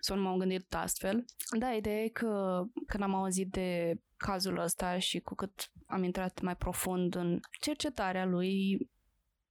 Sau 0.00 0.16
nu 0.16 0.22
m-am 0.22 0.38
gândit 0.38 0.74
astfel. 0.74 1.24
Da, 1.58 1.72
ideea 1.72 2.02
e 2.02 2.08
că 2.08 2.62
când 2.86 3.02
am 3.02 3.14
auzit 3.14 3.48
de 3.50 3.94
cazul 4.16 4.58
ăsta 4.58 4.98
și 4.98 5.20
cu 5.20 5.34
cât 5.34 5.70
am 5.86 6.02
intrat 6.02 6.40
mai 6.40 6.56
profund 6.56 7.14
în 7.14 7.40
cercetarea 7.60 8.24
lui, 8.24 8.78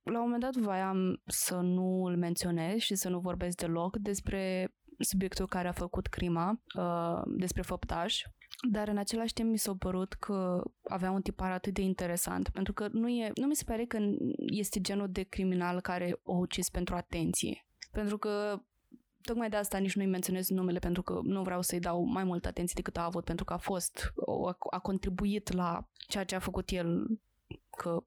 la 0.04 0.18
un 0.18 0.24
moment 0.24 0.42
dat 0.42 0.56
voiam 0.56 1.22
să 1.26 1.56
nu 1.56 2.04
îl 2.04 2.18
menționez 2.18 2.78
și 2.78 2.96
să 2.96 3.10
nu 3.10 3.20
vorbesc 3.20 3.58
deloc 3.58 3.98
despre 3.98 4.74
subiectul 5.00 5.48
care 5.48 5.68
a 5.68 5.72
făcut 5.72 6.08
crima, 6.08 6.62
uh, 6.78 7.22
despre 7.38 7.62
făptaș, 7.62 8.22
dar 8.72 8.88
în 8.88 8.98
același 8.98 9.34
timp 9.34 9.50
mi 9.50 9.58
s-a 9.58 9.76
părut 9.80 10.14
că 10.14 10.64
avea 10.84 11.12
un 11.12 11.22
tipar 11.22 11.52
atât 11.52 11.74
de 11.74 11.82
interesant, 11.82 12.50
pentru 12.50 12.74
că 12.74 12.88
nu, 12.92 13.10
e, 13.10 13.32
nu 13.36 13.48
mi 13.48 13.56
se 13.56 13.64
pare 13.64 13.86
că 13.86 13.98
este 14.36 14.82
genul 14.82 15.12
de 15.12 15.24
criminal 15.24 15.82
care 15.82 16.20
o 16.24 16.36
ucis 16.38 16.70
pentru 16.70 16.96
atenție. 16.96 17.66
Pentru 17.92 18.18
că 18.18 18.62
tocmai 19.22 19.50
de 19.50 19.56
asta 19.56 19.78
nici 19.78 19.96
nu-i 19.96 20.06
menționez 20.06 20.50
numele 20.50 20.80
pentru 20.80 21.02
că 21.02 21.20
nu 21.24 21.42
vreau 21.44 21.62
să-i 21.62 21.80
dau 21.80 22.04
mai 22.04 22.24
multă 22.24 22.48
atenție 22.48 22.74
decât 22.76 22.98
a 22.98 23.04
avut, 23.04 23.24
pentru 23.24 23.46
că 23.46 23.54
a 23.54 23.58
fost, 23.58 24.14
a, 24.46 24.58
a 24.70 24.80
contribuit 24.80 25.52
la 25.52 25.88
ceea 26.08 26.24
ce 26.24 26.36
a 26.36 26.40
făcut 26.40 26.70
el, 26.70 27.20
că 27.78 28.04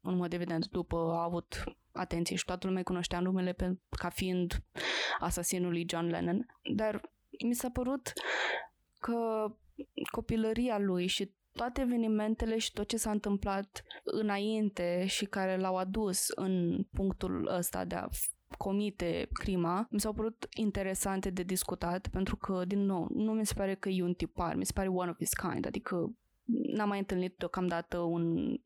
în 0.00 0.16
mod 0.16 0.32
evident 0.32 0.68
după 0.68 0.96
a 0.96 1.22
avut 1.22 1.64
atenție 1.92 2.36
și 2.36 2.44
toată 2.44 2.66
lumea 2.66 2.80
îi 2.80 2.86
cunoștea 2.86 3.20
numele 3.20 3.52
pe, 3.52 3.78
ca 3.90 4.08
fiind 4.08 4.64
asasinul 5.18 5.70
lui 5.70 5.86
John 5.88 6.06
Lennon. 6.06 6.46
Dar 6.74 7.00
mi 7.44 7.54
s-a 7.54 7.70
părut 7.70 8.12
că 8.98 9.46
copilăria 10.10 10.78
lui 10.78 11.06
și 11.06 11.34
toate 11.52 11.80
evenimentele 11.80 12.58
și 12.58 12.72
tot 12.72 12.88
ce 12.88 12.96
s-a 12.96 13.10
întâmplat 13.10 13.82
înainte 14.04 15.06
și 15.06 15.24
care 15.24 15.56
l-au 15.56 15.76
adus 15.76 16.28
în 16.28 16.84
punctul 16.92 17.46
ăsta 17.56 17.84
de 17.84 17.94
a 17.94 18.08
comite 18.56 19.28
crima, 19.32 19.86
mi 19.90 20.00
s-au 20.00 20.12
părut 20.12 20.46
interesante 20.54 21.30
de 21.30 21.42
discutat 21.42 22.08
pentru 22.08 22.36
că, 22.36 22.64
din 22.66 22.84
nou, 22.84 23.08
nu 23.14 23.32
mi 23.32 23.46
se 23.46 23.54
pare 23.54 23.74
că 23.74 23.88
e 23.88 24.02
un 24.02 24.14
tipar, 24.14 24.54
mi 24.54 24.66
se 24.66 24.72
pare 24.74 24.88
one 24.88 25.10
of 25.10 25.16
his 25.16 25.32
kind, 25.32 25.66
adică 25.66 26.14
n-am 26.44 26.88
mai 26.88 26.98
întâlnit 26.98 27.34
deocamdată 27.38 27.98
un 27.98 28.56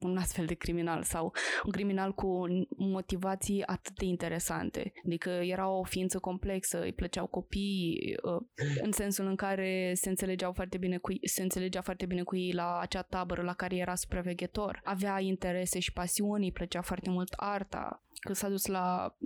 un 0.00 0.16
astfel 0.16 0.46
de 0.46 0.54
criminal 0.54 1.02
sau 1.02 1.32
un 1.64 1.70
criminal 1.70 2.12
cu 2.12 2.46
motivații 2.76 3.66
atât 3.66 3.94
de 3.94 4.04
interesante. 4.04 4.92
Adică 5.04 5.30
era 5.30 5.68
o 5.68 5.82
ființă 5.82 6.18
complexă, 6.18 6.82
îi 6.82 6.92
plăceau 6.92 7.26
copii, 7.26 8.16
uh, 8.22 8.40
în 8.82 8.92
sensul 8.92 9.26
în 9.26 9.36
care 9.36 9.92
se 9.94 10.08
înțelegeau 10.08 10.52
foarte 10.52 10.78
bine 10.78 10.98
cu, 10.98 11.12
se 11.22 11.42
înțelegea 11.42 11.80
foarte 11.80 12.06
bine 12.06 12.22
cu 12.22 12.36
ei 12.36 12.52
la 12.52 12.78
acea 12.78 13.02
tabără 13.02 13.42
la 13.42 13.54
care 13.54 13.76
era 13.76 13.94
supraveghetor. 13.94 14.80
Avea 14.84 15.20
interese 15.20 15.78
și 15.78 15.92
pasiuni, 15.92 16.44
îi 16.44 16.52
plăcea 16.52 16.80
foarte 16.80 17.10
mult 17.10 17.32
arta. 17.36 18.02
Că 18.20 18.32
s-a 18.32 18.48
dus 18.48 18.66
la 18.66 19.16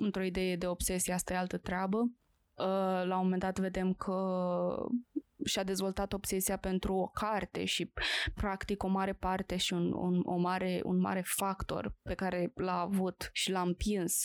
într-o 0.00 0.22
idee 0.22 0.56
de 0.56 0.66
obsesie, 0.66 1.12
asta 1.12 1.32
e 1.32 1.36
altă 1.36 1.56
treabă. 1.56 2.10
Uh, 2.58 3.04
La 3.04 3.16
un 3.16 3.22
moment 3.22 3.42
dat 3.42 3.58
vedem 3.58 3.92
că 3.92 4.16
și-a 5.44 5.64
dezvoltat 5.64 6.12
obsesia 6.12 6.56
pentru 6.56 6.94
o 6.94 7.06
carte 7.06 7.64
și 7.64 7.92
practic 8.34 8.82
o 8.82 8.86
mare 8.88 9.12
parte 9.12 9.56
și 9.56 9.72
un, 9.72 9.92
un, 9.92 10.20
o 10.24 10.36
mare, 10.36 10.80
un 10.84 11.00
mare 11.00 11.22
factor 11.24 11.94
pe 12.02 12.14
care 12.14 12.52
l-a 12.54 12.80
avut 12.80 13.30
și 13.32 13.50
l-a 13.50 13.60
împins 13.60 14.22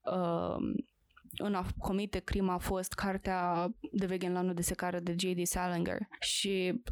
uh, 0.00 0.56
în 1.36 1.54
a 1.54 1.66
comite 1.78 2.18
crima 2.18 2.52
a 2.52 2.58
fost 2.58 2.92
cartea 2.92 3.70
de 3.92 4.06
Veganlanul 4.06 4.54
de 4.54 4.62
secare 4.62 5.00
de 5.00 5.14
J.D. 5.18 5.46
Salinger 5.46 5.98
și 6.20 6.82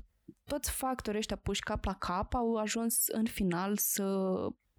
toți 0.44 0.70
factorii 0.70 1.18
ăștia 1.18 1.36
puși 1.36 1.62
cap 1.62 1.84
la 1.84 1.94
cap 1.94 2.34
au 2.34 2.54
ajuns 2.54 3.06
în 3.06 3.24
final 3.24 3.76
să 3.76 4.36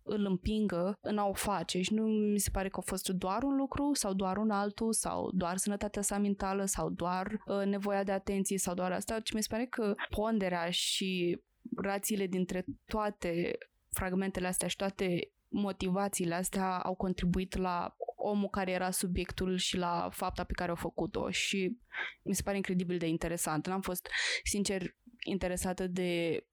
îl 0.10 0.26
împingă 0.26 0.98
în 1.02 1.18
a 1.18 1.26
o 1.26 1.34
face 1.34 1.82
și 1.82 1.94
nu 1.94 2.04
mi 2.04 2.40
se 2.40 2.50
pare 2.50 2.70
că 2.70 2.80
a 2.80 2.90
fost 2.90 3.10
doar 3.10 3.44
un 3.44 3.56
lucru 3.56 3.94
sau 3.94 4.14
doar 4.14 4.38
un 4.38 4.50
altul 4.50 4.94
sau 4.94 5.32
doar 5.34 5.58
sănătatea 5.58 6.02
sa 6.02 6.18
mentală 6.18 6.66
sau 6.66 6.90
doar 6.90 7.44
uh, 7.46 7.66
nevoia 7.66 8.04
de 8.04 8.12
atenție 8.12 8.58
sau 8.58 8.74
doar 8.74 8.92
asta, 8.92 9.20
ci 9.20 9.34
mi 9.34 9.42
se 9.42 9.48
pare 9.50 9.66
că 9.66 9.96
ponderea 10.10 10.70
și 10.70 11.40
rațiile 11.76 12.28
dintre 12.28 12.66
toate 12.86 13.58
fragmentele 13.90 14.48
astea 14.48 14.68
și 14.68 14.76
toate 14.76 15.32
motivațiile 15.48 16.36
astea 16.36 16.78
au 16.78 16.96
contribuit 16.96 17.58
la 17.58 17.96
omul 18.16 18.50
care 18.50 18.72
era 18.72 18.92
subiectul 18.92 19.58
și 19.58 19.78
la 19.78 20.10
fapta 20.12 20.44
pe 20.44 20.54
care 20.54 20.72
a 20.72 20.76
făcut-o 20.76 21.30
și 21.30 21.78
mi 22.24 22.36
se 22.36 22.42
pare 22.42 22.56
incredibil 22.56 22.98
de 22.98 23.08
interesant. 23.08 23.68
N-am 23.68 23.82
fost, 23.82 24.08
sincer, 24.44 24.96
interesată 25.26 25.88
de 25.88 26.44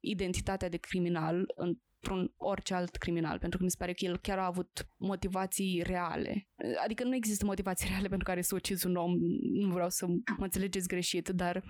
identitatea 0.00 0.68
de 0.68 0.76
criminal 0.76 1.54
într-un 2.02 2.32
orice 2.36 2.74
alt 2.74 2.96
criminal, 2.96 3.38
pentru 3.38 3.58
că 3.58 3.64
mi 3.64 3.70
se 3.70 3.76
pare 3.78 3.92
că 3.92 4.04
el 4.04 4.18
chiar 4.18 4.38
a 4.38 4.46
avut 4.46 4.88
motivații 4.96 5.82
reale. 5.86 6.48
Adică 6.84 7.04
nu 7.04 7.14
există 7.14 7.44
motivații 7.44 7.88
reale 7.88 8.08
pentru 8.08 8.26
care 8.26 8.42
să 8.42 8.54
ucizi 8.54 8.86
un 8.86 8.96
om, 8.96 9.12
nu 9.42 9.72
vreau 9.72 9.88
să 9.88 10.06
mă 10.06 10.44
înțelegeți 10.44 10.88
greșit, 10.88 11.28
dar 11.28 11.64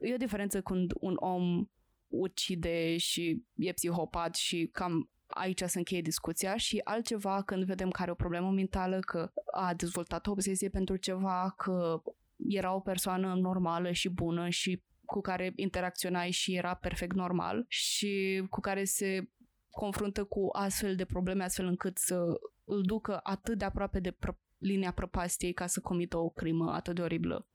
e 0.00 0.14
o 0.14 0.16
diferență 0.16 0.60
când 0.60 0.92
un 0.94 1.14
om 1.16 1.66
ucide 2.08 2.96
și 2.96 3.44
e 3.54 3.72
psihopat 3.72 4.34
și 4.34 4.68
cam 4.72 5.10
aici 5.26 5.62
se 5.66 5.78
încheie 5.78 6.00
discuția 6.00 6.56
și 6.56 6.80
altceva 6.84 7.42
când 7.42 7.64
vedem 7.64 7.90
că 7.90 8.02
are 8.02 8.10
o 8.10 8.14
problemă 8.14 8.50
mentală, 8.50 9.00
că 9.00 9.32
a 9.52 9.74
dezvoltat 9.74 10.26
o 10.26 10.30
obsesie 10.30 10.68
pentru 10.68 10.96
ceva, 10.96 11.54
că 11.56 12.02
era 12.48 12.74
o 12.74 12.80
persoană 12.80 13.34
normală 13.34 13.92
și 13.92 14.08
bună 14.08 14.48
și 14.48 14.82
cu 15.04 15.20
care 15.20 15.52
interacționai 15.56 16.30
și 16.30 16.54
era 16.54 16.74
perfect 16.74 17.14
normal 17.14 17.64
și 17.68 18.42
cu 18.50 18.60
care 18.60 18.84
se 18.84 19.28
confruntă 19.72 20.24
cu 20.24 20.48
astfel 20.52 20.96
de 20.96 21.04
probleme 21.04 21.44
astfel 21.44 21.66
încât 21.66 21.98
să 21.98 22.40
îl 22.64 22.82
ducă 22.82 23.20
atât 23.22 23.58
de 23.58 23.64
aproape 23.64 24.00
de 24.00 24.10
pră- 24.10 24.40
linia 24.58 24.92
prăpastiei 24.92 25.52
ca 25.52 25.66
să 25.66 25.80
comită 25.80 26.18
o 26.18 26.28
crimă 26.28 26.72
atât 26.72 26.94
de 26.94 27.02
oribilă 27.02 27.46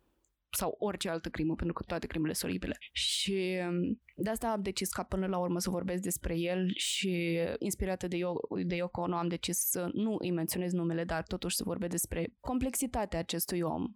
sau 0.49 0.75
orice 0.79 1.09
altă 1.09 1.29
crimă, 1.29 1.55
pentru 1.55 1.73
că 1.73 1.83
toate 1.83 2.07
crimele 2.07 2.33
sunt 2.33 2.51
oribile. 2.51 2.77
Și 2.91 3.59
um, 3.69 4.01
de 4.15 4.29
asta 4.29 4.51
am 4.51 4.61
decis 4.61 4.89
ca 4.89 5.03
până 5.03 5.27
la 5.27 5.37
urmă 5.37 5.59
să 5.59 5.69
vorbesc 5.69 6.01
despre 6.01 6.37
el 6.37 6.71
și 6.75 7.39
inspirată 7.59 8.07
de, 8.07 8.17
Yo- 8.17 8.65
de 8.65 8.75
Yoko 8.75 9.01
Ono 9.01 9.17
am 9.17 9.27
decis 9.27 9.57
să 9.57 9.89
nu 9.93 10.15
îi 10.19 10.31
menționez 10.31 10.71
numele, 10.71 11.03
dar 11.03 11.23
totuși 11.23 11.55
să 11.55 11.63
vorbesc 11.65 11.91
despre 11.91 12.33
complexitatea 12.39 13.19
acestui 13.19 13.61
om. 13.61 13.93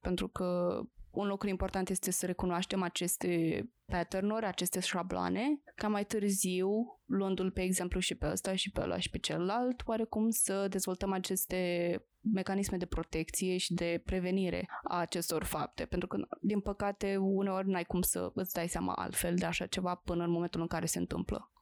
Pentru 0.00 0.28
că 0.28 0.80
un 1.10 1.26
lucru 1.26 1.48
important 1.48 1.88
este 1.88 2.10
să 2.10 2.26
recunoaștem 2.26 2.82
aceste 2.82 3.62
pattern-uri, 3.84 4.46
aceste 4.46 4.80
șabloane, 4.80 5.60
ca 5.74 5.88
mai 5.88 6.04
târziu, 6.04 7.00
luându-l 7.04 7.50
pe 7.50 7.62
exemplu 7.62 8.00
și 8.00 8.14
pe 8.14 8.26
ăsta 8.30 8.54
și 8.54 8.70
pe 8.70 8.80
ăla 8.80 8.98
și 8.98 9.10
pe 9.10 9.18
celălalt, 9.18 9.82
oarecum 9.84 10.30
să 10.30 10.66
dezvoltăm 10.68 11.12
aceste 11.12 12.02
mecanisme 12.20 12.76
de 12.76 12.86
protecție 12.86 13.56
și 13.56 13.74
de 13.74 14.02
prevenire 14.04 14.68
a 14.82 14.98
acestor 14.98 15.44
fapte. 15.44 15.84
Pentru 15.84 16.08
că, 16.08 16.18
din 16.40 16.60
păcate, 16.60 17.16
uneori 17.16 17.68
n-ai 17.68 17.84
cum 17.84 18.02
să 18.02 18.30
îți 18.34 18.54
dai 18.54 18.68
seama 18.68 18.92
altfel 18.92 19.34
de 19.34 19.44
așa 19.44 19.66
ceva 19.66 19.94
până 19.94 20.24
în 20.24 20.30
momentul 20.30 20.60
în 20.60 20.66
care 20.66 20.86
se 20.86 20.98
întâmplă. 20.98 21.52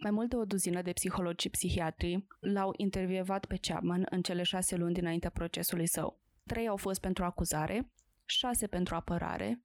Mai 0.00 0.10
mult 0.10 0.28
de 0.28 0.36
o 0.36 0.44
duzină 0.44 0.82
de 0.82 0.92
psihologi 0.92 1.42
și 1.42 1.48
psihiatri 1.48 2.26
l-au 2.40 2.72
intervievat 2.76 3.44
pe 3.44 3.58
Chapman 3.60 4.06
în 4.10 4.22
cele 4.22 4.42
șase 4.42 4.76
luni 4.76 4.94
dinaintea 4.94 5.30
procesului 5.30 5.86
său. 5.86 6.18
Trei 6.46 6.68
au 6.68 6.76
fost 6.76 7.00
pentru 7.00 7.24
acuzare, 7.24 7.90
șase 8.30 8.66
pentru 8.66 8.94
apărare 8.94 9.62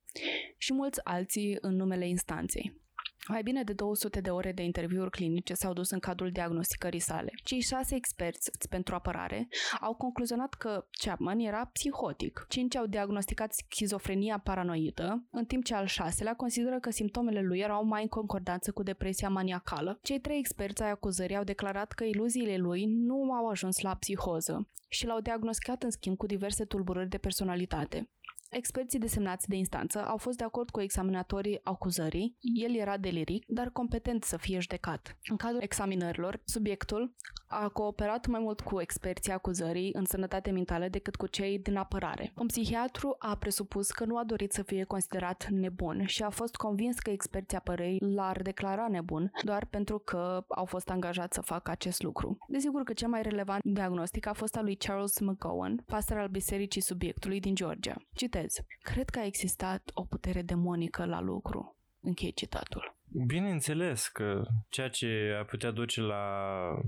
și 0.57 0.73
mulți 0.73 0.99
alții 1.03 1.57
în 1.61 1.75
numele 1.75 2.07
instanței. 2.07 2.83
Mai 3.27 3.43
bine 3.43 3.63
de 3.63 3.73
200 3.73 4.21
de 4.21 4.29
ore 4.29 4.51
de 4.51 4.63
interviuri 4.63 5.09
clinice 5.09 5.53
s-au 5.53 5.73
dus 5.73 5.89
în 5.89 5.99
cadrul 5.99 6.31
diagnosticării 6.31 6.99
sale. 6.99 7.31
Cei 7.43 7.61
șase 7.61 7.95
experți 7.95 8.69
pentru 8.69 8.95
apărare 8.95 9.47
au 9.79 9.93
concluzionat 9.93 10.53
că 10.53 10.87
Chapman 10.91 11.39
era 11.39 11.69
psihotic. 11.73 12.45
Cinci 12.49 12.75
au 12.75 12.85
diagnosticat 12.85 13.53
schizofrenia 13.53 14.39
paranoidă, 14.39 15.27
în 15.31 15.45
timp 15.45 15.63
ce 15.63 15.73
al 15.73 15.85
șaselea 15.85 16.33
consideră 16.35 16.79
că 16.79 16.89
simptomele 16.89 17.41
lui 17.41 17.59
erau 17.59 17.85
mai 17.85 18.01
în 18.01 18.07
concordanță 18.07 18.71
cu 18.71 18.83
depresia 18.83 19.29
maniacală. 19.29 19.99
Cei 20.01 20.19
trei 20.19 20.39
experți 20.39 20.83
ai 20.83 20.89
acuzării 20.89 21.35
au 21.35 21.43
declarat 21.43 21.91
că 21.91 22.03
iluziile 22.03 22.57
lui 22.57 22.85
nu 22.85 23.31
au 23.31 23.47
ajuns 23.47 23.79
la 23.79 23.95
psihoză 23.95 24.69
și 24.89 25.05
l-au 25.05 25.19
diagnosticat 25.19 25.83
în 25.83 25.91
schimb 25.91 26.17
cu 26.17 26.25
diverse 26.25 26.65
tulburări 26.65 27.09
de 27.09 27.17
personalitate. 27.17 28.09
Experții 28.57 28.99
desemnați 28.99 29.49
de 29.49 29.55
instanță 29.55 30.05
au 30.05 30.17
fost 30.17 30.37
de 30.37 30.43
acord 30.43 30.69
cu 30.69 30.81
examinatorii 30.81 31.59
acuzării. 31.63 32.37
El 32.39 32.75
era 32.75 32.97
deliric, 32.97 33.45
dar 33.47 33.69
competent 33.69 34.23
să 34.23 34.37
fie 34.37 34.59
judecat. 34.59 35.17
În 35.29 35.35
cadrul 35.35 35.61
examinărilor, 35.61 36.41
subiectul 36.45 37.15
a 37.47 37.67
cooperat 37.67 38.27
mai 38.27 38.39
mult 38.39 38.61
cu 38.61 38.81
experții 38.81 39.31
acuzării 39.31 39.93
în 39.93 40.05
sănătate 40.05 40.51
mentală 40.51 40.87
decât 40.87 41.15
cu 41.15 41.27
cei 41.27 41.59
din 41.59 41.75
apărare. 41.75 42.31
Un 42.37 42.47
psihiatru 42.47 43.15
a 43.19 43.35
presupus 43.35 43.91
că 43.91 44.05
nu 44.05 44.17
a 44.17 44.23
dorit 44.23 44.51
să 44.51 44.63
fie 44.63 44.83
considerat 44.83 45.47
nebun 45.49 46.05
și 46.05 46.23
a 46.23 46.29
fost 46.29 46.55
convins 46.55 46.99
că 46.99 47.09
experții 47.09 47.57
apărării 47.57 47.99
l-ar 47.99 48.41
declara 48.41 48.87
nebun 48.87 49.31
doar 49.43 49.65
pentru 49.65 49.99
că 49.99 50.45
au 50.47 50.65
fost 50.65 50.89
angajați 50.89 51.35
să 51.35 51.41
facă 51.41 51.71
acest 51.71 52.01
lucru. 52.03 52.37
Desigur 52.47 52.83
că 52.83 52.93
cel 52.93 53.07
mai 53.07 53.21
relevant 53.21 53.63
diagnostic 53.63 54.27
a 54.27 54.33
fost 54.33 54.55
al 54.55 54.63
lui 54.63 54.75
Charles 54.75 55.19
McGowan, 55.19 55.83
pastor 55.85 56.17
al 56.17 56.27
bisericii 56.27 56.81
subiectului 56.81 57.39
din 57.39 57.55
Georgia. 57.55 57.95
Citez. 58.13 58.44
Cred 58.81 59.09
că 59.09 59.19
a 59.19 59.25
existat 59.25 59.91
o 59.93 60.03
putere 60.03 60.41
demonică 60.41 61.05
la 61.05 61.19
lucru. 61.19 61.77
Închei 61.99 62.33
citatul. 62.33 62.97
Bineînțeles 63.27 64.07
că 64.07 64.41
ceea 64.69 64.89
ce 64.89 65.35
ar 65.37 65.45
putea 65.45 65.71
duce 65.71 66.01
la 66.01 66.25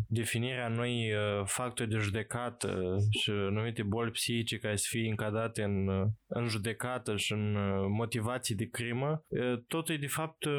definirea 0.08 0.68
noi 0.68 1.14
uh, 1.14 1.46
factori 1.46 1.90
de 1.90 1.98
judecată 1.98 2.98
și 3.10 3.32
numite 3.32 3.84
boli 3.84 4.12
psihice 4.12 4.58
care 4.58 4.76
să 4.76 4.86
fie 4.90 5.10
încadrate 5.10 5.64
în, 5.64 5.88
uh, 5.88 6.08
în 6.28 6.48
judecată 6.48 7.16
și 7.16 7.32
în 7.34 7.56
uh, 7.56 7.86
motivații 7.90 8.56
de 8.56 8.68
crimă, 8.68 9.24
uh, 9.28 9.64
totul 9.68 9.96
e 9.96 9.98
de 9.98 10.08
fapt 10.08 10.44
uh, 10.44 10.54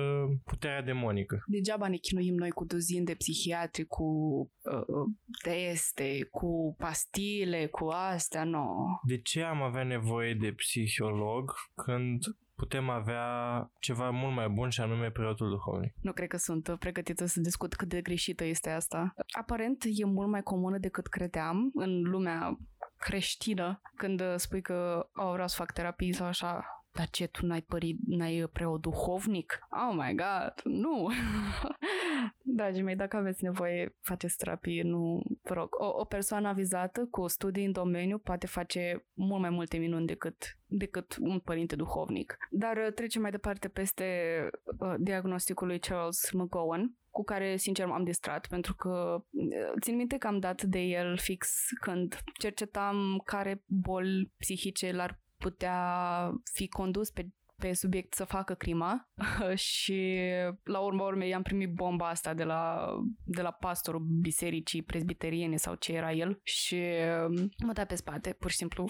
puterea 0.44 0.82
demonică. 0.82 1.42
Degeaba 1.46 1.88
ne 1.88 1.96
chinuim 1.96 2.34
noi 2.34 2.50
cu 2.50 2.64
duzini 2.64 3.04
de 3.04 3.14
psihiatri, 3.14 3.84
cu 3.84 4.04
uh, 4.62 4.80
uh, 4.86 5.12
teste, 5.42 6.28
cu 6.30 6.74
pastile, 6.78 7.66
cu 7.66 7.86
astea, 7.86 8.44
nu. 8.44 8.50
No. 8.50 8.66
De 9.06 9.20
ce 9.20 9.42
am 9.42 9.62
avea 9.62 9.84
nevoie 9.84 10.34
de 10.34 10.52
psiholog 10.52 11.54
când 11.74 12.24
putem 12.58 12.88
avea 12.88 13.26
ceva 13.78 14.10
mult 14.10 14.34
mai 14.34 14.48
bun 14.48 14.68
și 14.68 14.80
anume 14.80 15.10
preotul 15.10 15.48
duhovnic. 15.48 15.94
Nu 16.00 16.12
cred 16.12 16.28
că 16.28 16.36
sunt 16.36 16.76
pregătită 16.78 17.26
să 17.26 17.40
discut 17.40 17.74
cât 17.74 17.88
de 17.88 18.00
greșită 18.00 18.44
este 18.44 18.70
asta. 18.70 19.14
Aparent 19.40 19.84
e 19.86 20.04
mult 20.04 20.28
mai 20.28 20.42
comună 20.42 20.78
decât 20.78 21.06
credeam 21.06 21.70
în 21.74 22.02
lumea 22.02 22.58
creștină 22.98 23.80
când 23.96 24.22
spui 24.36 24.62
că 24.62 25.08
oh, 25.14 25.30
vreau 25.32 25.48
să 25.48 25.56
fac 25.56 25.72
terapii 25.72 26.12
sau 26.12 26.26
așa 26.26 26.77
dar 26.98 27.08
ce, 27.10 27.26
tu 27.26 27.46
n-ai, 27.46 27.60
pări, 27.60 27.96
n-ai 28.06 28.48
preot 28.52 28.80
duhovnic? 28.80 29.58
Oh 29.70 29.94
my 29.96 30.14
god, 30.14 30.54
nu! 30.64 31.10
Dragii 32.56 32.82
mei, 32.82 32.96
dacă 32.96 33.16
aveți 33.16 33.44
nevoie, 33.44 33.96
faceți 34.00 34.36
terapie, 34.36 34.82
nu, 34.82 35.22
vă 35.42 35.54
rog. 35.54 35.68
O, 35.70 35.86
o 35.98 36.04
persoană 36.04 36.48
avizată 36.48 37.06
cu 37.10 37.26
studii 37.26 37.64
în 37.64 37.72
domeniu 37.72 38.18
poate 38.18 38.46
face 38.46 39.04
mult 39.14 39.40
mai 39.40 39.50
multe 39.50 39.76
minuni 39.76 40.06
decât, 40.06 40.58
decât 40.66 41.16
un 41.20 41.38
părinte 41.38 41.76
duhovnic. 41.76 42.36
Dar 42.50 42.76
uh, 42.76 42.92
trecem 42.94 43.22
mai 43.22 43.30
departe 43.30 43.68
peste 43.68 44.04
uh, 44.78 44.94
diagnosticul 44.98 45.66
lui 45.66 45.78
Charles 45.78 46.30
McGowan, 46.32 46.96
cu 47.10 47.24
care, 47.24 47.56
sincer, 47.56 47.86
m-am 47.86 48.04
distrat, 48.04 48.46
pentru 48.46 48.74
că 48.74 49.24
uh, 49.30 49.80
țin 49.80 49.96
minte 49.96 50.16
că 50.16 50.26
am 50.26 50.38
dat 50.38 50.62
de 50.62 50.78
el 50.78 51.18
fix 51.18 51.68
când 51.80 52.18
cercetam 52.38 53.22
care 53.24 53.62
boli 53.66 54.32
psihice 54.38 54.92
l-ar 54.92 55.20
putea 55.38 56.32
fi 56.52 56.68
condus 56.68 57.10
pe 57.10 57.28
pe 57.58 57.72
subiect 57.72 58.14
să 58.14 58.24
facă 58.24 58.54
crima 58.54 59.08
și 59.54 60.18
la 60.64 60.78
urma 60.78 61.04
urmei 61.06 61.34
am 61.34 61.42
primit 61.42 61.72
bomba 61.72 62.08
asta 62.08 62.34
de 62.34 62.44
la, 62.44 62.92
de 63.24 63.42
la 63.42 63.50
pastorul 63.50 64.06
bisericii 64.20 64.82
presbiteriene 64.82 65.56
sau 65.56 65.74
ce 65.74 65.92
era 65.92 66.12
el 66.12 66.40
și 66.42 66.82
mă 67.64 67.72
da 67.72 67.84
pe 67.84 67.94
spate, 67.94 68.32
pur 68.32 68.50
și 68.50 68.56
simplu 68.56 68.86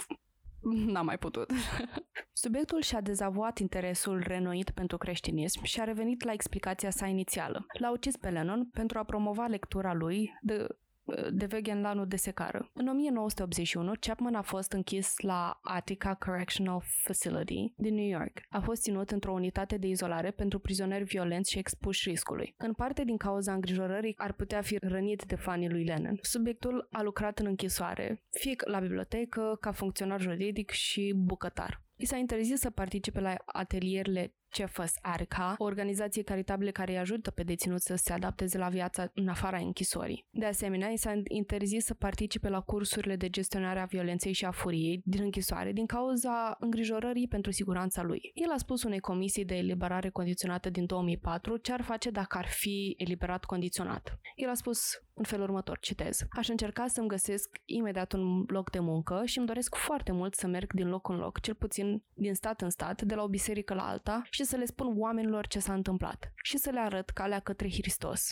N-am 0.61 1.05
mai 1.05 1.19
putut. 1.19 1.51
Subiectul 2.33 2.83
și-a 2.83 3.01
dezavoat 3.01 3.59
interesul 3.59 4.23
renoit 4.27 4.71
pentru 4.71 4.97
creștinism 4.97 5.63
și 5.63 5.81
a 5.81 5.85
revenit 5.85 6.25
la 6.25 6.33
explicația 6.33 6.91
sa 6.91 7.07
inițială. 7.07 7.67
L-a 7.79 7.91
ucis 7.91 8.17
pe 8.17 8.31
Lennon 8.31 8.69
pentru 8.73 8.99
a 8.99 9.05
promova 9.05 9.47
lectura 9.47 9.95
lui 9.95 10.39
de 10.43 10.67
de 11.31 11.47
vegan 11.47 11.81
la 11.81 11.89
anul 11.89 12.07
de 12.07 12.17
secară. 12.17 12.71
În 12.73 12.89
1981, 12.89 13.93
Chapman 14.01 14.35
a 14.35 14.43
fost 14.43 14.73
închis 14.73 15.19
la 15.19 15.59
Attica 15.63 16.15
Correctional 16.15 16.83
Facility 17.03 17.73
din 17.77 17.95
New 17.95 18.09
York. 18.09 18.41
A 18.49 18.61
fost 18.61 18.83
ținut 18.83 19.11
într-o 19.11 19.33
unitate 19.33 19.77
de 19.77 19.87
izolare 19.87 20.31
pentru 20.31 20.59
prizonieri 20.59 21.05
violenți 21.05 21.51
și 21.51 21.59
expuși 21.59 22.09
riscului. 22.09 22.55
În 22.57 22.73
parte 22.73 23.05
din 23.05 23.17
cauza 23.17 23.53
îngrijorării 23.53 24.15
ar 24.17 24.33
putea 24.33 24.61
fi 24.61 24.79
rănit 24.81 25.25
de 25.25 25.37
fanii 25.37 25.71
lui 25.71 25.85
Lennon. 25.85 26.19
Subiectul 26.23 26.89
a 26.91 27.03
lucrat 27.03 27.39
în 27.39 27.47
închisoare, 27.47 28.23
fie 28.31 28.55
la 28.65 28.79
bibliotecă, 28.79 29.57
ca 29.61 29.73
funcționar 29.73 30.21
juridic 30.21 30.71
și 30.71 31.13
bucătar. 31.17 31.83
I 31.97 32.07
s-a 32.07 32.17
interzis 32.17 32.61
să 32.61 32.71
participe 32.71 33.21
la 33.21 33.35
atelierele 33.45 34.35
CFS 34.51 34.95
Arca, 35.03 35.55
o 35.59 35.65
organizație 35.65 36.23
caritabilă 36.23 36.71
care 36.71 36.93
îi 36.93 36.99
ajută 36.99 37.31
pe 37.31 37.43
deținuți 37.43 37.87
să 37.87 37.95
se 37.97 38.13
adapteze 38.13 38.59
la 38.59 38.69
viața 38.69 39.11
în 39.15 39.29
afara 39.29 39.59
închisorii. 39.59 40.27
De 40.31 40.47
asemenea, 40.47 40.89
i 40.89 40.97
s-a 40.97 41.23
interzis 41.29 41.85
să 41.85 41.95
participe 41.95 42.49
la 42.49 42.61
cursurile 42.61 43.17
de 43.17 43.29
gestionare 43.29 43.81
a 43.81 43.85
violenței 43.85 44.33
și 44.33 44.45
a 44.45 44.51
furiei 44.51 45.03
din 45.05 45.23
închisoare 45.23 45.73
din 45.73 45.87
cauza 45.87 46.57
îngrijorării 46.61 47.29
pentru 47.29 47.51
siguranța 47.51 48.03
lui. 48.03 48.31
El 48.35 48.51
a 48.51 48.57
spus 48.57 48.83
unei 48.83 49.01
comisii 49.01 49.45
de 49.45 49.55
eliberare 49.55 50.09
condiționată 50.09 50.71
din 50.71 50.87
2004 50.87 51.57
ce 51.57 51.73
ar 51.73 51.83
face 51.83 52.11
dacă 52.11 52.39
ar 52.39 52.47
fi 52.47 52.95
eliberat 52.99 53.45
condiționat. 53.45 54.19
El 54.35 54.49
a 54.49 54.55
spus 54.55 55.03
în 55.19 55.25
felul 55.25 55.45
următor, 55.45 55.79
citez. 55.79 56.21
Aș 56.31 56.49
încerca 56.49 56.87
să-mi 56.87 57.09
găsesc 57.09 57.61
imediat 57.65 58.13
un 58.13 58.45
loc 58.47 58.71
de 58.71 58.79
muncă 58.79 59.23
și 59.25 59.39
îmi 59.39 59.47
doresc 59.47 59.75
foarte 59.75 60.13
mult 60.13 60.35
să 60.35 60.47
merg 60.47 60.73
din 60.73 60.89
loc 60.89 61.09
în 61.09 61.17
loc, 61.17 61.41
cel 61.41 61.55
puțin 61.55 62.03
din 62.15 62.35
stat 62.35 62.61
în 62.61 62.71
stat, 62.71 63.03
de 63.03 63.15
la 63.15 63.23
o 63.23 63.29
biserică 63.29 63.75
la 63.75 63.89
alta 63.89 64.23
și 64.31 64.45
să 64.45 64.57
le 64.57 64.65
spun 64.65 64.95
oamenilor 64.97 65.47
ce 65.47 65.59
s-a 65.59 65.73
întâmplat 65.73 66.33
și 66.43 66.59
să 66.59 66.71
le 66.71 66.81
arăt 66.81 67.11
calea 67.11 67.39
către 67.39 67.71
Hristos. 67.71 68.29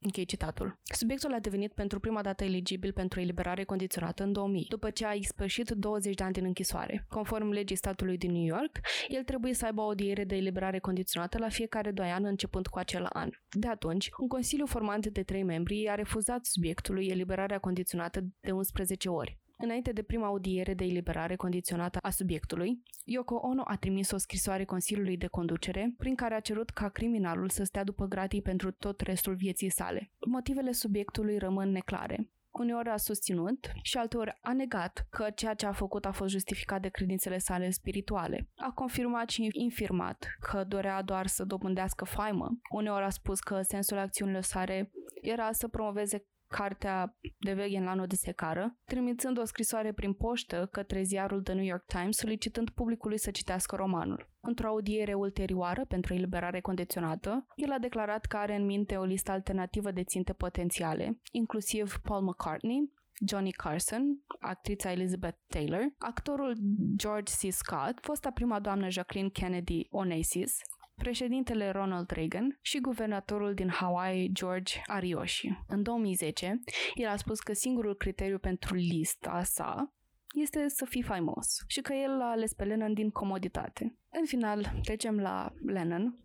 Închei 0.00 0.24
citatul. 0.24 0.78
Subiectul 0.84 1.34
a 1.34 1.38
devenit 1.38 1.72
pentru 1.72 2.00
prima 2.00 2.22
dată 2.22 2.44
eligibil 2.44 2.92
pentru 2.92 3.20
eliberare 3.20 3.64
condiționată 3.64 4.22
în 4.22 4.32
2000, 4.32 4.66
după 4.68 4.90
ce 4.90 5.06
a 5.06 5.12
ispășit 5.12 5.70
20 5.70 6.14
de 6.14 6.22
ani 6.22 6.32
din 6.32 6.44
închisoare. 6.44 7.04
Conform 7.08 7.48
legii 7.50 7.76
statului 7.76 8.16
din 8.16 8.32
New 8.32 8.44
York, 8.44 8.78
el 9.08 9.22
trebuie 9.22 9.54
să 9.54 9.64
aibă 9.64 9.80
o 9.80 9.84
audiere 9.84 10.24
de 10.24 10.36
eliberare 10.36 10.78
condiționată 10.78 11.38
la 11.38 11.48
fiecare 11.48 11.90
doi 11.90 12.10
ani 12.10 12.28
începând 12.28 12.66
cu 12.66 12.78
acel 12.78 13.06
an. 13.12 13.30
De 13.50 13.68
atunci, 13.68 14.08
un 14.18 14.28
consiliu 14.28 14.66
format 14.66 15.06
de 15.06 15.22
trei 15.22 15.42
membri 15.42 15.88
a 15.88 15.94
refuzat 15.94 16.44
subiectului 16.44 17.06
eliberarea 17.06 17.58
condiționată 17.58 18.20
de 18.40 18.50
11 18.50 19.08
ori. 19.08 19.38
Înainte 19.60 19.92
de 19.92 20.02
prima 20.02 20.26
audiere 20.26 20.74
de 20.74 20.84
eliberare 20.84 21.36
condiționată 21.36 21.98
a 22.02 22.10
subiectului, 22.10 22.82
Yoko 23.04 23.34
Ono 23.34 23.62
a 23.64 23.76
trimis 23.76 24.10
o 24.10 24.16
scrisoare 24.16 24.64
Consiliului 24.64 25.16
de 25.16 25.26
Conducere 25.26 25.94
prin 25.96 26.14
care 26.14 26.34
a 26.34 26.40
cerut 26.40 26.70
ca 26.70 26.88
criminalul 26.88 27.48
să 27.48 27.64
stea 27.64 27.84
după 27.84 28.06
gratii 28.06 28.42
pentru 28.42 28.70
tot 28.70 29.00
restul 29.00 29.34
vieții 29.34 29.70
sale. 29.70 30.12
Motivele 30.26 30.72
subiectului 30.72 31.38
rămân 31.38 31.70
neclare. 31.70 32.30
Uneori 32.50 32.88
a 32.88 32.96
susținut 32.96 33.72
și 33.82 33.98
alteori 33.98 34.38
a 34.40 34.52
negat 34.52 35.06
că 35.10 35.30
ceea 35.34 35.54
ce 35.54 35.66
a 35.66 35.72
făcut 35.72 36.04
a 36.04 36.10
fost 36.10 36.30
justificat 36.30 36.80
de 36.80 36.88
credințele 36.88 37.38
sale 37.38 37.70
spirituale. 37.70 38.48
A 38.56 38.70
confirmat 38.74 39.28
și 39.28 39.48
infirmat 39.52 40.26
că 40.40 40.64
dorea 40.64 41.02
doar 41.02 41.26
să 41.26 41.44
dobândească 41.44 42.04
faimă. 42.04 42.48
Uneori 42.70 43.04
a 43.04 43.10
spus 43.10 43.40
că 43.40 43.62
sensul 43.62 43.98
acțiunilor 43.98 44.42
sale 44.42 44.90
era 45.22 45.52
să 45.52 45.68
promoveze 45.68 46.26
cartea 46.48 47.16
de 47.38 47.52
veche 47.52 47.78
în 47.78 47.86
anul 47.86 48.06
de 48.06 48.14
secară, 48.14 48.76
trimițând 48.84 49.38
o 49.38 49.44
scrisoare 49.44 49.92
prin 49.92 50.12
poștă 50.12 50.68
către 50.72 51.02
ziarul 51.02 51.42
The 51.42 51.52
New 51.52 51.64
York 51.64 51.84
Times 51.84 52.16
solicitând 52.16 52.70
publicului 52.70 53.18
să 53.18 53.30
citească 53.30 53.76
romanul. 53.76 54.30
Într-o 54.40 54.68
audiere 54.68 55.14
ulterioară 55.14 55.84
pentru 55.84 56.14
eliberare 56.14 56.60
condiționată, 56.60 57.46
el 57.54 57.72
a 57.72 57.78
declarat 57.78 58.24
că 58.26 58.36
are 58.36 58.54
în 58.54 58.64
minte 58.64 58.96
o 58.96 59.04
listă 59.04 59.30
alternativă 59.30 59.90
de 59.90 60.04
ținte 60.04 60.32
potențiale, 60.32 61.20
inclusiv 61.30 61.98
Paul 62.02 62.22
McCartney, 62.22 62.92
Johnny 63.26 63.50
Carson, 63.50 64.02
actrița 64.40 64.90
Elizabeth 64.90 65.38
Taylor, 65.46 65.84
actorul 65.98 66.56
George 66.96 67.32
C. 67.32 67.52
Scott, 67.52 67.98
fosta 68.00 68.30
prima 68.30 68.60
doamnă 68.60 68.88
Jacqueline 68.88 69.30
Kennedy 69.30 69.86
Onassis, 69.90 70.56
președintele 70.98 71.70
Ronald 71.70 72.10
Reagan 72.10 72.58
și 72.60 72.80
guvernatorul 72.80 73.54
din 73.54 73.68
Hawaii 73.68 74.32
George 74.32 74.80
Ariyoshi. 74.86 75.48
În 75.66 75.82
2010, 75.82 76.60
el 76.94 77.08
a 77.08 77.16
spus 77.16 77.40
că 77.40 77.52
singurul 77.52 77.94
criteriu 77.94 78.38
pentru 78.38 78.74
lista 78.74 79.42
sa 79.44 79.92
este 80.34 80.68
să 80.68 80.84
fii 80.84 81.02
faimos 81.02 81.64
și 81.66 81.80
că 81.80 81.92
el 81.92 82.16
l-a 82.16 82.30
ales 82.30 82.52
pe 82.52 82.64
Lennon 82.64 82.94
din 82.94 83.10
comoditate. 83.10 83.96
În 84.10 84.24
final, 84.24 84.72
trecem 84.82 85.18
la 85.18 85.52
Lennon. 85.66 86.18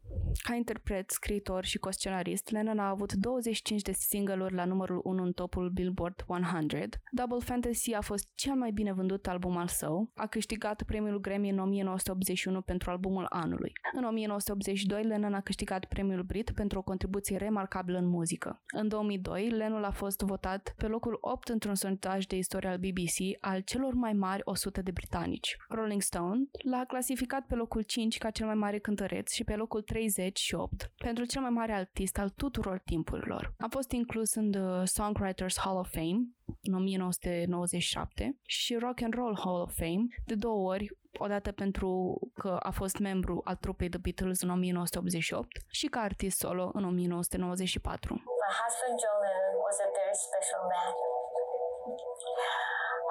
Ca 0.43 0.53
interpret, 0.53 1.09
scriitor 1.09 1.65
și 1.65 1.77
coscenarist, 1.77 2.49
Lennon 2.49 2.79
a 2.79 2.89
avut 2.89 3.13
25 3.13 3.81
de 3.81 3.91
single-uri 3.91 4.53
la 4.53 4.65
numărul 4.65 5.01
1 5.03 5.23
în 5.23 5.31
topul 5.31 5.69
Billboard 5.69 6.23
100. 6.27 6.89
Double 7.11 7.39
Fantasy 7.39 7.93
a 7.93 8.01
fost 8.01 8.29
cel 8.35 8.53
mai 8.53 8.71
bine 8.71 8.93
vândut 8.93 9.27
album 9.27 9.57
al 9.57 9.67
său. 9.67 10.11
A 10.15 10.27
câștigat 10.27 10.83
premiul 10.83 11.21
Grammy 11.21 11.49
în 11.49 11.59
1981 11.59 12.61
pentru 12.61 12.89
albumul 12.89 13.25
anului. 13.29 13.71
În 13.93 14.03
1982, 14.03 15.03
Lennon 15.03 15.33
a 15.33 15.41
câștigat 15.41 15.85
premiul 15.85 16.23
Brit 16.23 16.51
pentru 16.51 16.79
o 16.79 16.81
contribuție 16.81 17.37
remarcabilă 17.37 17.97
în 17.97 18.07
muzică. 18.07 18.63
În 18.75 18.87
2002, 18.87 19.49
Lennon 19.49 19.83
a 19.83 19.91
fost 19.91 20.21
votat 20.21 20.73
pe 20.77 20.87
locul 20.87 21.17
8 21.21 21.49
într-un 21.49 21.75
sondaj 21.75 22.25
de 22.25 22.37
istorie 22.37 22.69
al 22.69 22.77
BBC 22.77 23.37
al 23.39 23.59
celor 23.59 23.93
mai 23.93 24.13
mari 24.13 24.41
100 24.45 24.81
de 24.81 24.91
britanici. 24.91 25.57
Rolling 25.69 26.01
Stone 26.01 26.43
l-a 26.63 26.83
clasificat 26.87 27.45
pe 27.45 27.55
locul 27.55 27.72
5 27.81 28.17
ca 28.17 28.29
cel 28.29 28.45
mai 28.45 28.55
mare 28.55 28.79
cântăreț 28.79 29.31
și 29.31 29.43
pe 29.43 29.55
locul 29.55 29.81
38 29.81 30.91
pentru 30.97 31.25
cel 31.25 31.41
mai 31.41 31.49
mare 31.49 31.73
artist 31.73 32.17
al 32.17 32.29
tuturor 32.29 32.81
timpurilor. 32.85 33.53
A 33.57 33.67
fost 33.69 33.91
inclus 33.91 34.33
în 34.33 34.51
The 34.51 34.85
Songwriters 34.85 35.59
Hall 35.59 35.77
of 35.77 35.91
Fame 35.91 36.19
în 36.61 36.73
1997 36.73 38.37
și 38.45 38.75
Rock 38.75 39.01
and 39.01 39.13
Roll 39.13 39.39
Hall 39.43 39.61
of 39.61 39.73
Fame 39.75 40.05
de 40.25 40.35
două 40.35 40.71
ori, 40.73 40.87
odată 41.19 41.51
pentru 41.51 42.19
că 42.41 42.57
a 42.69 42.71
fost 42.71 42.97
membru 42.97 43.41
al 43.43 43.55
trupei 43.55 43.89
The 43.89 43.99
Beatles 44.05 44.41
în 44.41 44.49
1988 44.49 45.47
și 45.79 45.87
ca 45.87 45.99
artist 45.99 46.37
solo 46.37 46.71
în 46.73 46.83
1994. 46.85 48.13
My 48.43 48.51
husband 48.61 48.95
John 49.01 49.19
Lennon 49.25 49.55
was 49.65 49.77
a 49.85 49.89
very 49.97 50.17
special 50.27 50.63
man. 50.73 50.93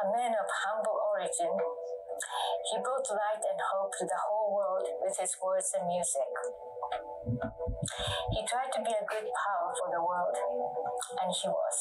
A 0.03 0.05
man 0.17 0.33
of 0.43 0.49
humble 0.63 0.99
origin, 1.13 1.53
he 2.71 2.77
brought 2.81 3.09
light 3.11 3.43
and 3.43 3.61
hope 3.61 3.93
to 3.99 4.05
the 4.05 4.21
whole 4.29 4.55
world 4.55 4.87
with 5.01 5.17
his 5.19 5.37
words 5.43 5.73
and 5.75 5.87
music. 5.89 6.33
He 8.33 8.41
tried 8.47 8.73
to 8.73 8.81
be 8.81 8.95
a 8.95 9.05
good 9.05 9.29
power 9.29 9.71
for 9.77 9.89
the 9.93 10.01
world, 10.01 10.37
and 11.21 11.31
he 11.33 11.49
was. 11.49 11.79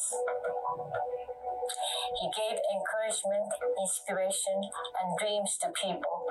He 2.20 2.28
gave 2.36 2.58
encouragement, 2.58 3.50
inspiration, 3.80 4.60
and 5.00 5.18
dreams 5.18 5.58
to 5.62 5.70
people, 5.72 6.26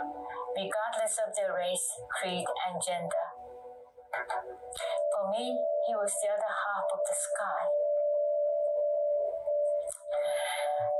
regardless 0.56 1.18
of 1.22 1.34
their 1.34 1.54
race, 1.54 1.88
creed, 2.20 2.46
and 2.68 2.82
gender. 2.82 3.26
For 5.14 5.30
me, 5.30 5.56
he 5.86 5.94
was 5.94 6.12
the 6.22 6.28
other 6.28 6.50
half 6.50 6.86
of 6.92 7.00
the 7.06 7.16
sky. 7.16 7.64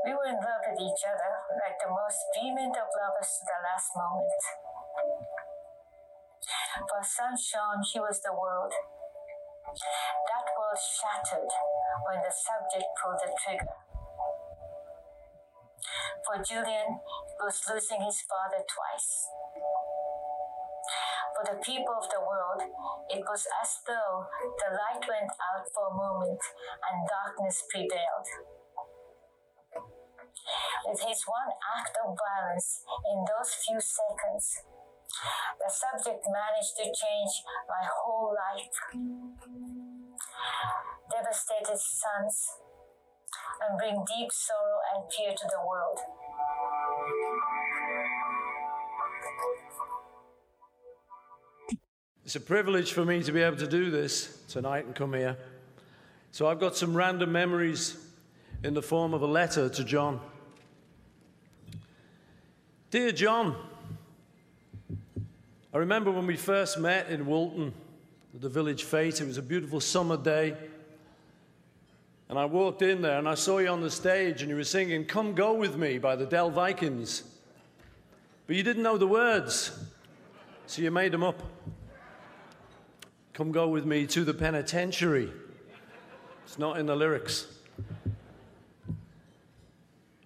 We 0.05 0.13
were 0.13 0.29
in 0.29 0.39
love 0.41 0.63
with 0.65 0.81
each 0.81 1.03
other, 1.05 1.31
like 1.61 1.77
the 1.77 1.89
most 1.89 2.19
vehement 2.33 2.75
of 2.77 2.89
lovers 2.89 3.31
to 3.37 3.43
the 3.45 3.59
last 3.61 3.89
moment. 3.93 4.41
For 6.89 7.01
sun 7.03 7.37
shone, 7.37 7.81
he 7.85 7.99
was 7.99 8.21
the 8.21 8.33
world. 8.33 8.73
That 9.71 10.47
world 10.57 10.79
shattered 10.79 11.51
when 12.07 12.19
the 12.21 12.33
subject 12.33 12.87
pulled 12.97 13.21
the 13.21 13.31
trigger. 13.37 13.75
For 16.25 16.41
Julian, 16.43 16.97
it 16.97 17.39
was 17.41 17.61
losing 17.69 18.01
his 18.01 18.21
father 18.25 18.63
twice. 18.65 19.27
For 21.35 21.43
the 21.55 21.59
people 21.61 21.95
of 21.97 22.09
the 22.09 22.21
world, 22.21 22.61
it 23.09 23.23
was 23.25 23.47
as 23.61 23.71
though 23.87 24.25
the 24.61 24.75
light 24.75 25.03
went 25.07 25.31
out 25.51 25.65
for 25.73 25.87
a 25.89 25.95
moment 25.95 26.41
and 26.89 27.07
darkness 27.07 27.63
prevailed. 27.71 28.60
With 30.87 30.99
his 30.99 31.23
one 31.27 31.51
act 31.77 31.97
of 32.03 32.17
violence 32.17 32.83
in 33.11 33.25
those 33.25 33.53
few 33.65 33.79
seconds, 33.79 34.63
the 35.59 35.69
subject 35.69 36.25
managed 36.25 36.75
to 36.77 36.85
change 36.85 37.33
my 37.69 37.85
whole 37.85 38.33
life. 38.33 38.71
Devastated 41.11 41.77
sons 41.77 42.47
and 43.61 43.77
bring 43.77 44.03
deep 44.07 44.31
sorrow 44.31 44.79
and 44.95 45.03
fear 45.11 45.31
to 45.31 45.47
the 45.49 45.61
world. 45.67 45.99
It's 52.23 52.35
a 52.35 52.39
privilege 52.39 52.93
for 52.93 53.03
me 53.03 53.21
to 53.23 53.31
be 53.31 53.41
able 53.41 53.57
to 53.57 53.67
do 53.67 53.91
this 53.91 54.43
tonight 54.47 54.85
and 54.85 54.95
come 54.95 55.13
here. 55.13 55.37
So 56.31 56.47
I've 56.47 56.59
got 56.59 56.77
some 56.77 56.95
random 56.95 57.31
memories 57.31 57.97
in 58.63 58.73
the 58.73 58.81
form 58.81 59.13
of 59.13 59.21
a 59.21 59.27
letter 59.27 59.67
to 59.67 59.83
John. 59.83 60.21
Dear 62.91 63.13
John, 63.13 63.55
I 65.73 65.77
remember 65.77 66.11
when 66.11 66.27
we 66.27 66.35
first 66.35 66.77
met 66.77 67.07
in 67.07 67.25
Woolton 67.25 67.73
at 68.35 68.41
the 68.41 68.49
village 68.49 68.83
fete. 68.83 69.21
It 69.21 69.27
was 69.27 69.37
a 69.37 69.41
beautiful 69.41 69.79
summer 69.79 70.17
day. 70.17 70.57
And 72.27 72.37
I 72.37 72.43
walked 72.43 72.81
in 72.81 73.01
there 73.01 73.17
and 73.17 73.29
I 73.29 73.35
saw 73.35 73.59
you 73.59 73.69
on 73.69 73.79
the 73.79 73.89
stage 73.89 74.41
and 74.41 74.49
you 74.49 74.57
were 74.57 74.65
singing 74.65 75.05
Come 75.05 75.35
Go 75.35 75.53
With 75.53 75.77
Me 75.77 75.99
by 75.99 76.17
the 76.17 76.25
Del 76.25 76.49
Vikings. 76.49 77.23
But 78.45 78.57
you 78.57 78.63
didn't 78.63 78.83
know 78.83 78.97
the 78.97 79.07
words, 79.07 79.71
so 80.67 80.81
you 80.81 80.91
made 80.91 81.13
them 81.13 81.23
up. 81.23 81.41
Come 83.31 83.53
go 83.53 83.69
with 83.69 83.85
me 83.85 84.05
to 84.07 84.25
the 84.25 84.33
penitentiary. 84.33 85.31
It's 86.43 86.59
not 86.59 86.77
in 86.77 86.87
the 86.87 86.95
lyrics. 86.97 87.47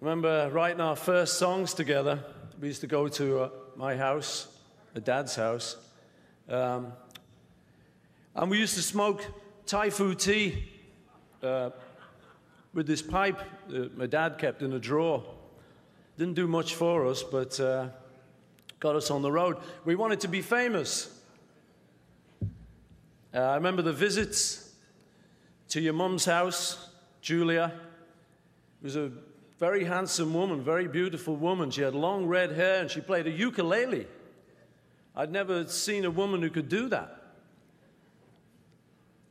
Remember 0.01 0.49
writing 0.49 0.81
our 0.81 0.95
first 0.95 1.37
songs 1.37 1.75
together. 1.75 2.23
We 2.59 2.67
used 2.67 2.81
to 2.81 2.87
go 2.87 3.09
to 3.09 3.39
uh, 3.39 3.49
my 3.75 3.97
house, 3.97 4.47
a 4.95 5.01
dad's 5.01 5.35
house, 5.35 5.75
um, 6.47 6.93
and 8.33 8.49
we 8.49 8.57
used 8.57 8.75
to 8.75 8.81
smoke 8.81 9.25
Thai 9.65 9.89
food 9.89 10.19
tea 10.19 10.63
uh, 11.43 11.71
with 12.73 12.87
this 12.87 13.01
pipe 13.01 13.41
that 13.67 13.97
my 13.97 14.05
dad 14.05 14.37
kept 14.37 14.61
in 14.61 14.71
a 14.71 14.79
drawer. 14.79 15.21
Didn't 16.17 16.35
do 16.35 16.47
much 16.47 16.75
for 16.75 17.05
us, 17.07 17.23
but 17.23 17.59
uh, 17.59 17.89
got 18.79 18.95
us 18.95 19.11
on 19.11 19.21
the 19.21 19.31
road. 19.31 19.57
We 19.83 19.95
wanted 19.95 20.21
to 20.21 20.29
be 20.29 20.41
famous. 20.41 21.11
Uh, 23.33 23.39
I 23.39 23.55
remember 23.55 23.81
the 23.81 23.91
visits 23.91 24.71
to 25.69 25.81
your 25.81 25.93
mum's 25.93 26.23
house, 26.23 26.87
Julia. 27.21 27.73
It 28.81 28.85
was 28.85 28.95
a 28.95 29.11
very 29.57 29.85
handsome 29.85 30.33
woman, 30.33 30.61
very 30.61 30.87
beautiful 30.87 31.35
woman. 31.35 31.71
She 31.71 31.81
had 31.81 31.95
long 31.95 32.25
red 32.25 32.51
hair 32.51 32.81
and 32.81 32.91
she 32.91 33.01
played 33.01 33.27
a 33.27 33.31
ukulele. 33.31 34.07
I'd 35.15 35.31
never 35.31 35.65
seen 35.67 36.03
a 36.05 36.11
woman 36.11 36.41
who 36.41 36.49
could 36.49 36.67
do 36.67 36.89
that. 36.89 37.21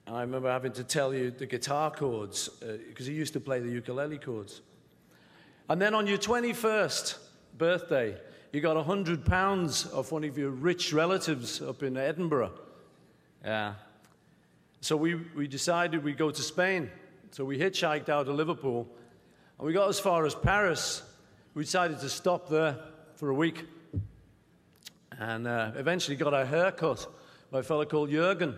And 0.07 0.17
I 0.17 0.21
remember 0.23 0.51
having 0.51 0.73
to 0.73 0.85
tell 0.85 1.15
you 1.15 1.31
the 1.31 1.47
guitar 1.47 1.91
chords 1.91 2.49
uh, 2.63 2.79
because 2.89 3.07
he 3.07 3.15
used 3.15 3.33
to 3.35 3.41
play 3.41 3.61
the 3.61 3.71
ukulele 3.71 4.19
chords. 4.19 4.63
And 5.69 5.81
then 5.81 5.95
on 5.95 6.07
your 6.07 6.19
21st 6.19 7.19
birthday, 7.57 8.17
you 8.53 8.61
got 8.61 8.77
100 8.77 9.25
pounds 9.25 9.91
off 9.93 10.13
one 10.13 10.25
of 10.25 10.37
your 10.37 10.51
rich 10.51 10.93
relatives 10.93 11.61
up 11.61 11.83
in 11.83 11.97
Edinburgh. 11.97 12.53
Yeah. 13.45 13.75
So 14.81 14.97
we, 14.97 15.15
we 15.15 15.49
decided 15.49 16.05
we'd 16.05 16.19
go 16.19 16.31
to 16.31 16.43
Spain. 16.43 16.91
So 17.31 17.45
we 17.45 17.59
hitchhiked 17.59 18.09
out 18.09 18.29
of 18.29 18.37
Liverpool 18.37 18.87
and 19.59 19.67
we 19.67 19.73
got 19.73 19.89
as 19.89 20.01
far 20.01 20.27
as 20.27 20.35
Paris. 20.35 21.03
We 21.55 21.63
decided 21.63 22.01
to 22.01 22.09
stop 22.09 22.49
there 22.49 22.77
for 23.15 23.31
a 23.31 23.35
week 23.35 23.65
and 25.19 25.47
uh, 25.47 25.71
eventually 25.77 26.17
got 26.17 26.35
our 26.35 26.45
hair 26.45 26.73
cut 26.73 27.07
by 27.51 27.61
a 27.61 27.63
fellow 27.63 27.85
called 27.85 28.11
Jurgen. 28.11 28.55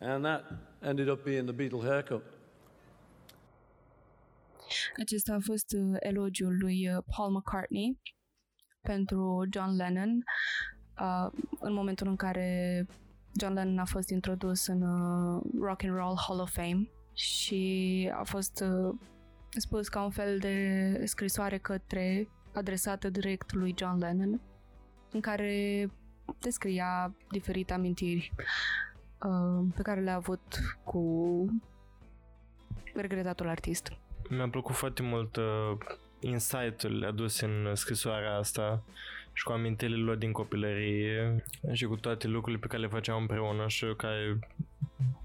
And 0.00 0.24
that 0.24 0.44
ended 0.82 1.08
up 1.08 1.24
being 1.24 1.46
the 1.46 1.52
Beatle 1.52 1.82
haircut. 1.82 2.22
Acesta 4.96 5.34
a 5.34 5.38
fost 5.40 5.76
elogiul 5.98 6.58
lui 6.58 6.90
Paul 7.16 7.30
McCartney 7.30 8.00
pentru 8.80 9.46
John 9.50 9.76
Lennon 9.76 10.24
uh, 11.00 11.30
în 11.60 11.72
momentul 11.72 12.06
în 12.06 12.16
care 12.16 12.86
John 13.40 13.52
Lennon 13.52 13.78
a 13.78 13.84
fost 13.84 14.08
introdus 14.08 14.66
în 14.66 14.82
uh, 14.82 15.42
Rock 15.60 15.82
and 15.82 15.94
Roll 15.94 16.18
Hall 16.26 16.40
of 16.40 16.52
Fame 16.52 16.88
și 17.12 18.10
a 18.14 18.22
fost 18.22 18.60
uh, 18.60 18.94
spus 19.60 19.88
ca 19.88 20.02
un 20.02 20.10
fel 20.10 20.38
de 20.38 21.00
scrisoare 21.04 21.58
către 21.58 22.28
adresată 22.54 23.10
direct 23.10 23.52
lui 23.52 23.74
John 23.78 23.98
Lennon, 23.98 24.40
în 25.10 25.20
care 25.20 25.90
descria 26.38 27.14
diferite 27.30 27.72
amintiri 27.72 28.32
uh, 29.24 29.66
pe 29.74 29.82
care 29.82 30.00
le-a 30.00 30.14
avut 30.14 30.58
cu 30.84 31.02
regretatul 32.94 33.48
artist. 33.48 33.92
Mi-a 34.28 34.48
plăcut 34.48 34.74
foarte 34.74 35.02
mult 35.02 35.36
uh, 35.36 35.76
insight-ul 36.20 37.04
adus 37.04 37.40
în 37.40 37.74
scrisoarea 37.74 38.36
asta 38.36 38.84
și 39.32 39.44
cu 39.44 39.52
amintirile 39.52 40.02
lor 40.02 40.16
din 40.16 40.32
copilărie 40.32 41.44
și 41.72 41.84
cu 41.84 41.96
toate 41.96 42.26
lucrurile 42.26 42.60
pe 42.60 42.66
care 42.66 42.82
le 42.82 42.88
făceau 42.88 43.18
împreună 43.18 43.68
și 43.68 43.94
care 43.96 44.38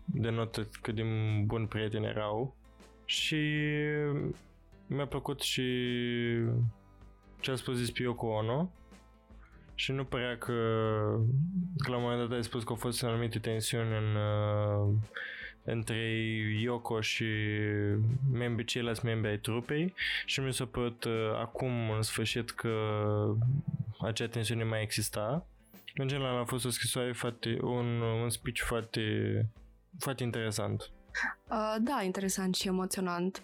denotă 0.06 0.70
cât 0.82 0.95
de 0.95 1.04
bun 1.45 1.68
prieteni 1.68 2.06
erau. 2.06 2.56
Și 3.09 3.41
mi-a 4.88 5.07
plăcut 5.07 5.41
și 5.41 5.63
ce 7.39 7.51
a 7.51 7.55
spus 7.55 7.79
despre 7.79 8.03
Yoko 8.03 8.27
Ono 8.27 8.71
și 9.75 9.91
nu 9.91 10.03
părea 10.03 10.38
că, 10.38 10.53
că 11.77 11.89
la 11.89 11.95
un 11.95 12.01
moment 12.01 12.21
dat 12.21 12.38
ai 12.38 12.43
spus 12.43 12.63
că 12.63 12.69
au 12.69 12.75
fost 12.75 13.03
anumite 13.03 13.39
tensiuni 13.39 13.89
în, 13.97 14.15
uh, 14.15 14.93
între 15.63 15.97
Yoko 16.61 17.01
și 17.01 17.25
membrii, 18.31 18.65
ceilalți 18.65 19.05
membri 19.05 19.29
ai 19.29 19.39
trupei 19.39 19.93
și 20.25 20.39
mi 20.39 20.53
s-a 20.53 20.65
părut 20.65 21.03
uh, 21.03 21.31
acum 21.35 21.89
în 21.89 22.01
sfârșit 22.01 22.51
că 22.51 22.71
acea 23.99 24.27
tensiune 24.27 24.63
mai 24.63 24.81
exista. 24.81 25.45
În 25.95 26.07
general 26.07 26.38
a 26.38 26.45
fost 26.45 26.65
o 26.65 26.69
scrisoare 26.69 27.11
foarte, 27.11 27.57
un, 27.61 28.01
un 28.01 28.29
speech 28.29 28.61
foarte, 28.61 29.01
foarte 29.99 30.23
interesant. 30.23 30.91
Uh, 31.49 31.76
da, 31.80 32.02
interesant 32.02 32.56
și 32.56 32.68
emoționant. 32.68 33.44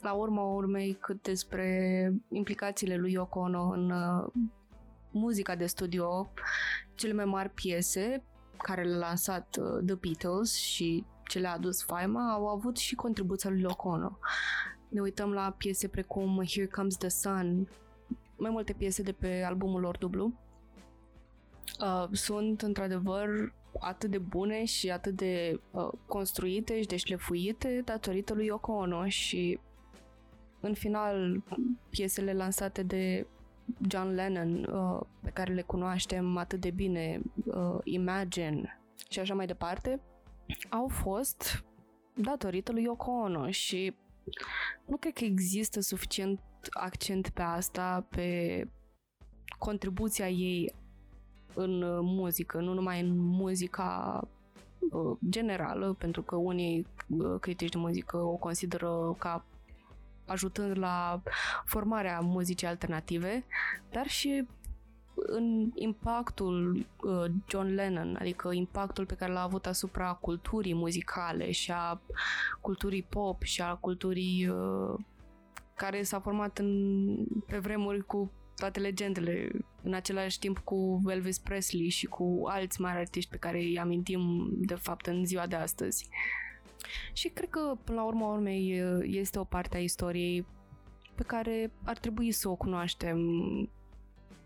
La 0.00 0.12
urma 0.12 0.42
urmei, 0.42 0.94
cât 0.94 1.22
despre 1.22 2.12
implicațiile 2.30 2.96
lui 2.96 3.12
Yoko 3.12 3.38
Ono 3.38 3.68
în 3.68 3.90
uh, 3.90 4.32
muzica 5.10 5.54
de 5.54 5.66
studio, 5.66 6.32
cele 6.94 7.12
mai 7.12 7.24
mari 7.24 7.50
piese 7.50 8.24
care 8.56 8.82
le-a 8.82 8.98
lansat 8.98 9.56
uh, 9.60 9.84
The 9.86 9.94
Beatles 9.94 10.54
și 10.54 11.04
ce 11.24 11.38
le-a 11.38 11.52
adus 11.52 11.82
faima 11.82 12.32
au 12.32 12.48
avut 12.48 12.76
și 12.76 12.94
contribuția 12.94 13.50
lui 13.50 13.60
Yoko 13.60 13.88
Ono. 13.88 14.18
Ne 14.88 15.00
uităm 15.00 15.32
la 15.32 15.54
piese 15.58 15.88
precum 15.88 16.42
Here 16.48 16.66
Comes 16.66 16.96
the 16.96 17.08
Sun, 17.08 17.68
mai 18.36 18.50
multe 18.50 18.72
piese 18.72 19.02
de 19.02 19.12
pe 19.12 19.42
albumul 19.42 19.80
lor 19.80 19.98
dublu. 19.98 20.32
Uh, 21.80 22.08
sunt 22.12 22.62
într-adevăr 22.62 23.54
atât 23.80 24.10
de 24.10 24.18
bune 24.18 24.64
și 24.64 24.90
atât 24.90 25.16
de 25.16 25.60
uh, 25.70 25.88
construite 26.06 26.80
și 26.80 26.86
de 26.86 26.96
șlefuite 26.96 27.82
datorită 27.84 28.34
lui 28.34 28.46
Yoko 28.46 28.72
Ono 28.72 29.06
și 29.06 29.58
în 30.60 30.74
final 30.74 31.42
piesele 31.90 32.32
lansate 32.32 32.82
de 32.82 33.26
John 33.88 34.14
Lennon 34.14 34.64
uh, 34.64 35.06
pe 35.22 35.30
care 35.30 35.52
le 35.52 35.62
cunoaștem 35.62 36.36
atât 36.36 36.60
de 36.60 36.70
bine, 36.70 37.20
uh, 37.44 37.78
Imagine 37.84 38.80
și 39.08 39.18
așa 39.18 39.34
mai 39.34 39.46
departe, 39.46 40.00
au 40.70 40.88
fost 40.88 41.64
datorită 42.14 42.72
lui 42.72 42.82
Yoko 42.82 43.10
Ono 43.10 43.50
și 43.50 43.94
nu 44.86 44.96
cred 44.96 45.12
că 45.12 45.24
există 45.24 45.80
suficient 45.80 46.40
accent 46.70 47.28
pe 47.28 47.42
asta, 47.42 48.06
pe 48.10 48.68
contribuția 49.58 50.28
ei 50.28 50.74
în 51.56 51.82
uh, 51.82 51.98
muzică, 52.02 52.60
nu 52.60 52.72
numai 52.72 53.00
în 53.00 53.16
muzica 53.16 54.20
uh, 54.90 55.16
generală, 55.28 55.94
pentru 55.98 56.22
că 56.22 56.36
unii 56.36 56.86
uh, 57.08 57.40
critici 57.40 57.72
de 57.72 57.78
muzică 57.78 58.16
o 58.16 58.34
consideră 58.36 59.14
ca 59.18 59.44
ajutând 60.26 60.78
la 60.78 61.22
formarea 61.64 62.20
muzicii 62.20 62.66
alternative, 62.66 63.44
dar 63.90 64.06
și 64.06 64.46
în 65.14 65.70
impactul 65.74 66.86
uh, 67.02 67.24
John 67.48 67.74
Lennon, 67.74 68.16
adică 68.20 68.52
impactul 68.52 69.06
pe 69.06 69.14
care 69.14 69.32
l-a 69.32 69.42
avut 69.42 69.66
asupra 69.66 70.12
culturii 70.12 70.74
muzicale 70.74 71.50
și 71.50 71.72
a 71.72 72.00
culturii 72.60 73.02
pop 73.02 73.42
și 73.42 73.62
a 73.62 73.74
culturii 73.74 74.48
uh, 74.48 74.94
care 75.74 76.02
s-a 76.02 76.20
format 76.20 76.58
în, 76.58 77.26
pe 77.46 77.58
vremuri 77.58 78.04
cu 78.04 78.30
toate 78.56 78.80
legendele, 78.80 79.50
în 79.82 79.94
același 79.94 80.38
timp 80.38 80.58
cu 80.58 81.02
Elvis 81.06 81.38
Presley 81.38 81.88
și 81.88 82.06
cu 82.06 82.42
alți 82.46 82.80
mari 82.80 82.98
artiști 82.98 83.30
pe 83.30 83.36
care 83.36 83.58
îi 83.58 83.78
amintim 83.78 84.50
de 84.56 84.74
fapt 84.74 85.06
în 85.06 85.24
ziua 85.24 85.46
de 85.46 85.56
astăzi. 85.56 86.08
Și 87.12 87.28
cred 87.28 87.48
că, 87.48 87.76
până 87.84 87.98
la 87.98 88.06
urma 88.06 88.32
urmei, 88.32 88.82
este 89.02 89.38
o 89.38 89.44
parte 89.44 89.76
a 89.76 89.80
istoriei 89.80 90.46
pe 91.14 91.22
care 91.22 91.70
ar 91.84 91.98
trebui 91.98 92.32
să 92.32 92.48
o 92.48 92.54
cunoaștem 92.54 93.18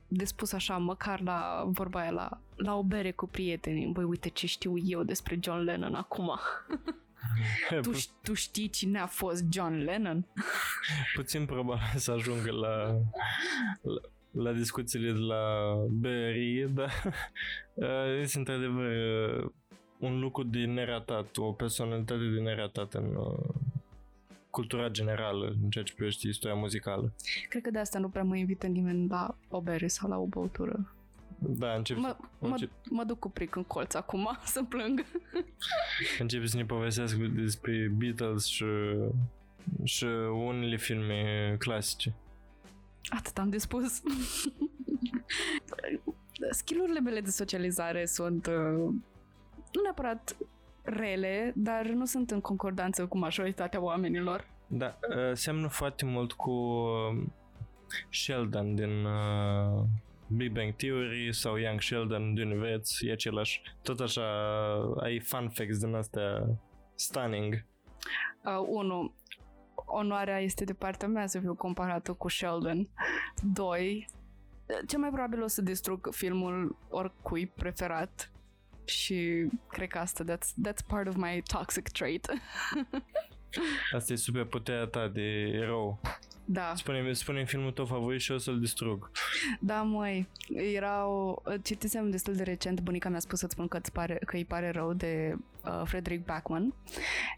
de 0.08 0.24
spus 0.24 0.52
așa, 0.52 0.76
măcar 0.76 1.20
la 1.20 1.64
vorba 1.66 2.00
aia, 2.00 2.10
la, 2.10 2.40
la 2.56 2.76
o 2.76 2.82
bere 2.82 3.10
cu 3.10 3.26
prietenii. 3.26 3.86
Băi, 3.86 4.04
uite 4.04 4.28
ce 4.28 4.46
știu 4.46 4.74
eu 4.84 5.02
despre 5.02 5.38
John 5.42 5.58
Lennon 5.58 5.94
acum. 5.94 6.30
tu, 7.82 7.92
ș- 7.92 8.10
tu 8.22 8.34
știi 8.34 8.68
cine 8.70 8.98
a 8.98 9.06
fost 9.06 9.44
John 9.50 9.74
Lennon? 9.74 10.26
Puțin 11.14 11.46
probabil 11.46 11.98
să 12.04 12.10
ajungă 12.10 12.50
la, 12.50 12.86
la, 13.82 14.00
la 14.30 14.52
discuțiile 14.52 15.12
de 15.12 15.18
la 15.18 15.74
berie, 15.90 16.66
dar 16.66 16.92
uh, 17.74 18.20
este 18.20 18.38
într-adevăr 18.38 18.90
uh, 19.42 19.50
un 19.98 20.18
lucru 20.20 20.42
de 20.42 20.64
neratat, 20.64 21.36
o 21.36 21.52
personalitate 21.52 22.28
de 22.34 22.40
neratat 22.40 22.94
în 22.94 23.14
uh, 23.14 23.54
cultura 24.50 24.88
generală, 24.88 25.56
în 25.62 25.70
ceea 25.70 25.84
ce 25.84 25.94
privește 25.94 26.28
istoria 26.28 26.56
muzicală. 26.56 27.12
Cred 27.48 27.62
că 27.62 27.70
de 27.70 27.78
asta 27.78 27.98
nu 27.98 28.08
prea 28.08 28.22
mă 28.22 28.36
invită 28.36 28.66
nimeni 28.66 29.08
la 29.08 29.36
o 29.48 29.60
bere 29.60 29.86
sau 29.86 30.08
la 30.08 30.16
o 30.16 30.26
băutură. 30.26 30.94
Da, 31.42 31.72
încep, 31.74 31.96
Mă, 31.96 32.16
mă, 32.38 32.48
încep, 32.48 32.70
mă 32.90 33.04
duc 33.04 33.18
cu 33.18 33.30
pric 33.30 33.54
în 33.54 33.64
colț 33.64 33.94
acum 33.94 34.38
să 34.44 34.62
plâng. 34.62 35.04
începe 36.18 36.46
să 36.46 36.56
ne 36.56 36.64
povestească 36.64 37.18
despre 37.34 37.92
Beatles 37.96 38.44
și, 38.44 38.64
și 39.84 40.04
unele 40.46 40.76
filme 40.76 41.54
clasice. 41.58 42.14
Atât 43.08 43.38
am 43.38 43.48
de 43.48 43.58
spus. 43.58 44.02
Skillurile 46.50 47.00
mele 47.00 47.20
de 47.20 47.30
socializare 47.30 48.06
sunt 48.06 48.46
uh, 48.46 48.94
nu 49.72 49.82
neapărat 49.82 50.36
rele, 50.82 51.52
dar 51.56 51.86
nu 51.86 52.04
sunt 52.04 52.30
în 52.30 52.40
concordanță 52.40 53.06
cu 53.06 53.18
majoritatea 53.18 53.80
oamenilor. 53.80 54.46
Da, 54.66 54.98
uh, 55.08 55.32
seamănă 55.32 55.68
foarte 55.68 56.04
mult 56.04 56.32
cu 56.32 56.50
uh, 56.50 57.22
Sheldon 58.10 58.74
din 58.74 59.04
uh, 59.04 59.82
Big 60.36 60.52
Bang 60.52 60.74
Theory 60.74 61.32
sau 61.32 61.56
Young 61.56 61.80
Sheldon 61.80 62.34
din 62.34 62.58
Veț, 62.58 63.00
e 63.00 63.12
același. 63.12 63.62
Tot 63.82 64.00
așa, 64.00 64.22
ai 65.00 65.20
fun 65.20 65.48
facts 65.48 65.78
din 65.78 65.94
astea 65.94 66.46
stunning. 66.94 67.64
Uh, 68.44 68.64
unu, 68.66 69.14
onoarea 69.74 70.38
este 70.38 70.64
de 70.64 70.72
partea 70.72 71.08
mea 71.08 71.26
să 71.26 71.40
fiu 71.40 71.54
comparată 71.54 72.12
cu 72.12 72.28
Sheldon. 72.28 72.88
Doi, 73.42 74.08
cel 74.86 74.98
mai 74.98 75.10
probabil 75.10 75.42
o 75.42 75.46
să 75.46 75.62
distrug 75.62 76.08
filmul 76.10 76.76
oricui 76.88 77.46
preferat 77.46 78.32
și 78.84 79.48
cred 79.68 79.88
că 79.88 79.98
asta, 79.98 80.24
that's, 80.24 80.68
that's 80.68 80.86
part 80.86 81.08
of 81.08 81.14
my 81.16 81.42
toxic 81.52 81.88
trait. 81.88 82.26
Asta 83.94 84.12
e 84.12 84.16
super 84.16 84.44
puterea 84.44 84.86
ta 84.86 85.08
de 85.08 85.50
erou. 85.54 86.00
Da, 86.52 86.72
Spune-mi, 86.76 87.16
spune 87.16 87.44
filmul 87.44 87.70
tău 87.70 87.84
favorit 87.84 88.20
și 88.20 88.32
o 88.32 88.38
să-l 88.38 88.60
distrug. 88.60 89.10
da, 89.60 89.82
măi, 89.82 90.28
era 90.74 91.06
o... 91.06 91.34
Citisem 91.62 92.10
destul 92.10 92.34
de 92.34 92.42
recent, 92.42 92.80
bunica 92.80 93.08
mi-a 93.08 93.18
spus 93.18 93.38
să-ți 93.38 93.52
spun 93.52 93.68
că, 93.68 93.76
îți 93.76 93.92
pare, 93.92 94.20
că 94.26 94.36
îi 94.36 94.44
pare 94.44 94.70
rău 94.70 94.92
de 94.92 95.36
uh, 95.64 95.82
Frederick 95.84 96.24
Backman 96.24 96.74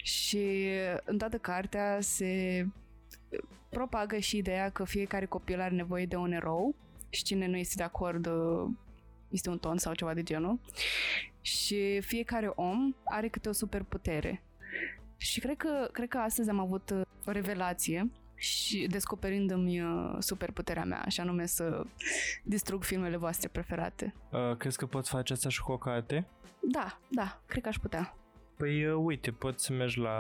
și 0.02 0.68
în 1.04 1.18
toată 1.18 1.36
cartea 1.36 1.98
se 2.00 2.66
propagă 3.70 4.18
și 4.18 4.36
ideea 4.36 4.70
că 4.70 4.84
fiecare 4.84 5.26
copil 5.26 5.60
are 5.60 5.74
nevoie 5.74 6.06
de 6.06 6.16
un 6.16 6.32
erou 6.32 6.74
și 7.10 7.22
cine 7.22 7.46
nu 7.46 7.56
este 7.56 7.74
de 7.76 7.82
acord 7.82 8.26
uh, 8.26 8.70
este 9.28 9.48
un 9.48 9.58
ton 9.58 9.78
sau 9.78 9.94
ceva 9.94 10.14
de 10.14 10.22
genul 10.22 10.60
și 11.40 12.00
fiecare 12.00 12.52
om 12.54 12.94
are 13.04 13.28
câte 13.28 13.48
o 13.48 13.52
superputere. 13.52 14.42
Și 15.16 15.40
cred 15.40 15.56
că, 15.56 15.88
cred 15.92 16.08
că 16.08 16.18
astăzi 16.18 16.50
am 16.50 16.58
avut 16.58 16.90
uh, 16.90 17.00
o 17.26 17.30
revelație 17.30 18.10
și 18.42 18.86
descoperindu-mi 18.90 19.80
uh, 19.80 20.16
superputerea 20.18 20.84
mea, 20.84 21.04
și 21.08 21.20
anume 21.20 21.46
să 21.46 21.84
distrug 22.42 22.82
filmele 22.84 23.16
voastre 23.16 23.48
preferate. 23.48 24.14
Uh, 24.30 24.56
crezi 24.56 24.76
că 24.78 24.86
poți 24.86 25.10
face 25.10 25.32
asta 25.32 25.48
și 25.48 25.60
cu 25.60 25.72
o 25.72 25.78
carte? 25.78 26.26
Da, 26.60 26.98
da, 27.08 27.42
cred 27.46 27.62
că 27.62 27.68
aș 27.68 27.76
putea. 27.76 28.16
Păi 28.56 28.86
uh, 28.86 29.00
uite, 29.04 29.30
poți 29.30 29.64
să 29.64 29.72
mergi 29.72 29.98
la 29.98 30.16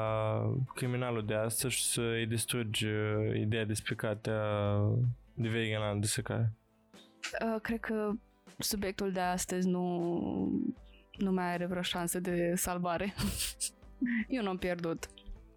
criminalul 0.74 1.26
de 1.26 1.34
astăzi 1.34 1.74
și 1.74 1.84
să 1.84 2.00
îi 2.00 2.26
distrugi 2.26 2.86
uh, 2.86 3.40
ideea 3.40 3.64
despre 3.64 3.94
cartea 3.94 4.40
de 5.34 5.48
Wegeland 5.48 6.00
de 6.00 6.06
secare. 6.06 6.52
Uh, 7.44 7.60
cred 7.60 7.80
că 7.80 8.10
subiectul 8.58 9.12
de 9.12 9.20
astăzi 9.20 9.68
nu, 9.68 10.62
nu 11.18 11.32
mai 11.32 11.52
are 11.52 11.66
vreo 11.66 11.82
șansă 11.82 12.20
de 12.20 12.52
salvare. 12.56 13.14
Eu 14.28 14.42
nu 14.42 14.48
am 14.48 14.56
pierdut. 14.56 15.08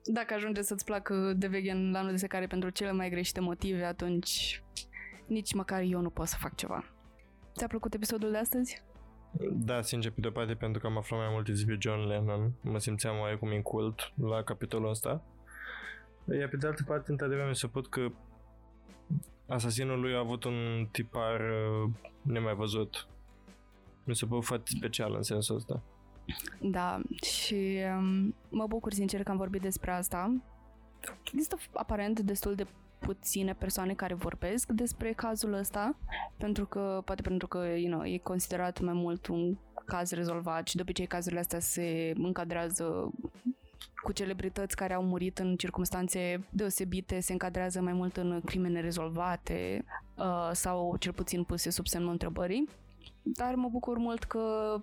Dacă 0.06 0.34
ajunge 0.34 0.61
să-ți 0.61 0.86
placă 0.86 1.34
de 1.38 1.48
vegan 1.48 1.91
la 1.91 1.99
anul 1.99 2.11
de 2.11 2.18
secare 2.18 2.48
pentru 2.48 2.69
cele 2.69 2.91
mai 2.91 3.10
greșite 3.10 3.40
motive, 3.40 3.84
atunci 3.84 4.64
nici 5.27 5.53
măcar 5.53 5.82
eu 5.82 6.02
nu 6.02 6.10
pot 6.10 6.27
să 6.27 6.36
fac 6.40 6.56
ceva. 6.56 6.84
Ți-a 7.56 7.68
plăcut 7.68 7.94
episodul 7.94 8.32
de 8.32 8.38
astăzi? 8.38 8.84
Da, 9.52 9.82
sincer, 9.82 10.11
pe 10.11 10.22
de-o 10.22 10.32
parte, 10.32 10.53
pentru 10.53 10.82
că 10.82 10.88
am 10.88 10.98
aflat 10.98 11.19
mai 11.19 11.30
multe 11.32 11.52
despre 11.52 11.77
John 11.80 12.07
Lennon, 12.07 12.52
mă 12.61 12.80
simțeam 12.80 13.19
oarecum 13.19 13.52
incult 13.52 14.14
la 14.22 14.44
capitolul 14.44 14.90
ăsta. 14.90 15.23
Iar 16.40 16.49
pe 16.49 16.57
de 16.57 16.68
altă 16.68 16.84
parte, 16.84 17.11
într-adevăr, 17.11 17.48
mi 17.48 17.56
s-a 17.56 17.68
părut 17.68 17.90
că 17.90 18.11
asasinul 19.48 19.99
lui 19.99 20.14
a 20.14 20.19
avut 20.19 20.44
un 20.44 20.88
tipar 20.91 21.40
uh, 21.40 21.90
nemai 22.22 22.56
văzut. 22.56 23.07
Mi 24.03 24.15
s-a 24.15 24.26
părut 24.27 24.44
foarte 24.44 24.72
special 24.76 25.15
în 25.15 25.22
sensul 25.22 25.56
ăsta. 25.56 25.84
Da, 26.61 27.02
și 27.22 27.77
um, 27.97 28.35
mă 28.49 28.68
bucur 28.68 28.93
sincer 28.93 29.23
că 29.23 29.31
am 29.31 29.38
vorbit 29.38 29.61
despre 29.61 29.91
asta. 29.91 30.41
Există 31.31 31.57
aparent 31.73 32.19
destul 32.19 32.56
de 32.56 32.65
puține 32.99 33.53
persoane 33.53 33.93
care 33.93 34.14
vorbesc 34.14 34.72
despre 34.72 35.14
cazul 35.14 35.53
ăsta, 35.53 35.97
pentru 36.38 36.65
că, 36.65 37.02
poate 37.06 37.22
pentru 37.22 37.47
că, 37.47 37.57
you 37.57 37.91
know, 37.91 38.06
e 38.06 38.18
considerat 38.18 38.80
mai 38.80 38.93
mult 38.93 39.27
un 39.27 39.57
caz 39.85 40.11
rezolvat 40.11 40.68
și 40.68 40.76
de 40.76 40.81
obicei 40.81 41.07
cazurile 41.07 41.39
astea 41.39 41.60
se 41.60 42.14
încadrează 42.15 43.11
cu 44.03 44.11
celebrități 44.11 44.76
care 44.76 44.93
au 44.93 45.03
murit 45.03 45.38
în 45.39 45.56
circunstanțe 45.56 46.47
deosebite, 46.49 47.19
se 47.19 47.31
încadrează 47.31 47.81
mai 47.81 47.93
mult 47.93 48.18
în 48.18 48.41
crime 48.45 48.68
nerezolvate 48.68 49.85
uh, 50.18 50.49
sau 50.52 50.95
cel 50.99 51.14
puțin 51.14 51.43
puse 51.43 51.69
sub 51.69 51.88
semnul 51.88 52.11
întrebării. 52.11 52.69
Dar 53.22 53.56
mă 53.56 53.68
bucur 53.72 53.97
mult 53.97 54.23
că 54.23 54.76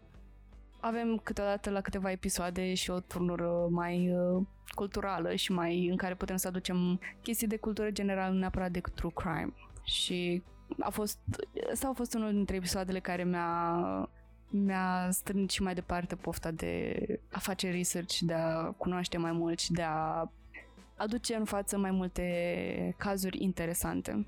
avem 0.82 1.20
câteodată 1.22 1.70
la 1.70 1.80
câteva 1.80 2.10
episoade 2.10 2.74
și 2.74 2.90
o 2.90 3.00
turnură 3.00 3.68
mai 3.70 4.14
uh, 4.16 4.42
culturală 4.74 5.34
și 5.34 5.52
mai 5.52 5.86
în 5.86 5.96
care 5.96 6.14
putem 6.14 6.36
să 6.36 6.48
aducem 6.48 7.00
chestii 7.22 7.46
de 7.46 7.56
cultură 7.56 7.90
generală, 7.90 8.32
nu 8.32 8.38
neapărat 8.38 8.70
de 8.70 8.80
true 8.94 9.10
crime. 9.14 9.52
Și 9.84 10.42
a 10.78 10.90
fost, 10.90 11.18
asta 11.72 11.88
a 11.88 11.92
fost 11.92 12.14
unul 12.14 12.32
dintre 12.32 12.56
episoadele 12.56 13.00
care 13.00 13.24
mi-a 13.24 14.08
mi-a 14.54 15.08
strânit 15.10 15.50
și 15.50 15.62
mai 15.62 15.74
departe 15.74 16.14
pofta 16.14 16.50
de 16.50 16.96
a 17.30 17.38
face 17.38 17.70
research, 17.70 18.18
de 18.18 18.32
a 18.32 18.62
cunoaște 18.62 19.18
mai 19.18 19.32
mult 19.32 19.58
și 19.58 19.72
de 19.72 19.82
a 19.82 20.30
aduce 20.96 21.34
în 21.34 21.44
față 21.44 21.78
mai 21.78 21.90
multe 21.90 22.94
cazuri 22.98 23.42
interesante. 23.42 24.26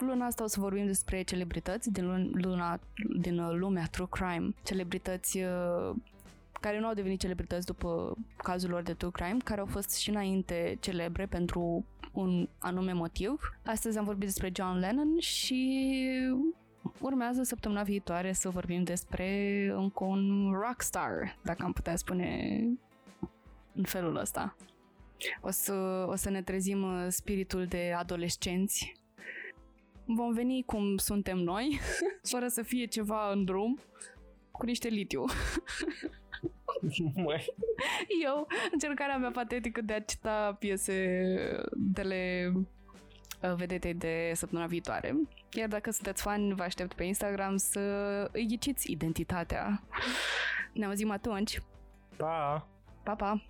Luna 0.00 0.26
asta 0.26 0.44
o 0.44 0.46
să 0.46 0.60
vorbim 0.60 0.86
despre 0.86 1.22
celebrități 1.22 1.90
din, 1.92 2.04
lun- 2.04 2.30
luna, 2.32 2.80
din 3.18 3.58
lumea 3.58 3.86
true 3.90 4.06
crime. 4.10 4.54
Celebrități 4.64 5.38
uh, 5.38 5.96
care 6.60 6.80
nu 6.80 6.86
au 6.86 6.94
devenit 6.94 7.20
celebrități 7.20 7.66
după 7.66 8.16
cazul 8.36 8.70
lor 8.70 8.82
de 8.82 8.94
true 8.94 9.10
crime, 9.10 9.36
care 9.44 9.60
au 9.60 9.66
fost 9.66 9.96
și 9.96 10.10
înainte 10.10 10.76
celebre 10.80 11.26
pentru 11.26 11.84
un 12.12 12.48
anume 12.58 12.92
motiv. 12.92 13.58
Astăzi 13.64 13.98
am 13.98 14.04
vorbit 14.04 14.26
despre 14.26 14.52
John 14.54 14.78
Lennon 14.78 15.18
și 15.18 15.92
urmează 17.00 17.42
săptămâna 17.42 17.82
viitoare 17.82 18.32
să 18.32 18.48
vorbim 18.48 18.82
despre 18.82 19.28
încă 19.74 20.04
un 20.04 20.52
rockstar, 20.52 21.36
dacă 21.42 21.64
am 21.64 21.72
putea 21.72 21.96
spune 21.96 22.60
în 23.74 23.84
felul 23.84 24.16
ăsta. 24.16 24.56
O 25.40 25.50
să, 25.50 26.06
o 26.08 26.14
să 26.14 26.30
ne 26.30 26.42
trezim 26.42 26.82
uh, 26.82 27.06
spiritul 27.08 27.66
de 27.66 27.94
adolescenți. 27.96 28.92
Vom 30.14 30.32
veni 30.32 30.62
cum 30.66 30.96
suntem 30.96 31.38
noi, 31.38 31.80
fără 32.32 32.48
să 32.48 32.62
fie 32.62 32.86
ceva 32.86 33.30
în 33.32 33.44
drum, 33.44 33.78
cu 34.50 34.66
niște 34.66 34.88
litiu. 34.88 35.24
Mai. 37.14 37.54
Eu, 38.24 38.46
încercarea 38.72 39.16
mea 39.16 39.30
patetică 39.30 39.80
de 39.80 39.92
a 39.92 40.00
cita 40.00 40.56
piese 40.58 41.26
de 41.72 42.02
le 42.02 42.52
uh, 43.42 43.54
vedetei 43.54 43.94
de 43.94 44.32
săptămâna 44.34 44.66
viitoare. 44.66 45.14
Iar 45.52 45.68
dacă 45.68 45.90
sunteți 45.90 46.22
fani, 46.22 46.54
vă 46.54 46.62
aștept 46.62 46.92
pe 46.92 47.04
Instagram 47.04 47.56
să 47.56 47.80
îi 48.32 48.46
ghiciți 48.46 48.90
identitatea. 48.90 49.82
Ne 50.72 50.84
auzim 50.84 51.10
atunci. 51.10 51.62
Pa! 52.16 52.68
Pa, 53.02 53.14
pa! 53.14 53.49